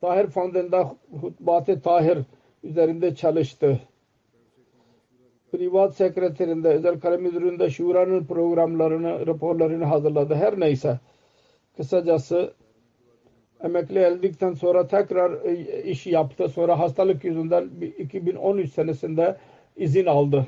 Tahir 0.00 0.26
Foundation'da 0.26 0.96
Hutbat-ı 1.20 1.80
Tahir 1.80 2.18
üzerinde 2.64 3.14
çalıştı. 3.14 3.80
Privat 5.52 5.96
sekreterinde, 5.96 6.68
özel 6.68 7.00
kalem 7.00 7.22
müdüründe 7.22 7.70
şuranın 7.70 8.24
programlarını, 8.24 9.26
raporlarını 9.26 9.84
hazırladı. 9.84 10.34
Her 10.34 10.60
neyse. 10.60 11.00
Kısacası 11.76 12.52
emekli 13.64 14.06
olduktan 14.06 14.52
sonra 14.52 14.86
tekrar 14.86 15.44
e, 15.44 15.82
iş 15.82 16.06
yaptı. 16.06 16.48
Sonra 16.48 16.78
hastalık 16.78 17.24
yüzünden 17.24 17.70
2013 17.98 18.72
senesinde 18.72 19.36
izin 19.78 20.06
aldı. 20.06 20.46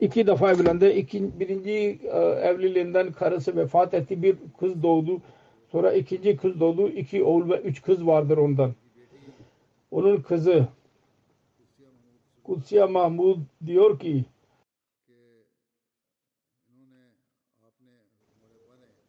İki 0.00 0.26
defa 0.26 0.52
evlendi. 0.52 0.86
İki, 0.86 1.40
birinci 1.40 2.00
e, 2.02 2.18
evliliğinden 2.18 3.12
karısı 3.12 3.56
vefat 3.56 3.94
etti. 3.94 4.22
Bir 4.22 4.36
kız 4.60 4.82
doğdu. 4.82 5.20
Sonra 5.72 5.92
ikinci 5.92 6.36
kız 6.36 6.60
doğdu. 6.60 6.88
İki 6.88 7.24
oğul 7.24 7.50
ve 7.50 7.60
üç 7.60 7.82
kız 7.82 8.06
vardır 8.06 8.38
ondan. 8.38 8.74
Onun 9.90 10.22
kızı 10.22 10.68
Kutsiya 12.44 12.86
Mahmud 12.86 13.38
diyor 13.66 13.98
ki 13.98 14.24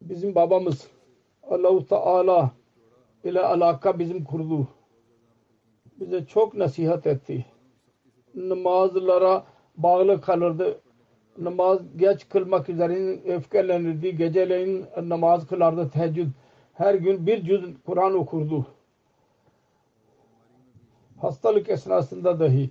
bizim 0.01 0.35
babamız 0.35 0.87
Allah-u 1.43 1.85
Teala 1.85 2.51
ile 3.23 3.39
alaka 3.39 3.99
bizim 3.99 4.23
kurdu. 4.23 4.67
Bize 5.99 6.25
çok 6.25 6.53
nasihat 6.53 7.07
etti. 7.07 7.45
Namazlara 8.35 9.43
bağlı 9.77 10.21
kalırdı. 10.21 10.79
Namaz 11.37 11.79
geç 11.97 12.29
kılmak 12.29 12.69
üzere 12.69 13.19
öfkelenirdi. 13.25 14.17
Geceleyin 14.17 14.85
namaz 15.03 15.47
kılardı 15.47 15.89
teheccüd. 15.89 16.27
Her 16.73 16.95
gün 16.95 17.27
bir 17.27 17.43
cüz 17.43 17.65
Kur'an 17.85 18.13
okurdu. 18.13 18.65
Hastalık 21.21 21.69
esnasında 21.69 22.39
dahi 22.39 22.69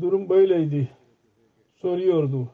durum 0.00 0.28
böyleydi. 0.28 0.88
Soruyordu. 1.76 2.48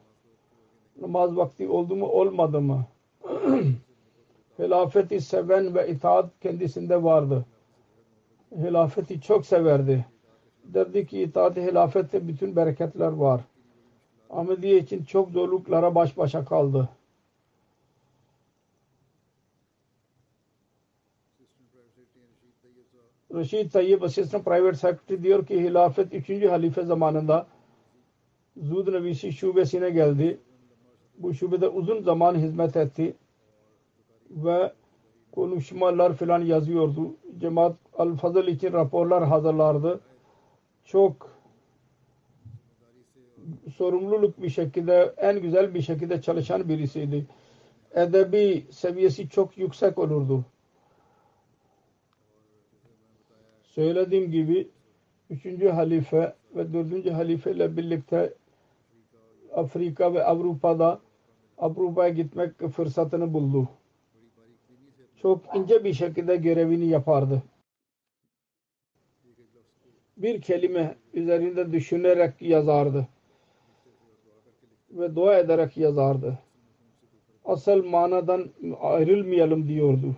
Namaz 1.01 1.37
vakti 1.37 1.69
oldu 1.69 1.97
mu 1.97 2.07
olmadı 2.07 2.61
mı? 2.61 2.85
Hilafeti 4.59 5.21
seven 5.21 5.75
ve 5.75 5.89
itaat 5.89 6.31
kendisinde 6.41 7.03
vardı. 7.03 7.45
Hilafeti 8.57 9.21
çok 9.21 9.47
severdi. 9.47 10.07
Derdi 10.75 11.07
ki 11.07 11.23
itaat-ı 11.23 11.61
hilafette 11.61 12.29
bütün 12.29 12.57
bereketler 12.57 13.13
var. 13.13 13.41
Ahmediye 14.31 14.79
için 14.79 15.05
çok 15.05 15.31
zorluklara 15.31 15.95
baş 15.95 16.19
başa 16.19 16.45
kaldı. 16.45 16.89
Reşid 23.35 23.73
Tayyip 23.73 24.03
Assistant 24.03 24.45
Private 24.45 24.77
Secretary 24.77 25.23
diyor 25.23 25.47
ki 25.47 25.61
hilafet 25.61 26.15
3. 26.15 26.31
halife 26.51 26.83
zamanında 26.83 27.47
Zud 28.63 28.93
Nevisi 28.93 29.33
şubesine 29.33 29.91
geldi. 29.91 30.39
Bu 31.19 31.35
şubede 31.35 31.69
uzun 31.69 32.03
zaman 32.03 32.35
hizmet 32.35 32.77
etti 32.77 33.15
ve 34.31 34.73
konuşmalar 35.33 36.17
filan 36.17 36.43
yazıyordu. 36.43 37.15
Cemaat 37.39 37.77
Al-Fazıl 37.99 38.47
için 38.47 38.73
raporlar 38.73 39.25
hazırlardı. 39.25 40.01
Çok 40.89 41.39
sorumluluk 43.77 44.43
bir 44.43 44.51
şekilde 44.51 45.15
en 45.17 45.43
güzel 45.43 45.75
bir 45.75 45.83
şekilde 45.83 46.23
çalışan 46.23 46.69
birisiydi. 46.69 47.27
Edebi 47.95 48.67
seviyesi 48.71 49.29
çok 49.29 49.59
yüksek 49.59 49.99
olurdu. 49.99 50.45
Söylediğim 53.63 54.31
gibi 54.31 54.69
üçüncü 55.31 55.69
halife 55.69 56.35
ve 56.57 56.73
dördüncü 56.73 57.11
halife 57.11 57.53
ile 57.53 57.77
birlikte 57.77 58.35
Afrika 59.55 60.15
ve 60.15 60.25
Avrupa'da 60.25 61.01
Avrupa'ya 61.59 62.09
gitmek 62.09 62.69
fırsatını 62.69 63.35
buldu. 63.35 63.69
Çok 65.23 65.57
ince 65.57 65.85
bir 65.85 65.95
şekilde 65.95 66.37
görevini 66.37 66.87
yapardı. 66.87 67.43
Bir 70.19 70.41
kelime 70.41 70.95
üzerinde 71.15 71.73
düşünerek 71.73 72.43
yazardı. 72.43 73.09
Ve 74.91 75.17
dua 75.17 75.39
ederek 75.39 75.77
yazardı. 75.77 76.39
Asıl 77.45 77.85
manadan 77.85 78.51
ayrılmayalım 78.81 79.69
diyordu. 79.69 80.17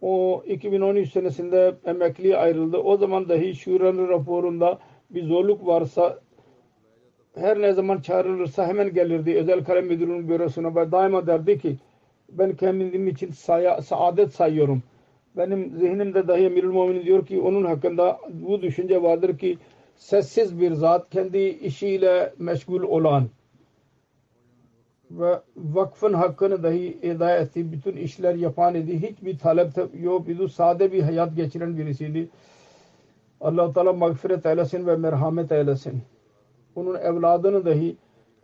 O 0.00 0.42
2013 0.46 1.12
senesinde 1.12 1.74
emekli 1.84 2.36
ayrıldı. 2.36 2.76
O 2.76 2.96
zaman 2.96 3.28
dahi 3.28 3.54
şuranın 3.54 4.08
raporunda 4.08 4.78
bir 5.10 5.24
zorluk 5.24 5.66
varsa 5.66 6.18
her 7.34 7.60
ne 7.60 7.72
zaman 7.72 8.00
çağrılırsa 8.00 8.66
hemen 8.66 8.94
gelirdi. 8.94 9.34
Özel 9.34 9.64
kalem 9.64 9.86
müdürünün 9.86 10.28
bürosuna 10.28 10.76
ve 10.76 10.92
daima 10.92 11.26
derdi 11.26 11.58
ki 11.58 11.76
ben 12.28 12.56
kendim 12.56 13.08
için 13.08 13.30
saya, 13.30 13.82
saadet 13.82 14.34
sayıyorum. 14.34 14.82
Benim 15.36 15.76
zihnimde 15.76 16.28
dahi 16.28 16.44
Emirül 16.44 16.70
Mumin 16.70 17.02
diyor 17.02 17.26
ki 17.26 17.40
onun 17.40 17.64
hakkında 17.64 18.18
bu 18.32 18.62
düşünce 18.62 19.02
vardır 19.02 19.38
ki 19.38 19.58
sessiz 19.96 20.60
bir 20.60 20.72
zat 20.72 21.10
kendi 21.10 21.38
işiyle 21.38 22.34
meşgul 22.38 22.82
olan 22.82 23.28
ve 25.10 25.40
vakfın 25.56 26.12
hakkını 26.12 26.62
dahi 26.62 26.98
eda 27.02 27.36
etti. 27.36 27.72
Bütün 27.72 27.96
işler 27.96 28.34
yapan 28.34 28.74
idi. 28.74 29.10
Hiçbir 29.10 29.38
talep 29.38 29.72
yok 30.00 30.28
idi. 30.28 30.48
Sade 30.48 30.92
bir 30.92 31.02
hayat 31.02 31.36
geçiren 31.36 31.78
birisiydi. 31.78 32.28
allah 33.40 33.72
Teala 33.72 33.92
mağfiret 33.92 34.46
eylesin 34.46 34.86
ve 34.86 34.96
merhamet 34.96 35.52
eylesin. 35.52 36.02
Onun 36.76 36.94
evladını 36.94 37.64
dahi 37.64 37.96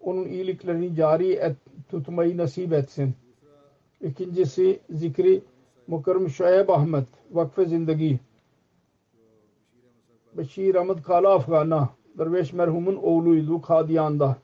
onun 0.03 0.25
iyiliklerini 0.25 0.95
cari 0.97 1.33
et, 1.33 1.57
tutmayı 1.91 2.37
nasip 2.37 2.73
etsin. 2.73 3.15
İkincisi 4.01 4.81
zikri 4.91 5.43
Mukarrem 5.87 6.29
Şuayb 6.29 6.69
Ahmet 6.69 7.07
Vakfe 7.31 7.65
Zindagi 7.65 8.21
Beşir 10.37 10.75
Ahmet 10.75 11.03
Kala 11.03 11.35
Afgana 11.35 11.89
Derveş 12.19 12.53
merhumun 12.53 12.97
oğluydu 12.97 13.61
Kadiyan'da 13.63 14.37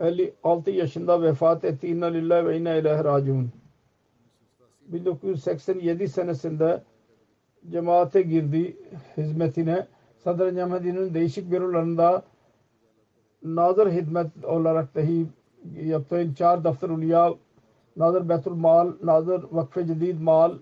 56 0.00 0.70
yaşında 0.70 1.22
vefat 1.22 1.64
etti. 1.64 1.88
İnna 1.88 2.06
lillahi 2.06 2.46
ve 2.46 2.58
inna 2.58 2.74
ilahe 2.74 3.04
raciun. 3.04 3.50
1987 4.86 6.08
senesinde 6.08 6.82
cemaate 7.70 8.22
girdi 8.22 8.76
hizmetine. 9.16 9.86
Sadr 10.18 10.54
Cemadi'nin 10.54 11.14
değişik 11.14 11.50
bürolarında 11.50 12.22
nazır 13.42 13.90
hizmet 13.90 14.44
olarak 14.44 14.94
dahi 14.94 15.26
yaptığı 15.82 16.34
çar 16.34 16.64
daftar 16.64 16.88
uliya 16.88 17.34
Nazır 17.96 18.28
Betul 18.28 18.54
Mal, 18.54 18.92
Nazır 19.02 19.44
Vakfe 19.52 19.86
Cedid 19.86 20.20
Mal, 20.20 20.58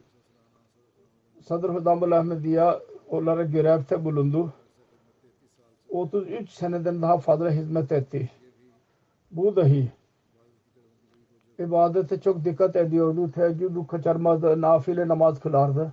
Sadr 1.41 1.69
Hudamul 1.69 2.13
Ahmediya 2.13 2.81
olarak 3.09 3.53
görevde 3.53 4.05
bulundu. 4.05 4.53
33 5.89 6.51
seneden 6.51 7.03
daha 7.03 7.19
fazla 7.19 7.51
hizmet 7.51 7.93
etti. 7.93 8.31
Bu 9.31 9.57
dahi 9.57 9.93
ibadete 11.59 12.21
çok 12.21 12.45
dikkat 12.45 12.77
ediyordu. 12.77 13.31
Teheccüdü 13.33 13.87
kaçırmazdı. 13.87 14.61
Nafile 14.61 15.09
namaz 15.09 15.41
kılardı. 15.41 15.93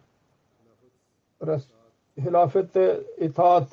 Hilafette 2.17 3.01
itaat 3.17 3.67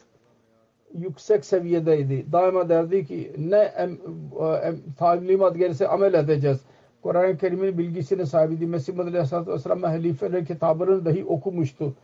yüksek 0.95 1.45
seviyedeydi. 1.45 2.33
Daima 2.33 2.69
derdi 2.69 3.07
ki 3.07 3.33
ne 3.39 3.57
em, 3.57 3.99
em, 4.62 4.77
talimat 4.99 5.57
gelirse 5.57 5.89
amel 5.89 6.15
edeceğiz. 6.15 6.61
Kur'an-ı 7.05 7.37
Kerim'in 7.39 7.79
bilgisine 7.79 8.27
sahibiydi. 8.27 8.67
Mesih 8.67 8.95
Madri 8.95 9.09
Aleyhisselatü 9.11 9.53
Vesselam 9.53 9.83
halifeler 9.83 10.47
kitabının 10.47 11.05
dahi 11.05 11.25
okumuştu. 11.25 11.95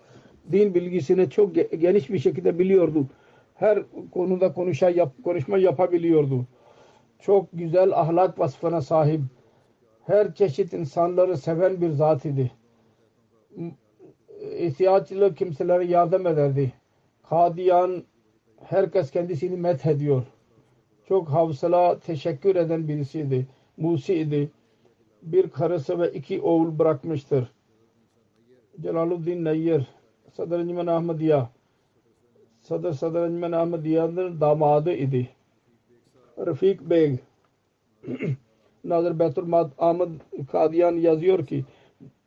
Din 0.53 0.75
bilgisini 0.75 1.31
çok 1.31 1.55
geniş 1.55 2.11
bir 2.11 2.19
şekilde 2.19 2.59
biliyordu. 2.59 3.07
Her 3.55 3.79
konuda 4.11 4.53
konuşa, 4.53 4.91
yap, 4.91 5.13
konuşma 5.25 5.59
yapabiliyordu. 5.59 6.47
Çok 7.19 7.49
güzel 7.53 7.93
ahlak 7.93 8.39
vasfına 8.39 8.81
sahip. 8.81 9.21
Her 10.07 10.35
çeşit 10.35 10.73
insanları 10.73 11.37
seven 11.37 11.81
bir 11.81 11.91
zat 11.91 12.25
idi. 12.25 12.51
İhtiyaçlı 14.59 15.35
kimselere 15.35 15.85
yardım 15.85 16.27
ederdi. 16.27 16.73
Kadiyan 17.29 18.05
herkes 18.65 19.11
kendisini 19.11 19.57
met 19.57 19.87
ediyor. 19.87 20.23
Çok 21.09 21.29
havsala 21.29 21.99
teşekkür 21.99 22.57
eden 22.57 22.89
birisiydi. 22.89 23.47
Musi 23.77 24.15
idi. 24.15 24.51
Bir 25.23 25.51
karısı 25.51 25.99
ve 25.99 26.13
iki 26.13 26.41
oğul 26.41 26.79
bırakmıştır. 26.79 27.53
Celaluddin 28.81 29.45
Nayyar 29.45 29.87
Sadr 30.33 30.59
Encümen 30.59 30.87
Ahmediya 30.87 31.51
Sadr 32.61 32.93
Sadr 32.93 33.17
Encümen 33.17 33.53
Ahmediya'nın 33.53 34.41
damadı 34.41 34.93
idi. 34.93 35.29
Rafik 36.39 36.81
Bey 36.81 37.19
Nazır 38.85 39.19
Betul 39.19 39.53
Ahmet 39.79 40.09
Kadiyan 40.53 40.97
yazıyor 40.97 41.47
ki 41.47 41.65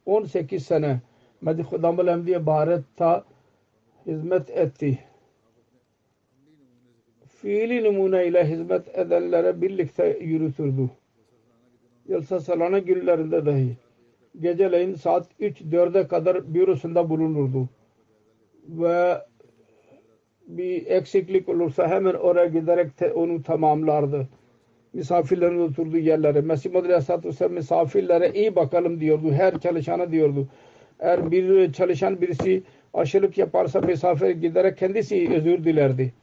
18 0.05 0.65
sene 0.65 1.01
Medhi 1.41 1.63
Khudamul 1.63 2.07
Emdiye 2.07 2.45
Bharat'ta 2.45 3.23
hizmet 4.05 4.49
etti. 4.49 4.99
Fiili 7.27 7.83
numune 7.83 8.27
ile 8.27 8.49
hizmet 8.49 8.97
edenlere 8.97 9.61
birlikte 9.61 10.17
yürütürdü. 10.21 10.89
Yılsa 12.07 12.39
salana 12.39 12.79
günlerinde 12.79 13.45
dahi 13.45 13.77
geceleyin 14.39 14.95
saat 14.95 15.27
3-4'e 15.39 16.07
kadar 16.07 16.53
bürosunda 16.53 17.09
bulunurdu. 17.09 17.69
Ve 18.67 19.17
bir 20.47 20.85
eksiklik 20.85 21.49
olursa 21.49 21.87
hemen 21.87 22.13
oraya 22.13 22.45
giderek 22.45 22.97
te, 22.97 23.13
onu 23.13 23.43
tamamlardı. 23.43 24.27
Misafirlerin 24.93 25.59
oturduğu 25.59 25.97
yerlere. 25.97 26.41
Mesih 26.41 26.71
Madri 26.71 26.87
Aleyhisselatü 26.87 27.27
Vesselam 27.27 27.53
misafirlere 27.53 28.31
iyi 28.33 28.55
bakalım 28.55 28.99
diyordu. 28.99 29.31
Her 29.31 29.59
çalışana 29.59 30.11
diyordu. 30.11 30.47
Eğer 30.99 31.31
bir 31.31 31.73
çalışan 31.73 32.21
birisi 32.21 32.63
aşırılık 32.93 33.37
yaparsa 33.37 33.81
misafir 33.81 34.29
giderek 34.29 34.77
kendisi 34.77 35.29
özür 35.33 35.63
dilerdi. 35.63 36.13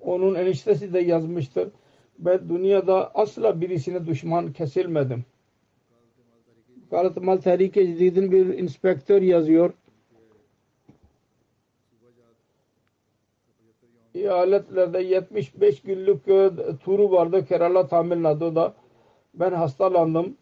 Onun 0.00 0.34
eniştesi 0.34 0.92
de 0.92 0.98
yazmıştır. 1.00 1.68
Ben 2.18 2.48
dünyada 2.48 3.10
asla 3.14 3.60
birisine 3.60 4.06
düşman 4.06 4.52
kesilmedim. 4.52 5.24
Kalat 6.90 7.16
Mal 7.16 7.36
Tehrike 7.36 7.86
Cedid'in 7.86 8.32
bir 8.32 8.58
inspektör 8.58 9.22
yazıyor. 9.22 9.72
eyaletlerde 14.14 15.02
75 15.02 15.82
günlük 15.82 16.28
e, 16.28 16.50
turu 16.84 17.10
vardı 17.10 17.46
Kerala 17.46 17.86
Tamil 17.86 18.22
Nadu'da. 18.22 18.74
Ben 19.34 19.52
hastalandım. 19.52 20.36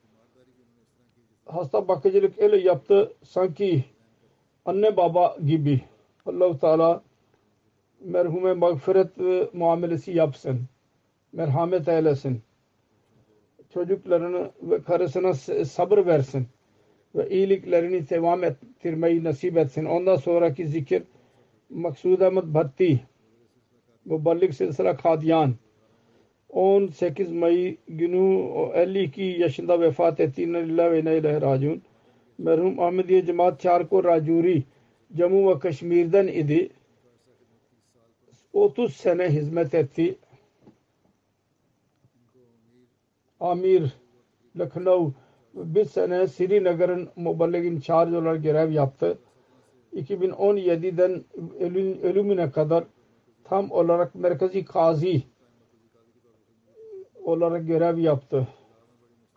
Hasta 1.47 1.89
bakıcılık 1.89 2.39
öyle 2.39 2.57
yaptı 2.57 3.13
sanki 3.23 3.85
anne 4.65 4.97
baba 4.97 5.37
gibi. 5.47 5.81
Allah-u 6.27 6.59
Teala 6.59 7.03
merhume 8.01 8.53
mağfiret 8.53 9.11
muamelesi 9.55 10.13
yapsın. 10.13 10.61
Merhamet 11.33 11.89
eylesin. 11.89 12.43
Çocuklarını 13.75 14.51
ve 14.63 14.83
karısına 14.83 15.35
sabır 15.65 16.07
versin. 16.07 16.47
Ve 17.15 17.31
iyiliklerini 17.31 18.09
devam 18.11 18.45
ettirmeyi 18.45 19.25
nasip 19.25 19.57
etsin. 19.57 19.85
Ondan 19.85 20.17
sonraki 20.17 20.67
zikir 20.67 21.03
Maksud 21.71 22.21
Ahmet 22.21 22.45
Bhatti 22.45 23.01
Müballik 24.05 24.55
Silsila 24.55 24.97
Kadiyan 24.97 25.55
18 26.49 27.33
May 27.33 27.77
günü 27.89 28.49
52 28.75 29.23
yaşında 29.23 29.81
vefat 29.81 30.21
etti. 30.21 30.43
İnna 30.43 30.59
lillahi 30.59 30.93
ve 30.93 31.01
inna 31.01 31.13
ileyhi 31.13 31.41
raciun. 31.41 31.83
Merhum 32.39 32.81
Ahmediye 32.81 33.27
Cemaat 33.27 33.61
Çarko 33.61 34.05
Racuri 34.05 34.63
Jammu 35.17 35.55
ve 35.55 35.59
Kaşmir'den 35.59 36.27
idi. 36.27 36.71
30 38.53 38.97
sene 38.97 39.29
hizmet 39.31 39.75
etti. 39.75 40.17
Amir 43.43 43.93
Lucknow 44.59 45.13
bir 45.55 45.85
sene 45.85 46.27
Srinagar'ın 46.27 47.09
muballigin 47.17 47.81
charge 47.81 48.17
olarak 48.17 48.43
görev 48.43 48.71
yaptı. 48.71 49.19
2017'den 49.95 51.25
ölümüne 52.03 52.51
kadar 52.51 52.85
tam 53.45 53.71
olarak 53.71 54.15
merkezi 54.15 54.65
kazi 54.65 55.23
olarak 57.25 57.67
görev 57.67 57.99
yaptı. 57.99 58.49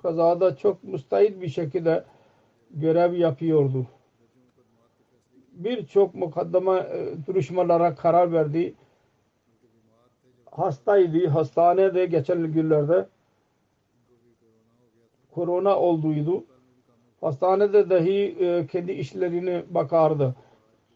Kazada 0.02 0.56
çok 0.56 0.84
müstahit 0.84 1.42
bir 1.42 1.48
şekilde 1.48 2.04
görev 2.72 3.14
yapıyordu. 3.14 3.88
Birçok 5.52 6.16
mukaddama 6.16 6.80
e, 6.80 7.14
duruşmalara 7.28 7.96
karar 7.96 8.32
verdi. 8.32 8.74
Hastaydı. 10.52 11.28
Hastanede 11.28 12.06
geçen 12.06 12.54
günlerde 12.54 13.08
korona 15.36 15.80
olduydu. 15.80 16.44
Hastanede 17.22 17.90
dahi 17.90 18.36
e, 18.40 18.68
kendi 18.68 18.92
işlerini 18.92 19.64
bakardı 19.70 20.36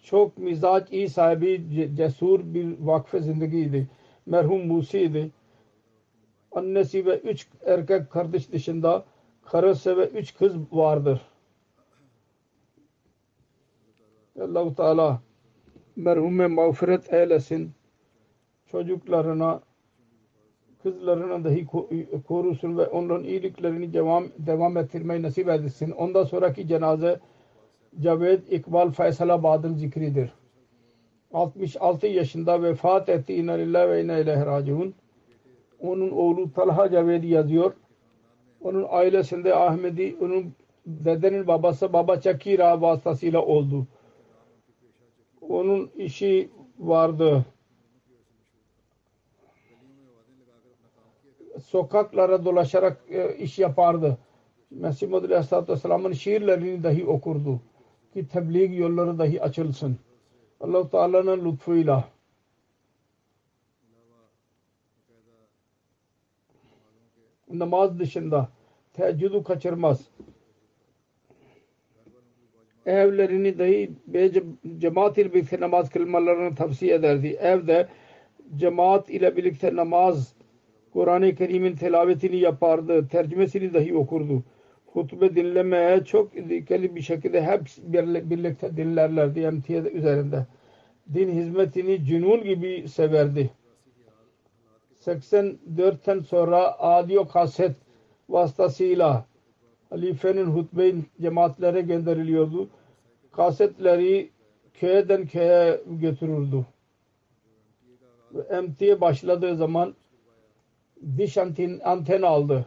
çok 0.04 0.38
mizaç 0.38 0.92
iyi 0.92 1.10
sahibi 1.10 1.92
cesur 1.96 2.40
bir 2.54 2.80
vakfe 2.80 3.20
zindagiydi. 3.20 3.88
Merhum 4.26 4.68
Musi'ydi. 4.68 5.32
Annesi 6.52 7.06
ve 7.06 7.20
üç 7.20 7.48
erkek 7.66 8.12
kardeş 8.12 8.52
dışında 8.52 9.06
karısı 9.46 9.98
ve 9.98 10.08
üç 10.08 10.36
kız 10.36 10.56
vardır. 10.72 11.22
Allah-u 14.42 14.76
Teala 14.76 15.22
merhume 15.96 16.48
mağfiret 16.48 17.14
eylesin. 17.14 17.72
Çocuklarına 18.72 19.62
kızlarına 20.84 21.44
dahi 21.44 21.66
korusun 22.28 22.78
ve 22.78 22.88
onların 22.88 23.24
iyiliklerini 23.24 23.94
devam, 23.94 24.28
devam 24.38 24.78
ettirmeyi 24.78 25.22
nasip 25.22 25.50
etsin. 25.50 25.92
Ondan 25.92 26.24
sonraki 26.24 26.68
cenaze 26.68 27.20
Caved 28.00 28.48
İkbal 28.48 28.92
Faysalabad'ın 28.92 29.74
zikridir. 29.74 30.34
66 31.34 32.08
yaşında 32.08 32.64
vefat 32.64 33.10
etti. 33.10 33.36
İnna 33.36 33.52
lillahi 33.52 33.90
ve 33.90 34.04
inna 34.04 34.18
ileyhi 34.18 34.46
raciun. 34.46 34.94
Onun 35.80 36.10
oğlu 36.10 36.54
Talha 36.54 36.92
Caved 36.92 37.24
yazıyor. 37.24 37.74
Onun 38.62 38.86
ailesinde 38.90 39.56
Ahmedi, 39.56 40.16
onun 40.22 40.54
dedenin 40.86 41.48
babası 41.48 41.94
Baba 41.94 42.22
Çakira 42.22 42.82
vasıtasıyla 42.82 43.42
oldu. 43.46 43.88
Onun 45.42 45.90
işi 45.98 46.50
vardı. 46.80 47.46
Sokaklara 51.60 52.46
dolaşarak 52.46 53.02
e, 53.10 53.36
iş 53.36 53.60
yapardı. 53.60 54.18
Mesih 54.72 55.08
Muhammed 55.08 55.30
Aleyhisselatü 55.30 55.72
Vesselam'ın 55.72 56.12
şiirlerini 56.12 56.84
dahi 56.84 57.06
okurdu 57.06 57.62
ki 58.14 58.28
tebliğ 58.28 58.76
yolları 58.76 59.20
dahi 59.20 59.42
açılsın. 59.42 59.98
Allah-u 60.60 60.90
Teala'nın 60.90 61.52
lütfuyla 61.52 62.04
namaz 67.50 68.00
dışında 68.00 68.50
teheccüdü 68.94 69.44
kaçırmaz. 69.44 70.08
Evlerini 72.86 73.60
dahi 73.60 73.92
cemaat 74.78 75.18
ile 75.18 75.34
birlikte 75.34 75.60
namaz 75.60 75.90
kılmalarını 75.90 76.56
tavsiye 76.56 76.96
ederdi. 76.96 77.28
Evde 77.28 77.88
cemaat 78.56 79.10
ile 79.10 79.38
birlikte 79.38 79.76
namaz 79.76 80.34
Kur'an-ı 80.94 81.36
Kerim'in 81.36 81.76
tilavetini 81.76 82.38
yapardı. 82.38 83.08
Tercümesini 83.08 83.74
dahi 83.74 83.96
okurdu 83.96 84.44
hutbe 84.94 85.36
dinlemeye 85.36 86.04
çok 86.06 86.36
dikkatli 86.36 86.96
bir 86.96 87.02
şekilde 87.02 87.42
hep 87.42 87.62
birlikte 88.30 88.78
dinlerlerdi 88.78 89.40
emtiyat 89.40 89.94
üzerinde. 89.94 90.46
Din 91.14 91.30
hizmetini 91.30 92.06
cünun 92.06 92.44
gibi 92.44 92.88
severdi. 92.90 93.50
84'ten 95.06 96.20
sonra 96.20 96.80
audio 96.80 97.28
kaset 97.28 97.76
vasıtasıyla 98.30 99.26
halifenin 99.90 100.46
hutbe 100.46 100.94
cemaatlere 101.22 101.82
gönderiliyordu. 101.82 102.70
Kasetleri 103.32 104.30
köyden 104.74 105.28
köye 105.28 105.82
götürürdü. 105.86 106.66
MTA 108.34 109.02
başladığı 109.02 109.56
zaman 109.56 109.96
diş 111.18 111.38
anten, 111.38 111.80
anten 111.84 112.22
aldı. 112.22 112.66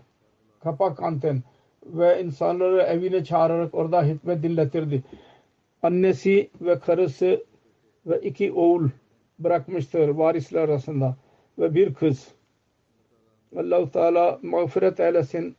Kapak 0.60 1.02
anten 1.02 1.42
ve 1.86 2.22
insanları 2.22 2.82
evine 2.82 3.24
çağırarak 3.24 3.74
orada 3.74 4.02
hizmet 4.02 4.42
dinletirdi. 4.42 5.02
Annesi 5.82 6.50
ve 6.60 6.78
karısı 6.78 7.44
ve 8.06 8.20
iki 8.20 8.52
oğul 8.52 8.88
bırakmıştır 9.38 10.08
varisler 10.08 10.60
arasında 10.60 11.16
ve 11.58 11.74
bir 11.74 11.94
kız. 11.94 12.28
Allah-u 13.56 13.90
Teala 13.90 14.38
mağfiret 14.42 15.00
eylesin. 15.00 15.56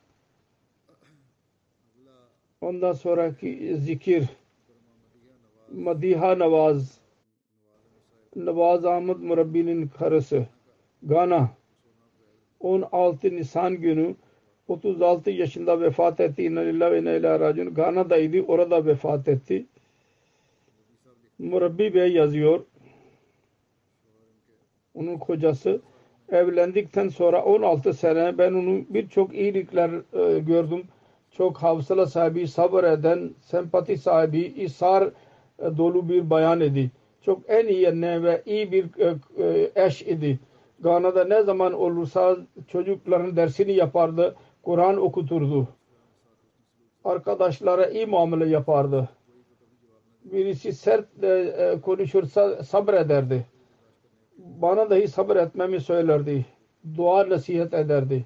Ondan 2.60 2.92
sonraki 2.92 3.76
zikir 3.76 4.28
Madiha 5.72 6.38
Navaz 6.38 6.98
Navaz 8.36 8.84
Ahmet 8.84 9.18
Murabbi'nin 9.18 9.88
karısı 9.88 10.46
Gana 11.02 11.50
16 12.64 13.30
Nisan 13.36 13.74
günü 13.74 14.14
36 14.68 15.30
yaşında 15.30 15.80
vefat 15.80 16.20
etti. 16.20 16.42
İnna 16.42 16.60
lillahi 16.60 16.92
ve 16.92 16.98
inna 16.98 17.12
ilahe 17.12 17.40
raciun. 17.40 17.74
Gana'daydı. 17.74 18.42
Orada 18.42 18.86
vefat 18.86 19.28
etti. 19.28 19.66
Murabbi 21.38 21.94
Bey 21.94 22.12
yazıyor. 22.12 22.64
Onun 24.94 25.18
kocası 25.18 25.80
evlendikten 26.28 27.08
sonra 27.08 27.44
16 27.44 27.94
sene 27.94 28.38
ben 28.38 28.52
onun 28.52 28.86
birçok 28.90 29.34
iyilikler 29.34 29.90
e, 29.90 30.38
gördüm. 30.38 30.82
Çok 31.30 31.56
havsala 31.58 32.06
sahibi, 32.06 32.48
sabır 32.48 32.84
eden, 32.84 33.30
sempati 33.40 33.98
sahibi, 33.98 34.40
isar 34.40 35.02
e, 35.58 35.76
dolu 35.76 36.08
bir 36.08 36.30
bayan 36.30 36.60
idi. 36.60 36.90
Çok 37.22 37.42
en 37.48 37.66
iyi 37.66 37.88
anne 37.88 38.22
ve 38.22 38.42
iyi 38.46 38.72
bir 38.72 38.84
e, 38.98 39.14
e, 39.38 39.70
eş 39.86 40.02
idi. 40.02 40.38
Gana'da 40.80 41.24
ne 41.24 41.42
zaman 41.42 41.72
olursa 41.72 42.36
çocukların 42.68 43.36
dersini 43.36 43.72
yapardı. 43.72 44.34
Kur'an 44.62 44.96
okuturdu. 44.96 45.68
Arkadaşlara 47.04 47.86
iyi 47.86 48.06
muamele 48.06 48.48
yapardı. 48.48 49.08
Birisi 50.24 50.72
sert 50.72 51.24
e, 51.24 51.78
konuşursa 51.82 52.62
sabrederdi. 52.62 53.46
Bana 54.38 54.90
dahi 54.90 55.08
sabır 55.08 55.36
etmemi 55.36 55.80
söylerdi. 55.80 56.46
Dua 56.96 57.28
nasihat 57.28 57.74
ederdi. 57.74 58.24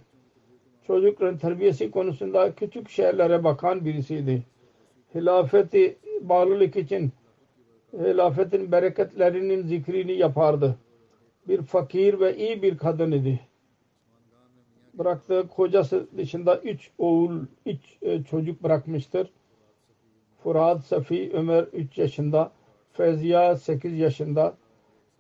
Çocukların 0.87 1.39
terbiyesi 1.39 1.91
konusunda 1.91 2.53
küçük 2.53 2.89
şeylere 2.91 3.45
bakan 3.45 3.85
birisiydi. 3.85 4.43
Hilafeti 5.15 5.97
bağlılık 6.21 6.77
için 6.77 7.13
hilafetin 7.93 8.73
bereketlerinin 8.73 9.63
zikrini 9.63 10.13
yapardı. 10.13 10.77
Bir 11.49 11.63
fakir 11.63 12.21
ve 12.21 12.37
iyi 12.37 12.63
bir 12.63 12.79
kadın 12.79 13.13
idi 13.13 13.41
bıraktığı 14.99 15.49
kocası 15.49 16.07
dışında 16.17 16.59
üç 16.59 16.91
oğul, 16.99 17.41
üç 17.67 17.97
e, 18.03 18.23
çocuk 18.23 18.63
bırakmıştır. 18.63 19.31
Furad 20.43 20.79
Safi 20.79 21.31
Ömer 21.35 21.63
3 21.63 21.99
yaşında, 21.99 22.53
Feyziya 22.93 23.57
8 23.57 23.99
yaşında, 23.99 24.55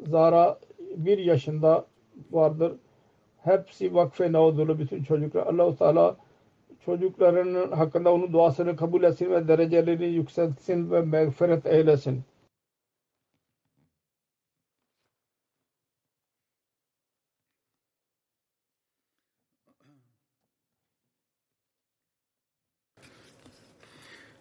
Zara 0.06 0.58
1 0.96 1.18
yaşında 1.18 1.86
vardır. 2.30 2.72
Hepsi 3.44 3.94
vakfe 3.94 4.32
navdulu 4.32 4.78
bütün 4.78 5.02
çocuklar. 5.02 5.46
Allah-u 5.46 5.76
Teala 5.76 6.16
çocuklarının 6.84 7.72
hakkında 7.72 8.12
onun 8.12 8.32
duasını 8.32 8.76
kabul 8.76 9.02
etsin 9.02 9.30
ve 9.30 9.48
derecelerini 9.48 10.06
yükseltsin 10.06 10.90
ve 10.90 11.02
mağfiret 11.02 11.66
eylesin. 11.66 12.22